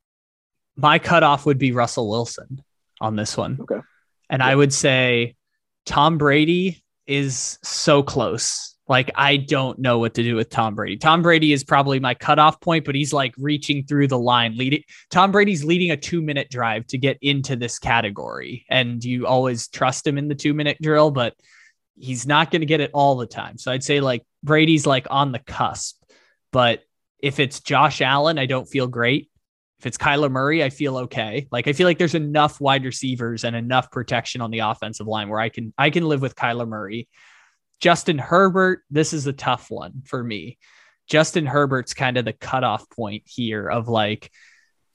[0.76, 2.62] My cutoff would be Russell Wilson
[3.00, 3.58] on this one.
[3.60, 3.80] Okay.
[4.28, 5.36] And I would say
[5.86, 8.73] Tom Brady is so close.
[8.86, 10.98] Like, I don't know what to do with Tom Brady.
[10.98, 14.82] Tom Brady is probably my cutoff point, but he's like reaching through the line, leading.
[15.10, 18.66] Tom Brady's leading a two minute drive to get into this category.
[18.68, 21.34] And you always trust him in the two minute drill, but
[21.96, 23.56] he's not going to get it all the time.
[23.56, 26.02] So I'd say like Brady's like on the cusp.
[26.52, 26.82] But
[27.20, 29.30] if it's Josh Allen, I don't feel great.
[29.78, 31.48] If it's Kyler Murray, I feel okay.
[31.50, 35.28] Like I feel like there's enough wide receivers and enough protection on the offensive line
[35.28, 37.08] where I can I can live with Kyler Murray.
[37.80, 40.58] Justin Herbert, this is a tough one for me.
[41.06, 44.30] Justin Herbert's kind of the cutoff point here of like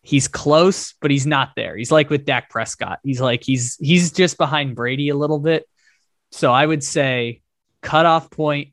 [0.02, 1.76] he's close, but he's not there.
[1.76, 3.00] He's like with Dak Prescott.
[3.04, 5.66] He's like he's he's just behind Brady a little bit.
[6.32, 7.42] So I would say
[7.82, 8.70] cutoff point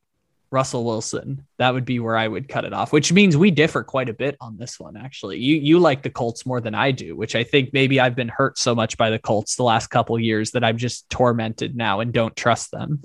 [0.50, 1.46] Russell Wilson.
[1.58, 4.14] That would be where I would cut it off, which means we differ quite a
[4.14, 4.96] bit on this one.
[4.96, 8.16] Actually, you you like the Colts more than I do, which I think maybe I've
[8.16, 11.76] been hurt so much by the Colts the last couple years that I'm just tormented
[11.76, 13.02] now and don't trust them.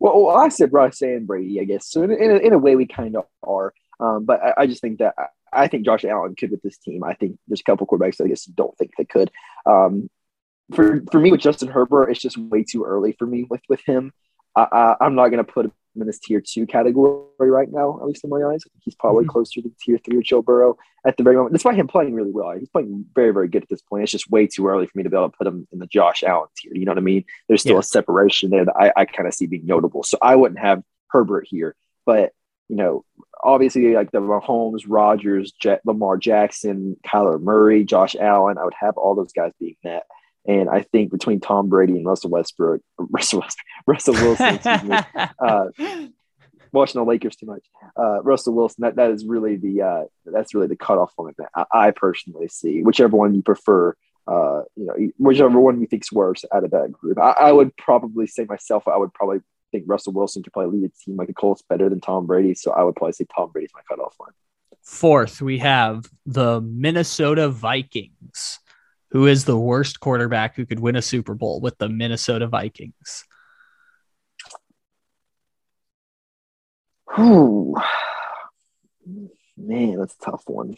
[0.00, 1.88] Well, well I said Russ and Brady, I guess.
[1.88, 3.72] So in, in, a, in a way, we kind of are.
[4.00, 5.14] Um, but I, I just think that
[5.52, 7.04] I, think Josh Allen could with this team.
[7.04, 9.30] I think there's a couple quarterbacks that I guess don't think they could.
[9.66, 10.08] Um,
[10.74, 13.82] for for me with Justin Herbert, it's just way too early for me with with
[13.84, 14.12] him.
[14.56, 18.06] I, I'm not going to put him in this tier two category right now, at
[18.06, 18.62] least in my eyes.
[18.66, 19.28] I think he's probably Mhm.
[19.28, 21.52] closer to tier three with Joe Burrow at the very moment.
[21.52, 24.02] Despite him playing really well, he's playing very, very good at this point.
[24.02, 25.86] It's just way too early for me to be able to put him in the
[25.86, 26.72] Josh Allen tier.
[26.74, 27.24] You know what I mean?
[27.48, 27.80] There's still Yeah.
[27.80, 30.02] a separation there that I, I kind of see being notable.
[30.02, 31.74] So I wouldn't have Herbert here,
[32.06, 32.32] but
[32.68, 33.04] you know,
[33.42, 35.52] obviously like the Mahomes, Rodgers,
[35.84, 40.04] Lamar Jackson, Kyler Murray, Josh Allen, I would have all those guys being that.
[40.46, 44.98] And I think between Tom Brady and Russell Westbrook, Russell Westbrook, Russell Wilson, excuse me,
[45.38, 46.08] uh,
[46.72, 47.64] watching the Lakers too much.
[47.96, 51.50] Uh, Russell Wilson, that, that is really the uh, that's really the cutoff point that
[51.54, 52.82] I, I personally see.
[52.82, 53.94] Whichever one you prefer,
[54.26, 57.18] uh, you know, whichever one you think's worse out of that group.
[57.18, 59.40] I, I would probably say myself, I would probably
[59.70, 62.54] think Russell Wilson could probably lead a team like the Colts better than Tom Brady.
[62.54, 64.32] So I would probably say Tom Brady's my cutoff line.
[64.82, 68.60] Fourth, we have the Minnesota Vikings.
[69.10, 73.24] Who is the worst quarterback who could win a Super Bowl with the Minnesota Vikings?
[77.14, 77.74] Whew.
[79.56, 80.76] Man, that's a tough one.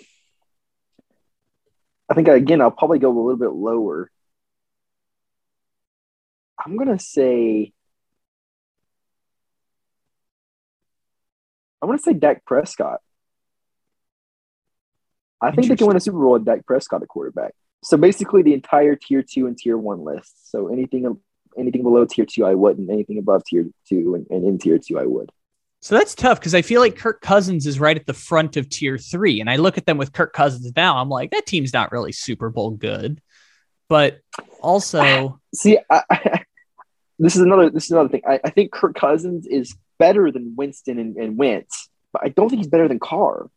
[2.09, 4.10] I think again, I'll probably go a little bit lower.
[6.64, 7.72] I'm gonna say
[11.80, 13.00] I'm gonna say Dak Prescott.
[15.40, 17.54] I think they can win a Super Bowl with Dak Prescott at quarterback.
[17.82, 20.50] So basically, the entire tier two and tier one list.
[20.50, 21.18] So anything
[21.59, 22.90] anything below tier two, I wouldn't.
[22.90, 25.30] Anything above tier two and, and in tier two, I would.
[25.80, 28.68] So that's tough because I feel like Kirk Cousins is right at the front of
[28.68, 29.40] tier three.
[29.40, 32.12] And I look at them with Kirk Cousins now, I'm like, that team's not really
[32.12, 33.20] Super Bowl good.
[33.88, 34.20] But
[34.60, 36.44] also, See, I, I,
[37.18, 38.22] this is another this is another thing.
[38.26, 42.48] I, I think Kirk Cousins is better than Winston and, and Wentz, but I don't
[42.48, 43.50] think he's better than Carr.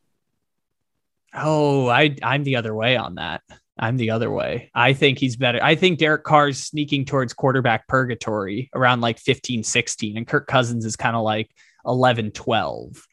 [1.36, 3.44] oh, I, I'm the other way on that.
[3.78, 4.72] I'm the other way.
[4.74, 5.60] I think he's better.
[5.62, 10.18] I think Derek Carr's sneaking towards quarterback purgatory around like 15, 16.
[10.18, 11.50] And Kirk Cousins is kind of like
[11.86, 13.06] 11 12.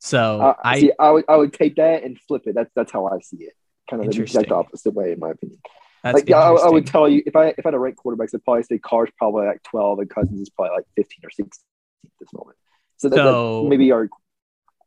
[0.00, 2.54] So Uh, I see, I would I would take that and flip it.
[2.54, 3.52] That's that's how I see it.
[3.88, 5.58] Kind of the exact opposite way, in my opinion.
[6.02, 8.34] that's like I, I would tell you if I if I had to rank quarterbacks,
[8.34, 11.64] I'd probably say Carr's probably like twelve and Cousins is probably like fifteen or sixteen
[12.06, 12.56] at this moment.
[12.96, 14.08] So, that, So, maybe our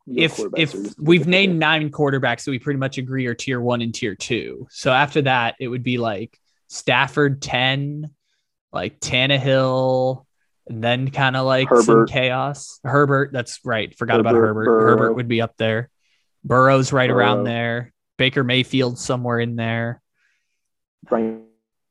[0.08, 3.94] if if we've named nine quarterbacks that we pretty much agree are tier one and
[3.94, 4.68] tier two.
[4.70, 8.10] So after that, it would be like Stafford 10,
[8.72, 10.26] like Tannehill,
[10.68, 12.80] and then kind of like some chaos.
[12.84, 13.96] Herbert, that's right.
[13.98, 14.66] Forgot about Herbert, Herbert.
[14.66, 14.90] Burrow.
[14.90, 15.90] Herbert would be up there.
[16.44, 17.94] Burrow's right around there.
[18.18, 20.02] Baker Mayfield somewhere in there.
[21.10, 21.46] Ryan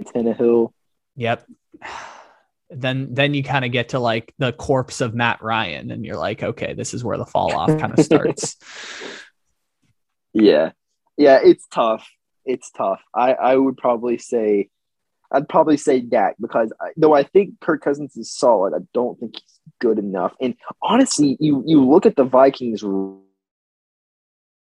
[0.04, 0.72] Tannehill.
[1.16, 1.46] Yep.
[2.74, 6.16] Then then you kind of get to like the corpse of Matt Ryan, and you're
[6.16, 8.56] like, okay, this is where the fall off kind of starts.
[10.32, 10.72] Yeah,
[11.16, 12.08] yeah, it's tough.
[12.44, 13.00] It's tough.
[13.14, 14.68] I I would probably say,
[15.30, 19.18] I'd probably say Dak because I, though I think Kirk Cousins is solid, I don't
[19.18, 20.32] think he's good enough.
[20.40, 22.82] And honestly, you you look at the Vikings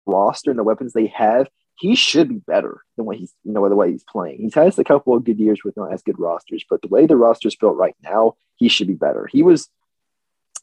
[0.06, 3.68] roster and the weapons they have, he should be better than what he's you know
[3.68, 4.40] the way he's playing.
[4.40, 7.06] He's had a couple of good years with not as good rosters, but the way
[7.06, 9.28] the roster's built right now, he should be better.
[9.30, 9.68] He was.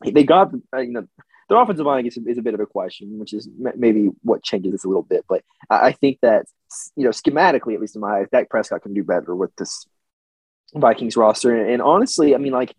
[0.01, 1.07] They got uh, you know
[1.49, 4.71] their offensive line is, is a bit of a question, which is maybe what changes
[4.71, 5.25] this a little bit.
[5.27, 6.45] But I, I think that
[6.95, 9.85] you know schematically, at least in my eyes, Dak Prescott can do better with this
[10.73, 11.55] Vikings roster.
[11.55, 12.73] And, and honestly, I mean, like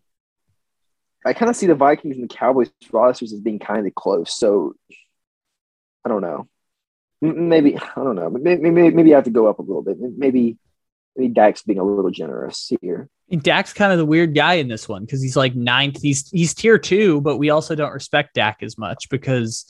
[1.26, 4.34] I kind of see the Vikings and the Cowboys rosters as being kind of close.
[4.34, 4.74] So
[6.04, 6.48] I don't know.
[7.20, 8.30] Maybe I don't know.
[8.30, 9.98] Maybe, maybe maybe I have to go up a little bit.
[10.00, 10.56] Maybe
[11.16, 13.08] maybe Dak's being a little generous here.
[13.30, 16.00] Dak's kind of the weird guy in this one because he's like ninth.
[16.02, 19.66] He's he's tier two, but we also don't respect Dak as much because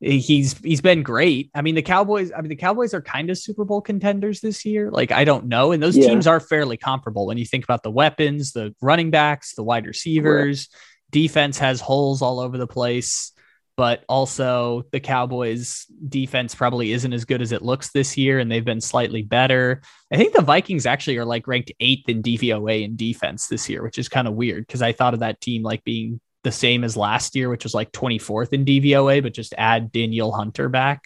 [0.00, 1.50] he's he's been great.
[1.54, 2.30] I mean, the Cowboys.
[2.36, 4.90] I mean, the Cowboys are kind of Super Bowl contenders this year.
[4.90, 6.08] Like I don't know, and those Yeah.
[6.08, 9.86] teams are fairly comparable when you think about the weapons, the running backs, the wide
[9.86, 10.68] receivers.
[11.10, 13.32] Defense has holes all over the place,
[13.76, 18.50] but also the Cowboys defense probably isn't as good as it looks this year, and
[18.50, 19.82] they've been slightly better.
[20.12, 23.82] I think the Vikings actually are like ranked eighth in DVOA in defense this year,
[23.82, 26.84] which is kind of weird because I thought of that team like being the same
[26.84, 31.04] as last year, which was like 24th in DVOA, but just add Danielle Hunter back.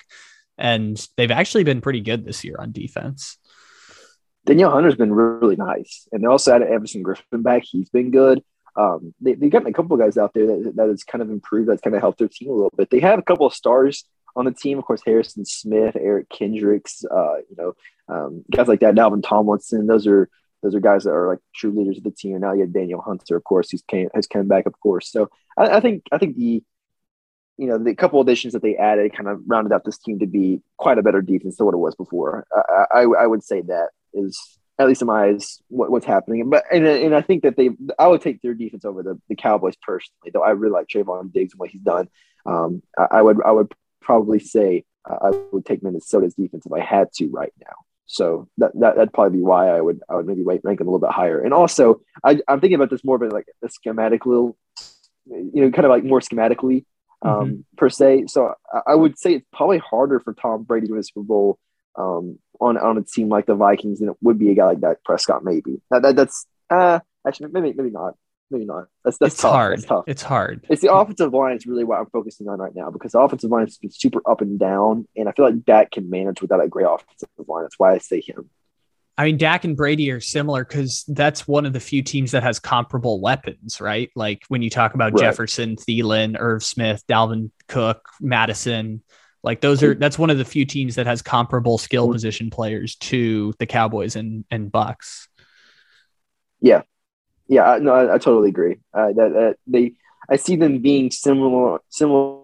[0.59, 3.39] And they've actually been pretty good this year on defense.
[4.47, 7.65] Danielle Hunter's been really nice, and they also added Everson Griffen back.
[7.65, 8.43] He's been good.
[8.77, 11.31] Um, they they got a couple of guys out there that that has kind of
[11.31, 11.69] improved.
[11.69, 12.91] That's kind of helped their team a little bit.
[12.91, 14.05] They have a couple of stars
[14.37, 17.73] on the team, of course, Harrison Smith, Eric Kendricks, uh, you know,
[18.09, 18.95] um, guys like that.
[18.95, 19.87] Dalvin Tomlinson.
[19.87, 20.29] Those are
[20.63, 22.33] those are guys that are like true leaders of the team.
[22.33, 25.11] And now you have Danielle Hunter, of course, who's came has come back, of course.
[25.11, 26.63] So I, I think I think the
[27.57, 30.27] you know the couple additions that they added kind of rounded out this team to
[30.27, 32.47] be quite a better defense than what it was before.
[32.55, 36.49] I, I, I would say that is at least in my eyes what, what's happening.
[36.51, 39.37] But and, and I think that they I would take their defense over the, the
[39.37, 40.31] Cowboys personally.
[40.33, 42.09] Though I really like Trevon Diggs and what he's done.
[42.45, 46.73] Um, I, I would I would probably say uh, I would take Minnesota's defense if
[46.73, 47.75] I had to right now.
[48.07, 50.91] So that, that that'd probably be why I would I would maybe rank them a
[50.91, 51.41] little bit higher.
[51.41, 54.57] And also I, I'm thinking about this more of a, like a schematic little,
[55.27, 56.85] you know, kind of like more schematically
[57.23, 58.27] um, per se.
[58.29, 61.23] So I, I would say it's probably harder for Tom Brady to win a Super
[61.23, 61.59] Bowl
[61.97, 64.81] um, on on a team like the Vikings and it would be a guy like
[64.81, 65.45] Dak Prescott.
[65.45, 68.15] Maybe that, that that's uh, actually maybe maybe not
[68.51, 68.87] maybe not.
[69.05, 69.53] That's that's it's tough.
[69.53, 69.79] hard.
[69.79, 70.05] That's tough.
[70.07, 70.67] It's hard.
[70.69, 73.51] It's the offensive line is really what I'm focusing on right now because the offensive
[73.51, 76.63] line has been super up and down, and I feel like Dak can manage without
[76.63, 77.65] a great offensive line.
[77.65, 78.51] That's why I say him.
[79.19, 82.43] I mean, Dak and Brady are similar because that's one of the few teams that
[82.43, 84.11] has comparable weapons, right?
[84.15, 85.21] Like when you talk about Right.
[85.21, 89.03] Jefferson, Thielen, Irv Smith, Dalvin Cook, Mattison,
[89.47, 92.97] like those are that's one of the few teams that has comparable skill position players
[92.97, 95.29] to the Cowboys and and Bucks.
[96.61, 96.83] Yeah,
[97.47, 98.79] Yeah, I, no, I, I totally agree.
[98.93, 99.93] Uh, that, that they,
[100.29, 102.43] I see them being similar, similar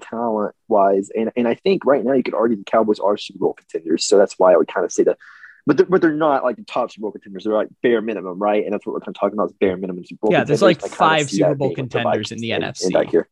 [0.00, 3.38] talent wise, and and I think right now you could argue the Cowboys are Super
[3.38, 4.04] Bowl contenders.
[4.04, 5.18] So that's why I would kind of say that.
[5.66, 7.44] But they're, but they're not like the top Super Bowl contenders.
[7.44, 8.64] They're like bare minimum, right?
[8.64, 10.32] And that's what we're kind of talking about is bare minimum Super Bowl.
[10.32, 12.86] Yeah, there's like five Super Bowl contenders in the NFC.
[12.86, 13.28] and back here.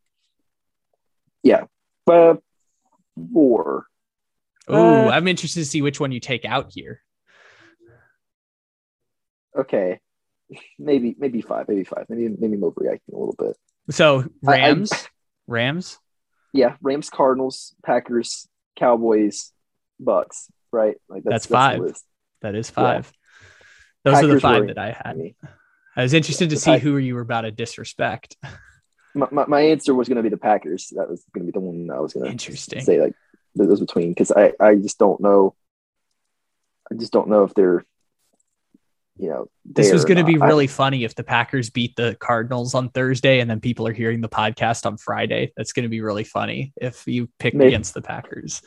[1.42, 1.64] Yeah,
[2.08, 2.40] but
[3.32, 3.86] four.
[4.70, 7.02] Ooh, Uh, I'm interested to see which one you take out here.
[9.56, 9.98] Okay,
[10.78, 13.56] maybe maybe five, maybe five, maybe maybe I'm overreacting a little bit.
[13.90, 14.92] So I- I- Rams,
[15.46, 15.98] Rams.
[16.52, 19.52] yeah, Rams, Cardinals, Packers, Cowboys,
[19.98, 20.96] Bucks, right?
[21.08, 21.80] Like That's the five.
[21.80, 22.04] list
[22.42, 23.12] That is five.
[24.04, 25.16] Those are the five that I had.
[25.16, 25.34] mean,
[25.96, 28.36] I was interested to see who you were about to disrespect.
[29.18, 30.92] my, my, my answer was going to be the Packers.
[30.96, 33.14] That was going to be the one I was going to say like
[33.54, 35.54] those between because I I just don't know.
[36.90, 37.84] I just don't know if they're
[39.20, 40.44] you know, this was going to be not.
[40.44, 43.92] I- really funny if the Packers beat the Cardinals on Thursday and then people are
[43.92, 45.52] hearing the podcast on Friday.
[45.56, 47.68] That's going to be really funny if you pick Maybe.
[47.68, 48.62] against the Packers.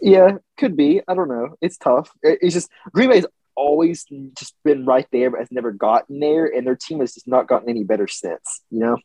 [0.00, 1.00] Yeah, could be.
[1.08, 1.56] I don't know.
[1.60, 2.10] It's tough.
[2.22, 3.26] It- It's just Green Bay's
[3.56, 4.04] always
[4.38, 7.48] just been right there, but has never gotten there, and their team has just not
[7.48, 8.62] gotten any better since.
[8.70, 8.98] You know.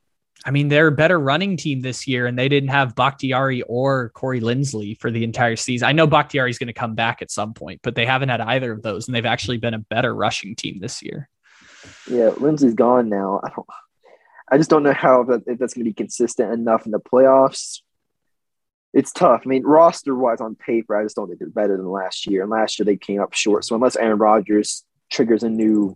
[0.45, 4.09] I mean, they're a better running team this year, and they didn't have Bakhtiari or
[4.09, 5.87] Corey Linsley for the entire season.
[5.87, 8.39] I know Bakhtiari is going to come back at some point, but they haven't had
[8.39, 11.29] either of those, and they've actually been a better rushing team this year.
[12.09, 13.41] Yeah, Lindsey's gone now.
[13.43, 13.67] I don't.
[14.51, 16.99] I just don't know how that if that's going to be consistent enough in the
[16.99, 17.81] playoffs.
[18.93, 19.43] It's tough.
[19.45, 22.41] I mean, roster wise on paper, I just don't think they're better than last year.
[22.41, 23.63] And last year they came up short.
[23.65, 25.95] So unless Aaron Rodgers triggers a new,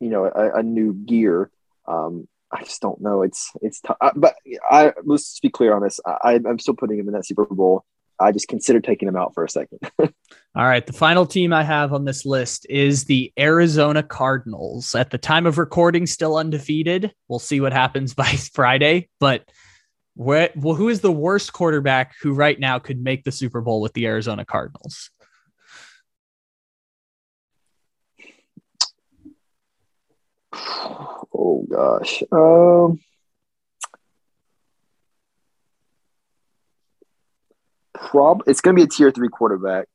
[0.00, 1.50] you know, a, a new gear,
[1.88, 3.22] um, I just don't know.
[3.22, 3.96] It's it's tough.
[4.16, 4.34] But
[4.70, 6.00] I let's be clear on this.
[6.06, 7.84] I, I'm still putting him in that Super Bowl.
[8.18, 9.78] I just consider taking him out for a second.
[9.98, 10.08] All
[10.54, 10.86] right.
[10.86, 14.94] The final team I have on this list is the Arizona Cardinals.
[14.94, 17.14] At the time of recording, still undefeated.
[17.28, 19.08] We'll see what happens by Friday.
[19.20, 19.50] But
[20.14, 23.80] where, well, who is the worst quarterback who right now could make the Super Bowl
[23.80, 25.10] with the Arizona Cardinals?
[31.40, 32.22] oh gosh.
[32.30, 33.00] Um.
[37.94, 39.86] Prob it's going to be a tier three quarterback.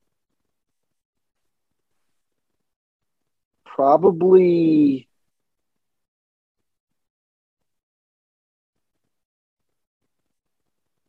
[3.65, 5.07] Probably.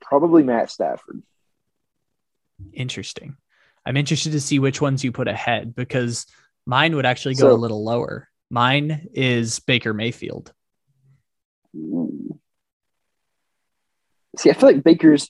[0.00, 1.22] Probably Matt Stafford.
[2.72, 3.36] Interesting.
[3.84, 6.26] I'm interested to see which ones you put ahead because
[6.64, 8.28] mine would actually go So- a little lower.
[8.50, 10.52] Mine is Baker Mayfield.
[14.38, 15.28] See, I feel like Baker's.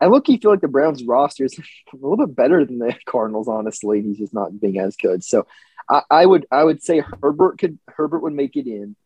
[0.00, 1.58] I look, you feel like the Browns roster is
[1.92, 3.48] a little bit better than the Cardinals.
[3.48, 5.24] Honestly, he's just not being as good.
[5.24, 5.46] So,
[5.88, 8.96] I, I would, I would say Herbert could, Herbert would make it in.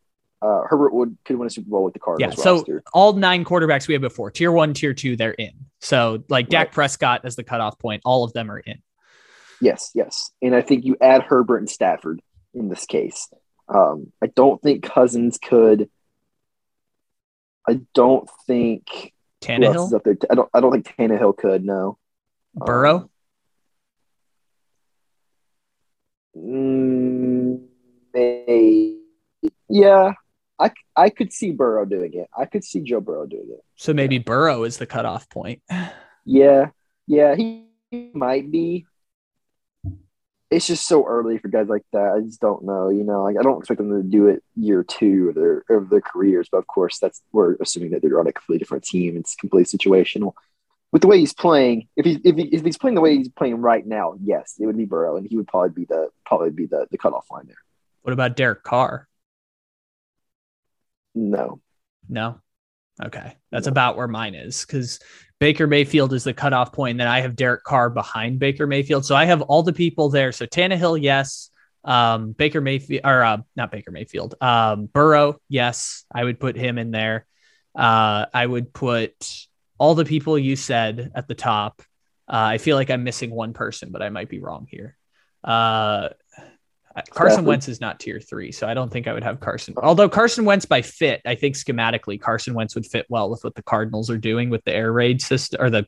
[0.41, 2.37] Uh, Herbert would could win a Super Bowl with the Cardinals.
[2.39, 2.43] Yeah.
[2.43, 2.83] So roster.
[2.93, 5.53] all nine quarterbacks we had before, tier one, tier two, they're in.
[5.81, 6.75] So like Dak Right.
[6.75, 8.81] Prescott as the cutoff point, all of them are in.
[9.61, 12.23] Yes, yes, and I think you add Herbert and Stafford
[12.55, 13.29] in this case.
[13.69, 15.91] Um, I don't think Cousins could.
[17.69, 19.13] I don't think
[19.47, 20.17] who else is Tannehill, up there.
[20.31, 20.49] I don't.
[20.55, 21.65] I don't think Tannehill could.
[21.65, 21.99] No.
[22.55, 23.11] Burrow.
[26.37, 27.67] Mm,
[28.15, 28.99] may-
[29.69, 30.13] yeah,
[30.59, 32.29] I I could see Burrow doing it.
[32.37, 33.65] I could see Joe Burrow doing it.
[33.77, 35.63] So maybe Burrow is the cutoff point.
[36.31, 36.73] Yeah,
[37.07, 38.85] yeah, he, he might be.
[40.51, 42.15] It's just so early for guys like that.
[42.17, 42.89] I just don't know.
[42.89, 45.91] You know, like I don't expect them to do it year two of their of
[45.91, 46.49] their careers.
[46.51, 49.17] But of course, that's we're assuming that they're on a completely different team.
[49.17, 50.33] It's completely situational.
[50.91, 53.29] With the way he's playing, if he if, he, if he's playing the way he's
[53.29, 56.51] playing right now, yes, it would be Burrow, and he would probably be the probably
[56.51, 57.57] be the the cutoff line there.
[58.03, 59.07] What about Derek Carr?
[61.15, 61.61] No,
[62.09, 62.41] No.
[63.05, 63.37] Okay.
[63.51, 64.99] That's about where mine is because
[65.39, 66.93] Baker Mayfield is the cutoff point.
[66.93, 69.07] And then I have Derek Carr behind Baker Mayfield.
[69.07, 70.33] So I have all the people there.
[70.33, 71.51] So Tannehill, yes.
[71.85, 74.35] Um, Baker Mayfield, or uh, not Baker Mayfield.
[74.41, 76.05] Um, Burrow, yes.
[76.13, 77.27] I would put him in there.
[77.77, 79.15] Uh, I would put
[79.79, 81.81] all the people you said at the top.
[82.29, 84.97] Uh, I feel like I'm missing one person, but I might be wrong here.
[85.45, 86.09] Uh,
[87.11, 87.47] Carson Stafford.
[87.47, 89.75] Wentz is not tier three, so I don't think I would have Carson.
[89.83, 93.55] Although Carson Wentz by fit, I think schematically Carson Wentz would fit well with what
[93.55, 95.87] the Cardinals are doing with the air raid system or the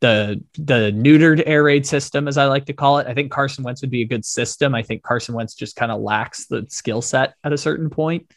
[0.00, 3.06] the the neutered air raid system, as I like to call it.
[3.06, 4.74] I think Carson Wentz would be a good system.
[4.74, 8.30] I think Carson Wentz just kind of lacks the skill set at a certain point,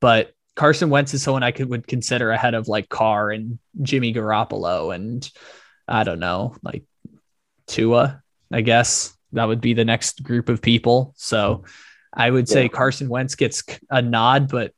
[0.00, 4.12] but Carson Wentz is someone I could would consider ahead of like Carr and Jimmy
[4.12, 5.28] Garoppolo and
[5.86, 6.84] I don't know, like
[7.66, 8.22] Tua,
[8.52, 11.12] I guess that would be the next group of people.
[11.16, 11.64] So
[12.12, 12.68] I would say Yeah.
[12.68, 14.72] Carson Wentz gets a nod, but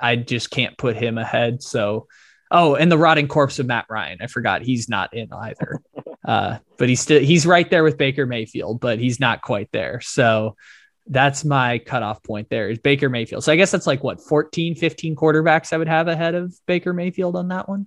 [0.00, 1.62] I just can't put him ahead.
[1.62, 2.06] So,
[2.50, 4.18] oh, and the rotting corpse of Matt Ryan.
[4.20, 5.82] I forgot he's not in either.
[6.26, 10.00] uh, but he's still he's right there with Baker Mayfield, but he's not quite there.
[10.00, 10.56] So
[11.06, 13.42] that's my cutoff point there is Baker Mayfield.
[13.42, 16.92] So I guess that's like what 14, 15 quarterbacks I would have ahead of Baker
[16.92, 17.86] Mayfield on that one.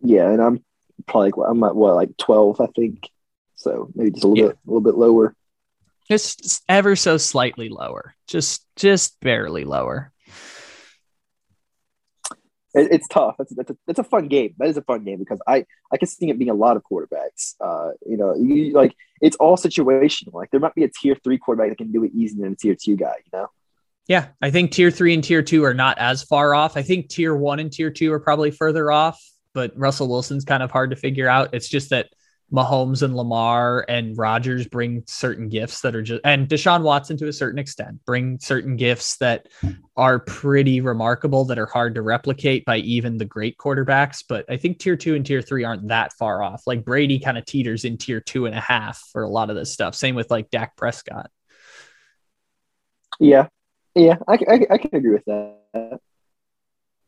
[0.00, 0.64] yeah, and I'm
[1.06, 3.10] probably I'm at what like twelve, I think.
[3.56, 4.50] So maybe just a little Yeah.
[4.50, 5.34] bit a little bit lower.
[6.08, 8.14] Just ever so slightly lower.
[8.28, 10.12] Just just barely lower.
[12.74, 13.36] It, it's tough.
[13.38, 14.54] That's that's a, that's a fun game.
[14.58, 16.82] That is a fun game because I I can see it being a lot of
[16.84, 17.54] quarterbacks.
[17.60, 20.34] Uh, you know, you like it's all situational.
[20.34, 22.56] Like there might be a tier three quarterback that can do it easier than a
[22.56, 23.14] tier two guy.
[23.24, 23.48] You know.
[24.08, 26.76] Yeah, I think tier three and tier two are not as far off.
[26.76, 29.20] I think tier one and tier two are probably further off,
[29.52, 31.54] but Russell Wilson's kind of hard to figure out.
[31.54, 32.10] It's just that
[32.52, 37.26] Mahomes and Lamar and Rodgers bring certain gifts that are just, and Deshaun Watson to
[37.26, 39.48] a certain extent bring certain gifts that
[39.96, 44.22] are pretty remarkable that are hard to replicate by even the great quarterbacks.
[44.28, 46.62] But I think tier two and tier three aren't that far off.
[46.68, 49.56] Like Brady kind of teeters in tier two and a half for a lot of
[49.56, 49.96] this stuff.
[49.96, 51.30] Same with like Dak Prescott.
[53.18, 53.48] Yeah.
[53.96, 54.18] Yeah.
[54.28, 55.98] I, I, I can agree with that.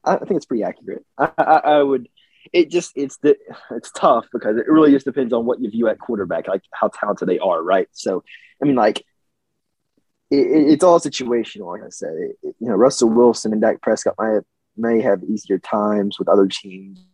[0.05, 1.05] I think it's pretty accurate.
[1.17, 2.09] I, I, I would,
[2.53, 3.37] it just it's the
[3.71, 6.89] it's tough because it really just depends on what you view at quarterback, like how
[6.89, 7.89] talented they are, right?
[7.93, 8.23] So,
[8.63, 9.01] I mean, like
[10.31, 11.73] it, it's all situational.
[11.73, 14.41] Like I said, it, you know, Russell Wilson and Dak Prescott might
[14.77, 17.05] may have easier times with other teams.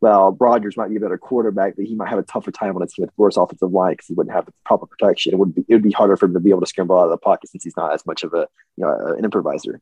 [0.00, 2.82] Well, Rodgers might be a better quarterback, but he might have a tougher time on
[2.82, 5.32] a team with worse offensive line because he wouldn't have the proper protection.
[5.32, 7.04] It would be it would be harder for him to be able to scramble out
[7.04, 9.80] of the pocket since he's not as much of a you know an improviser.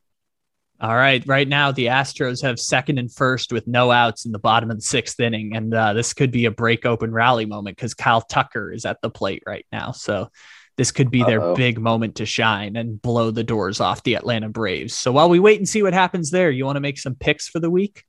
[0.81, 1.27] All right.
[1.27, 4.77] Right now, the Astros have second and first with no outs in the bottom of
[4.77, 5.57] the sixth inning.
[5.57, 9.01] And uh, this could be a break open rally moment because Kyle Tucker is at
[9.03, 9.91] the plate right now.
[9.91, 10.31] So
[10.77, 11.57] this could be their Uh-oh.
[11.57, 14.95] big moment to shine and blow the doors off the Atlanta Braves.
[14.95, 17.49] So while we wait and see what happens there, you want to make some picks
[17.49, 18.05] for the week?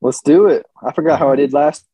[0.00, 0.64] Let's do it.
[0.80, 1.84] I forgot how I did last.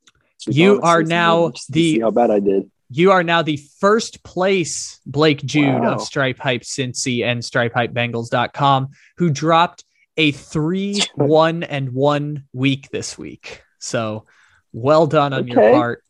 [0.46, 2.70] You are now the how bad I did.
[2.96, 5.94] You are now the first place Blake Jude wow.
[5.94, 9.82] of Stripe Hype Cincy and StripeHypeBengals.com who dropped
[10.16, 13.64] a three one and one week this week.
[13.80, 14.26] So
[14.72, 15.50] well done on okay.
[15.50, 16.04] your part.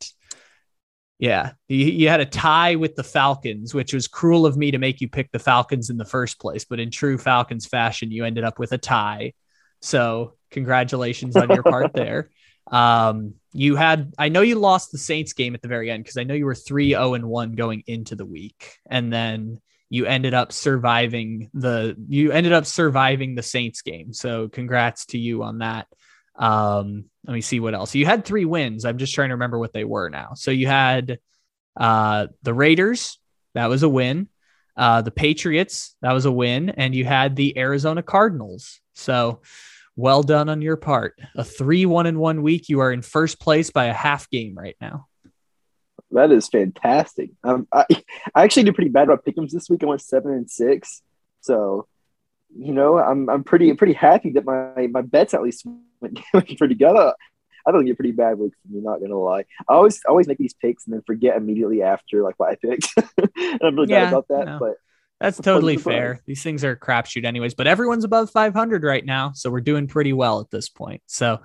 [1.19, 4.79] Yeah, you, you, had a tie with the Falcons, which was cruel of me to
[4.79, 6.67] make you pick the Falcons in the first place.
[6.67, 9.33] But in true Falcons fashion, you ended up with a tie.
[9.81, 12.29] So congratulations on your part there.
[12.67, 16.17] Um, you had, I know you lost the Saints game at the very end because
[16.17, 18.79] I know you were 3 0 and 1 going into the week.
[18.89, 19.61] And then
[19.91, 24.13] you ended up surviving the, you ended up surviving the Saints game.
[24.13, 25.87] So congrats to you on that.
[26.37, 27.95] Um, let me see what else.
[27.95, 28.85] You had three wins.
[28.85, 30.33] I'm just trying to remember what they were now.
[30.35, 31.19] So you had
[31.77, 33.19] uh, the Raiders,
[33.55, 34.29] that was a win.
[34.77, 36.71] Uh, the Patriots, that was a win.
[36.71, 38.81] And you had the Arizona Cardinals.
[38.95, 39.43] So,
[39.97, 41.19] well done on your part.
[41.37, 42.69] A three one in one week.
[42.69, 45.07] You are in first place by a half game right now.
[46.11, 47.31] That is fantastic.
[47.43, 47.87] Um, I,
[48.35, 49.83] I actually did pretty bad about pickums this week.
[49.83, 51.03] I went seven and six.
[51.41, 51.89] So,
[52.57, 55.67] you know, I'm I'm pretty pretty happy that my my bets at least
[56.01, 56.97] went, went pretty good.
[57.67, 59.45] I, think you're pretty bad week for me, not gonna lie.
[59.69, 62.93] I always always make these picks and then forget immediately after like what I picked.
[63.37, 64.45] and I'm really yeah, bad about that.
[64.45, 64.59] No.
[64.61, 64.75] But
[65.25, 66.21] that's totally fair.
[66.27, 67.55] These things are crapshoot, anyways.
[67.55, 71.03] But everyone's above 500 right now, so we're doing pretty well at this point.
[71.07, 71.41] So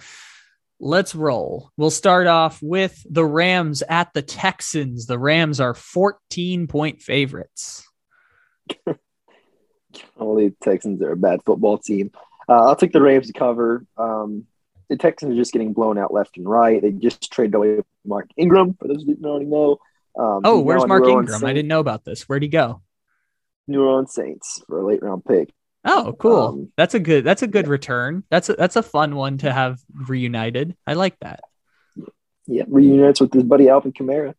[0.82, 1.72] let's roll.
[1.78, 5.06] We'll start off with the Rams at the Texans.
[5.06, 7.88] The Rams are 14 point favorites.
[10.20, 12.12] Only Texans are a bad football team.
[12.50, 13.86] Uh, I'll take the Rams to cover.
[13.98, 14.46] Um,
[14.90, 16.82] the Texans are just getting blown out left and right.
[16.82, 19.78] They just traded away Mark Ingram, for those who didn't already know.
[20.18, 21.46] Um, oh, where's Mark Ingram?
[21.46, 22.28] I didn't know about this.
[22.28, 22.82] Where'd he go?
[23.70, 25.54] New Orleans Saints for a late round pick.
[25.86, 26.48] Oh, cool.
[26.48, 27.72] Um, that's a good that's a good yeah.
[27.72, 28.24] return.
[28.30, 30.76] That's a that's a fun one to have reunited.
[30.86, 31.42] I like that.
[32.48, 34.34] Yeah, reunites with his buddy Alvin Kamara.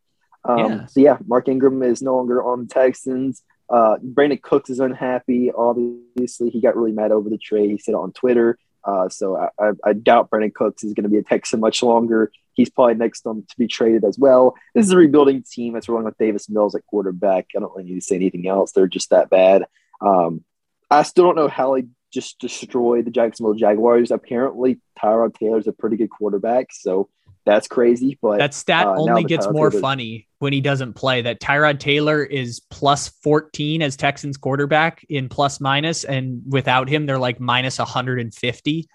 [0.44, 0.86] Um, yeah.
[0.86, 3.42] So yeah, Mark Ingram is no longer on the Texans.
[3.70, 5.52] Uh, Brandin Cooks is unhappy.
[5.52, 7.70] Obviously, he got really mad over the trade.
[7.70, 8.58] He said on Twitter.
[8.82, 11.82] Uh, so I, I, I, doubt Brandin Cooks is going to be a Texan much
[11.82, 12.32] longer.
[12.60, 14.54] He's probably next on to be traded as well.
[14.74, 17.46] This is a rebuilding team that's rolling with Davis Mills at quarterback.
[17.56, 18.72] I don't really need to say anything else.
[18.72, 19.64] They're just that bad.
[20.00, 20.44] Um,
[20.90, 24.10] I still don't know how they just destroyed the Jacksonville Jaguars.
[24.10, 26.68] Apparently, Tyrod Taylor's a pretty good quarterback.
[26.72, 27.08] So
[27.46, 28.18] that's crazy.
[28.20, 31.22] But that stat uh, only gets more funny when he doesn't play.
[31.22, 37.06] That Tyrod Taylor is plus 14 as Texans quarterback in plus minus, and without him,
[37.06, 38.88] they're like minus 150.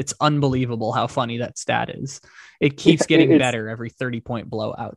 [0.00, 2.22] It's unbelievable how funny that stat is.
[2.58, 4.96] It keeps getting better every 30 point blowout.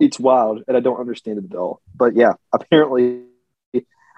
[0.00, 1.82] It's wild, and I don't understand it at all.
[1.94, 3.24] But yeah, apparently,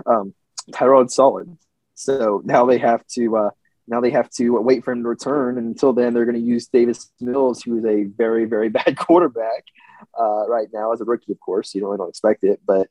[0.07, 0.33] um,
[0.71, 1.59] Tyrod's solid.
[1.97, 3.37] So now they have to.
[3.37, 3.51] Uh,
[3.89, 5.59] now they have to wait for him to return.
[5.59, 8.97] And until then, they're going to use Davis Mills, who is a very, very bad
[8.97, 9.65] quarterback
[10.19, 11.75] uh, right now as a rookie, of course.
[11.75, 12.87] You don't, don't expect it, but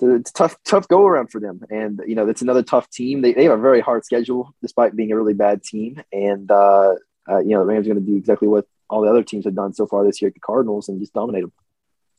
[0.00, 1.60] it's a tough, tough go around for them.
[1.70, 3.22] And, you know, it's another tough team.
[3.22, 6.02] They, they have a very hard schedule despite being a really bad team.
[6.12, 6.94] And, uh,
[7.28, 9.44] uh, you know, the Rams are going to do exactly what all the other teams
[9.44, 11.52] have done so far this year at the Cardinals and just dominate them.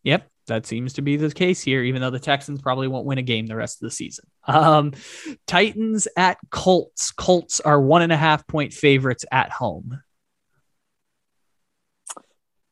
[0.03, 3.17] Yep, that seems to be the case here, even though the Texans probably won't win
[3.17, 4.25] a game the rest of the season.
[4.47, 4.93] Um,
[5.47, 7.11] Titans at Colts.
[7.11, 9.99] Colts are one and a half point favorites at home.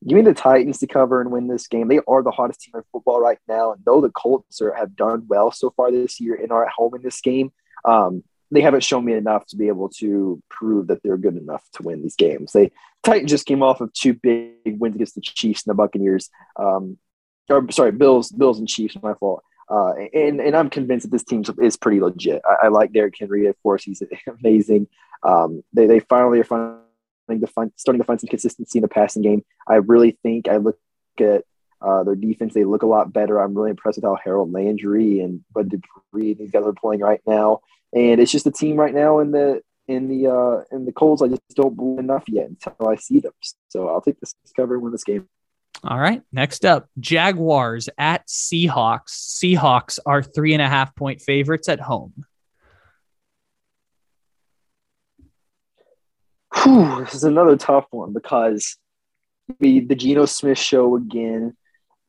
[0.08, 1.88] Give me the Titans to cover and win this game.
[1.88, 3.74] They are the hottest team in football right now.
[3.74, 6.72] And though the Colts are, have done well so far this year and are at
[6.72, 7.52] home in this game,
[7.86, 11.64] um, they haven't shown me enough to be able to prove that they're good enough
[11.74, 12.52] to win these games.
[12.52, 12.72] They
[13.04, 16.30] Titans just came off of two big wins against the Chiefs and the Buccaneers.
[16.58, 16.98] Um,
[17.50, 18.96] or sorry, Bills, Bills and Chiefs.
[19.02, 19.44] My fault.
[19.70, 22.42] Uh, and and I'm convinced that this team is pretty legit.
[22.46, 24.04] I, I like Derrick Henry, of course, he's
[24.40, 24.88] amazing.
[25.24, 26.78] Um, they they finally are finding
[27.30, 29.44] to find starting to find some consistency in the passing game.
[29.68, 30.78] I really think I look
[31.20, 31.44] at
[31.82, 33.40] uh, their defense; they look a lot better.
[33.40, 37.22] I'm really impressed with how Harold Landry and Bud Dupree these guys are playing right
[37.28, 37.60] now.
[37.94, 41.22] And it's just a team right now in the in the uh, in the Colts.
[41.22, 43.34] I just don't believe enough yet until I see them.
[43.70, 45.28] So I'll take this cover and win this game.
[45.84, 46.22] All right.
[46.32, 49.10] Next up, Jaguars at Seahawks.
[49.10, 52.26] Seahawks are three and a half point favorites at home.
[56.56, 58.78] Whew, this is another tough one because
[59.60, 61.56] the the Geno Smith show again.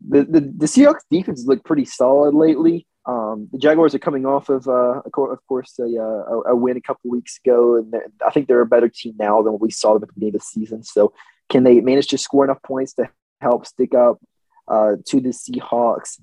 [0.06, 2.86] The, the the Seahawks defense look pretty solid lately.
[3.06, 6.80] Um, the Jaguars are coming off of, uh, of course, a, uh, a, win a
[6.80, 7.94] couple weeks ago, and
[8.26, 10.36] I think they're a better team now than what we saw them at the beginning
[10.36, 10.82] of the season.
[10.82, 11.12] So,
[11.50, 13.10] can they manage to score enough points to
[13.42, 14.20] help stick up
[14.66, 16.20] uh, to the Seahawks.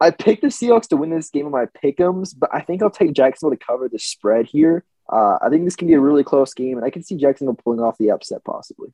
[0.00, 2.90] I picked the Seahawks to win this game of my pick'ems, but I think I'll
[2.90, 4.84] take Jacksonville to cover the spread here.
[5.12, 7.54] Uh, I think this can be a really close game, and I can see Jacksonville
[7.54, 8.92] pulling off the upset possibly.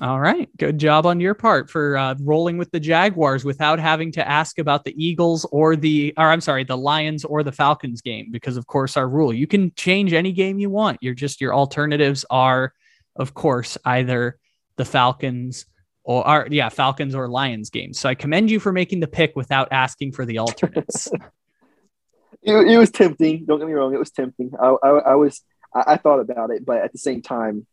[0.00, 0.48] All right.
[0.56, 4.60] Good job on your part for uh, rolling with the Jaguars without having to ask
[4.60, 8.56] about the Eagles or the, or I'm sorry, the Lions or the Falcons game, because
[8.56, 10.98] of course, our rule you can change any game you want.
[11.00, 12.72] You're just, your alternatives are,
[13.16, 14.38] of course, either
[14.76, 15.66] the Falcons
[16.04, 17.98] or, or yeah, Falcons or Lions games.
[17.98, 21.08] So I commend you for making the pick without asking for the alternates.
[22.42, 23.46] it, it, was tempting.
[23.46, 23.92] Don't get me wrong.
[23.92, 24.52] It was tempting.
[24.60, 25.42] I, I, I was,
[25.74, 27.66] I, I, thought about it, but at the same time,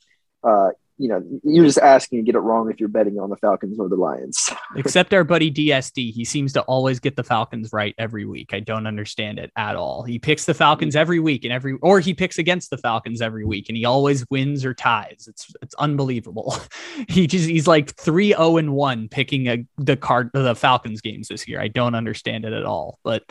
[0.43, 3.35] uh, you know, you're just asking to get it wrong if you're betting on the
[3.35, 4.49] Falcons or the Lions.
[4.77, 8.53] Except our buddy DSD, he seems to always get the Falcons right every week.
[8.53, 10.03] I don't understand it at all.
[10.03, 13.45] He picks the Falcons every week and every, or he picks against the Falcons every
[13.45, 15.25] week, and he always wins or ties.
[15.27, 16.55] It's it's unbelievable.
[17.09, 21.01] he just he's like three zero oh and one picking a, the card the Falcons
[21.01, 21.59] games this year.
[21.59, 22.99] I don't understand it at all.
[23.03, 23.23] But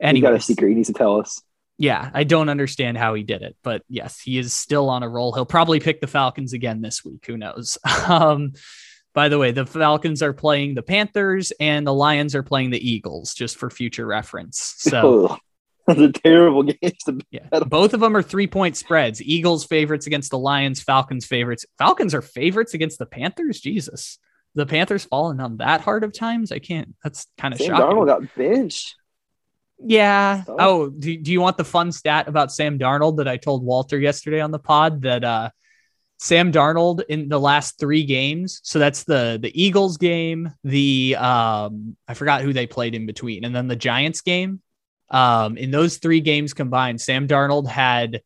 [0.00, 0.70] anyway, got a secret.
[0.70, 1.42] He needs to tell us
[1.76, 5.08] yeah, I don't understand how he did it, but yes, he is still on a
[5.08, 5.32] roll.
[5.32, 7.24] He'll probably pick the Falcons again this week.
[7.26, 7.78] Who knows?
[8.06, 8.52] Um,
[9.14, 12.90] by the way, the Falcons are playing the Panthers and the Lions are playing the
[12.90, 14.74] Eagles, just for future reference.
[14.78, 15.38] So.
[15.86, 17.20] That's a terrible game.
[17.30, 19.20] yeah, both of them are three point spreads.
[19.22, 20.82] Eagles favorites against the Lions.
[20.82, 21.66] Falcons favorites.
[21.76, 23.60] Falcons are favorites against the Panthers.
[23.60, 24.18] Jesus,
[24.54, 26.52] the Panthers falling on that hard of times.
[26.52, 26.94] I can't.
[27.04, 27.74] That's kind of shocking.
[27.74, 28.96] Darnold got benched.
[29.78, 30.44] Yeah.
[30.48, 33.98] Oh, do, do you want the fun stat about Sam Darnold that I told Walter
[33.98, 35.50] yesterday on the pod that uh,
[36.18, 38.60] Sam Darnold in the last three games.
[38.62, 43.44] So that's the the Eagles game, the um, I forgot who they played in between,
[43.44, 44.60] and then the Giants game.
[45.10, 48.22] Um, in those three games combined, Sam Darnold had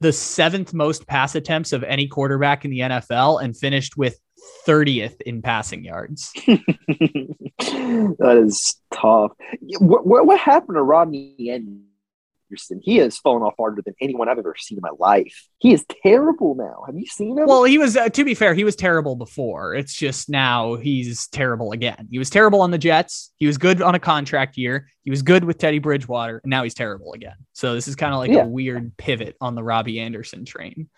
[0.00, 4.18] the seventh most pass attempts of any quarterback in the NFL and finished with
[4.66, 6.32] 30th in passing yards.
[6.46, 9.32] that is tough.
[9.78, 12.80] What, what, what, happened to Robby Anderson?
[12.82, 15.48] He has fallen off harder than anyone I've ever seen in my life.
[15.58, 16.84] He is terrible now.
[16.86, 17.46] Have you seen him?
[17.46, 19.74] Well, he was, uh, to be fair, he was terrible before.
[19.74, 22.08] It's just now he's terrible again.
[22.10, 23.32] He was terrible on the Jets.
[23.36, 24.88] He was good on a contract year.
[25.02, 26.40] He was good with Teddy Bridgewater.
[26.42, 27.36] And now he's terrible again.
[27.52, 28.44] So this is kind of like yeah.
[28.44, 30.88] a weird pivot on the Robby Anderson train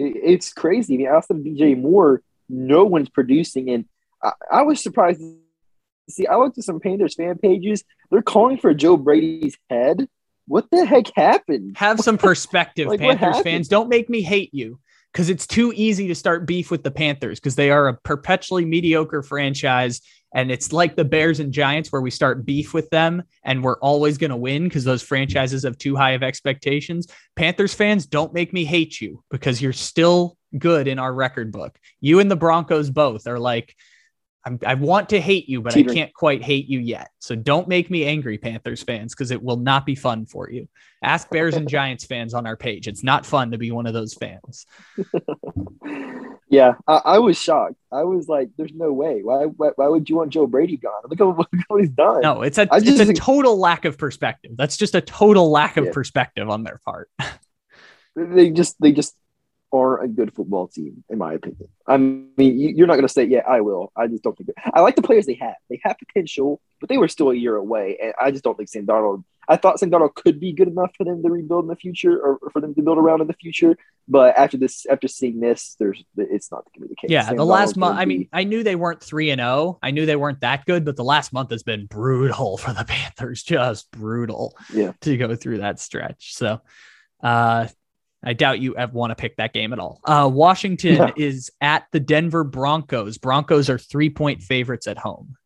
[0.00, 0.94] it's crazy.
[0.94, 3.70] I mean, outside of DJ Moore, no one's producing.
[3.70, 3.84] And
[4.22, 5.36] I, I was surprised to
[6.08, 7.84] see, I looked at some Panthers fan pages.
[8.10, 10.08] They're calling for Joe Brady's head.
[10.46, 11.76] What the heck happened?
[11.76, 13.68] Have some perspective, like, Panthers fans.
[13.68, 14.80] Don't make me hate you
[15.12, 18.64] because it's too easy to start beef with the Panthers because they are a perpetually
[18.64, 20.00] mediocre franchise
[20.34, 23.78] and it's like the Bears and Giants where we start beef with them and we're
[23.78, 27.06] always going to win because those franchises have too high of expectations.
[27.36, 31.78] Panthers fans, don't make me hate you because you're still good in our record book.
[32.00, 33.74] You and the Broncos both are like,
[34.44, 37.10] i want to hate you, but I can't quite hate you yet.
[37.18, 40.66] So don't make me angry, Panthers fans, because it will not be fun for you.
[41.02, 42.88] Ask Bears and Giants fans on our page.
[42.88, 44.64] It's not fun to be one of those fans.
[46.48, 47.74] yeah, I, I, was shocked.
[47.92, 49.20] I was like, "There's no way.
[49.22, 49.44] Why?
[49.44, 51.02] Why, why would you want Joe Brady gone?
[51.04, 53.98] Look at what, what he's done." No, it's a just, it's a total lack of
[53.98, 54.52] perspective.
[54.56, 55.92] That's just a total lack of yeah.
[55.92, 57.10] perspective on their part.
[58.16, 59.14] they just they just
[59.72, 61.68] are a good football team, in my opinion.
[61.86, 63.92] I mean, you're not going to say, yeah, I will.
[63.96, 64.50] I just don't think.
[64.72, 65.54] I like the players they have.
[65.68, 68.68] They have potential, but they were still a year away, and I just don't think
[68.68, 71.68] Sam Darnold, I thought Sam Darnold could be good enough for them to rebuild in
[71.68, 73.76] the future or for them to build around in the future.
[74.06, 77.10] But after this, after seeing this, there's it's not going to be the case.
[77.10, 77.94] Yeah, Sam the last month.
[77.94, 79.78] gonna I mean, I knew they weren't three and zero.
[79.82, 82.84] I knew they weren't that good, but the last month has been brutal for the
[82.84, 83.42] Panthers.
[83.42, 84.56] Just brutal.
[84.72, 84.92] Yeah.
[85.00, 86.34] to go through that stretch.
[86.34, 86.60] So,
[87.20, 87.66] uh,
[88.22, 90.00] I doubt you ever want to pick that game at all.
[90.04, 91.12] Uh, Washington No.
[91.16, 93.16] is at the Denver Broncos.
[93.18, 95.36] Broncos are three point favorites at home.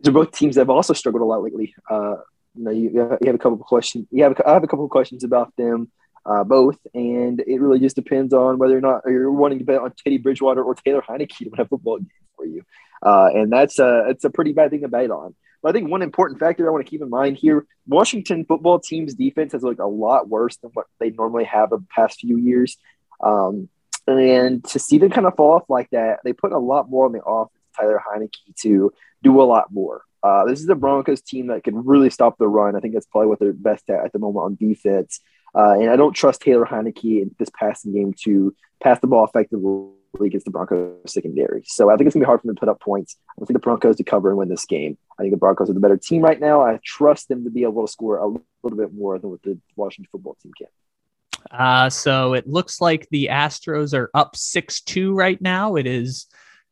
[0.00, 1.74] they're both teams that have also struggled a lot lately.
[1.90, 2.16] Uh,
[2.54, 4.06] you know, you, you have a couple of questions.
[4.10, 5.90] You have a, I have a couple of questions about them
[6.24, 9.80] uh, both, and it really just depends on whether or not you're wanting to bet
[9.80, 12.62] on Teddy Bridgewater or Taylor Heinicke to win a football game for you.
[13.02, 15.34] Uh, and that's a it's a pretty bad thing to bet on.
[15.62, 18.78] But I think one important factor I want to keep in mind here: Washington football
[18.78, 22.36] team's defense has looked a lot worse than what they normally have the past few
[22.36, 22.76] years.
[23.22, 23.68] Um,
[24.06, 27.06] and to see them kind of fall off like that, they put a lot more
[27.06, 27.52] on the offense.
[27.76, 28.92] Tyler Heinicke to
[29.22, 30.02] do a lot more.
[30.22, 32.74] Uh, this is the Broncos team that can really stop the run.
[32.74, 35.20] I think that's probably what they're best at at the moment on defense.
[35.54, 39.24] Uh, and I don't trust Taylor Heinicke in this passing game to pass the ball
[39.24, 39.90] effectively
[40.24, 41.62] against the Broncos secondary.
[41.66, 43.16] So I think it's gonna be hard for them to put up points.
[43.30, 44.96] I think the Broncos to cover and win this game.
[45.18, 46.62] I think the Broncos are the better team right now.
[46.62, 49.58] I trust them to be able to score a little bit more than what the
[49.74, 50.68] Washington football team can.
[51.50, 55.76] Uh, so it looks like the Astros are up 6 2 right now.
[55.76, 56.26] It is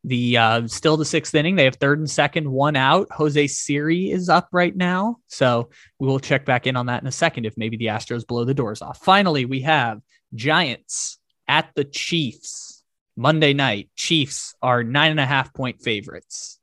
[0.04, 1.56] the uh, still the sixth inning.
[1.56, 3.08] They have third and second, one out.
[3.10, 5.18] Jose Siri is up right now.
[5.28, 8.26] So we will check back in on that in a second if maybe the Astros
[8.26, 9.02] blow the doors off.
[9.02, 10.00] Finally, we have
[10.34, 11.18] Giants
[11.48, 12.73] at the Chiefs
[13.16, 13.90] Monday night.
[13.94, 16.58] Chiefs are nine and a half point favorites.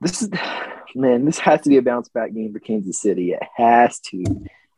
[0.00, 0.30] This is
[0.94, 3.32] man, this has to be a bounce back game for Kansas City.
[3.32, 4.24] It has to.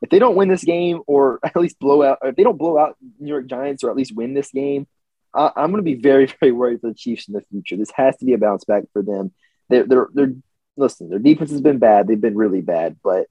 [0.00, 2.78] If they don't win this game, or at least blow out, if they don't blow
[2.78, 4.86] out New York Giants, or at least win this game,
[5.34, 7.76] I'm going to be very, very worried for the Chiefs in the future.
[7.76, 9.32] This has to be a bounce back for them.
[9.68, 10.34] They're, they're, they're
[10.76, 11.08] listen.
[11.08, 12.06] Their defense has been bad.
[12.06, 13.26] They've been really bad, but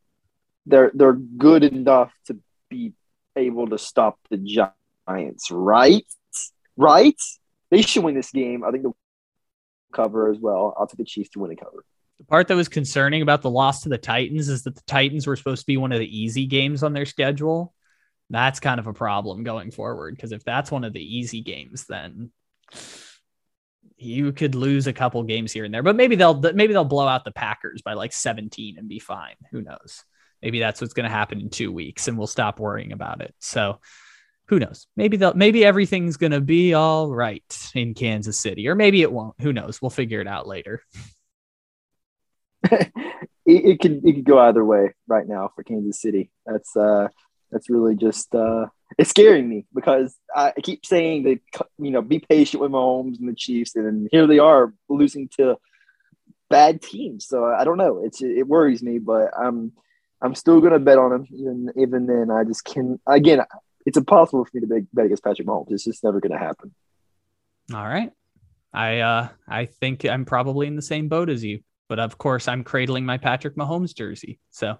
[0.65, 2.37] they're they're good enough to
[2.69, 2.93] be
[3.35, 5.51] able to stop the Giants.
[5.51, 6.05] Right,
[6.81, 7.19] right.
[7.69, 8.63] They should win this game.
[8.63, 8.97] I think they'll
[9.93, 10.73] cover as well.
[10.77, 11.85] I'll take the Chiefs to win and cover.
[12.17, 15.25] The part that was concerning about the loss to the Titans is that the Titans
[15.25, 17.73] were supposed to be one of the easy games on their schedule.
[18.29, 21.85] That's kind of a problem going forward because if that's one of the easy games,
[21.87, 22.31] then
[23.97, 25.83] you could lose a couple games here and there.
[25.83, 29.35] But maybe they'll maybe they'll blow out the Packers by like 17 and be fine.
[29.51, 30.03] Who knows?
[30.41, 33.35] Maybe that's what's going to happen in two weeks, and we'll stop worrying about it.
[33.39, 33.79] So
[34.51, 34.85] who knows?
[34.97, 39.39] Maybe they'll maybe everything's to be all right in Kansas City, or maybe it won't.
[39.39, 39.81] Who knows?
[39.81, 40.83] We'll figure it out later.
[42.69, 42.91] it,
[43.45, 46.31] it could it could go either way right now for Kansas City.
[46.45, 47.07] That's uh
[47.49, 48.65] that's really just uh
[48.97, 51.39] it's scaring me because I keep saying that
[51.79, 55.57] you know be patient with Mahomes and the Chiefs, and here they are losing to
[56.49, 57.25] bad teams.
[57.25, 58.03] So I don't know.
[58.03, 59.71] It's it worries me, but I'm
[60.21, 61.27] I'm still gonna bet on them.
[61.31, 63.39] Even even then, I just can again.
[63.85, 65.71] It's impossible for me to bet, bet against Patrick Mahomes.
[65.71, 66.73] It's just never gonna happen.
[67.73, 68.11] All right.
[68.73, 71.59] I uh I think I'm probably in the same boat as you,
[71.89, 74.39] but of course I'm cradling my Patrick Mahomes jersey.
[74.51, 74.77] So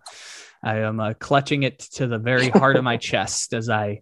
[0.64, 4.02] I am uh, clutching it to the very heart of my chest as I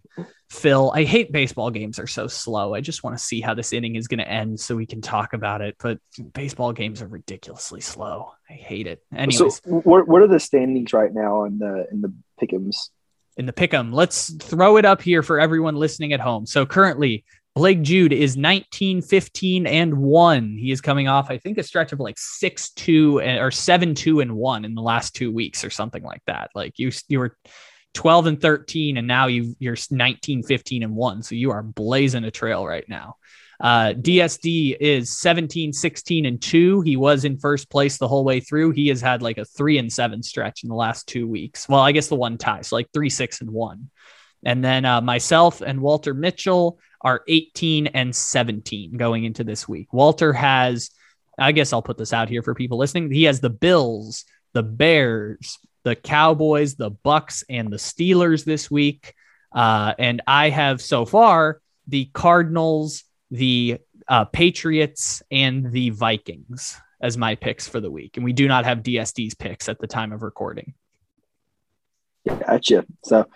[0.50, 0.92] fill.
[0.94, 2.74] I hate baseball games are so slow.
[2.74, 5.00] I just want to see how this inning is going to end so we can
[5.00, 5.76] talk about it.
[5.78, 5.98] But
[6.34, 8.32] baseball games are ridiculously slow.
[8.48, 9.02] I hate it.
[9.14, 12.76] Anyways, So what what are the standings right now in the in the Pickums?
[13.40, 13.92] In the pick'em.
[13.92, 16.46] Let's throw it up here for everyone listening at home.
[16.46, 17.24] So currently,
[17.56, 20.56] Blake Jude is 19, 15, and one.
[20.56, 23.94] He is coming off, I think, a stretch of like six, two, eh, or seven,
[23.96, 26.50] two, and one in the last two weeks or something like that.
[26.54, 27.36] Like you, you were
[27.94, 31.22] 12 and 13, and now you you're 19, 15, and one.
[31.22, 33.16] So you are blazing a trail right now.
[33.60, 36.80] Uh, DSD is 17, 16, and two.
[36.80, 38.70] He was in first place the whole way through.
[38.70, 41.68] He has had like a three and seven stretch in the last two weeks.
[41.68, 43.90] Well, I guess the one tie, so like three, six, and one.
[44.44, 49.92] And then uh, myself and Walter Mitchell are 18 and 17 going into this week.
[49.92, 50.90] Walter has,
[51.38, 53.10] I guess I'll put this out here for people listening.
[53.10, 54.24] He has the Bills,
[54.54, 59.14] the Bears, the Cowboys, the Bucs, and the Steelers this week.
[59.52, 63.78] Uh, and I have so far the Cardinals, the
[64.08, 68.16] uh, Patriots, and the Vikings as my picks for the week.
[68.16, 70.74] And we do not have DSD's picks at the time of recording.
[72.26, 72.84] Gotcha.
[73.04, 73.28] So it's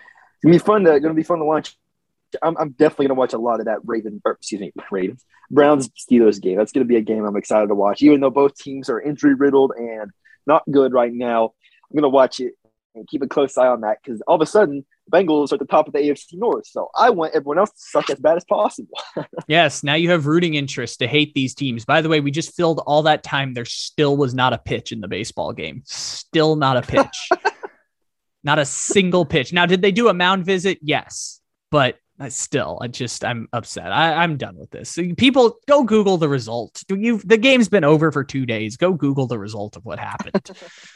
[0.42, 0.84] gonna be fun.
[0.84, 1.76] To, gonna be fun to watch.
[2.42, 5.88] I'm, I'm definitely gonna watch a lot of that Raven, or excuse me, Ravens Browns
[5.90, 6.58] Steelers game.
[6.58, 8.02] That's gonna be a game I'm excited to watch.
[8.02, 10.10] Even though both teams are injury riddled and
[10.46, 11.54] not good right now,
[11.90, 12.54] I'm gonna watch it
[12.94, 15.60] and keep a close eye on that because all of a sudden Bengals are at
[15.60, 16.66] the top of the AFC North.
[16.66, 18.98] So I want everyone else to suck as bad as possible.
[19.46, 19.82] yes.
[19.82, 21.84] Now you have rooting interest to hate these teams.
[21.84, 23.54] By the way, we just filled all that time.
[23.54, 25.82] There still was not a pitch in the baseball game.
[25.84, 27.30] Still not a pitch.
[28.44, 29.52] not a single pitch.
[29.52, 30.78] Now, did they do a mound visit?
[30.82, 31.40] Yes.
[31.70, 33.90] But I still, I just I'm upset.
[33.90, 34.96] I, I'm done with this.
[35.16, 36.84] People go Google the result.
[36.86, 38.76] Do you the game's been over for two days.
[38.76, 40.50] Go Google the result of what happened.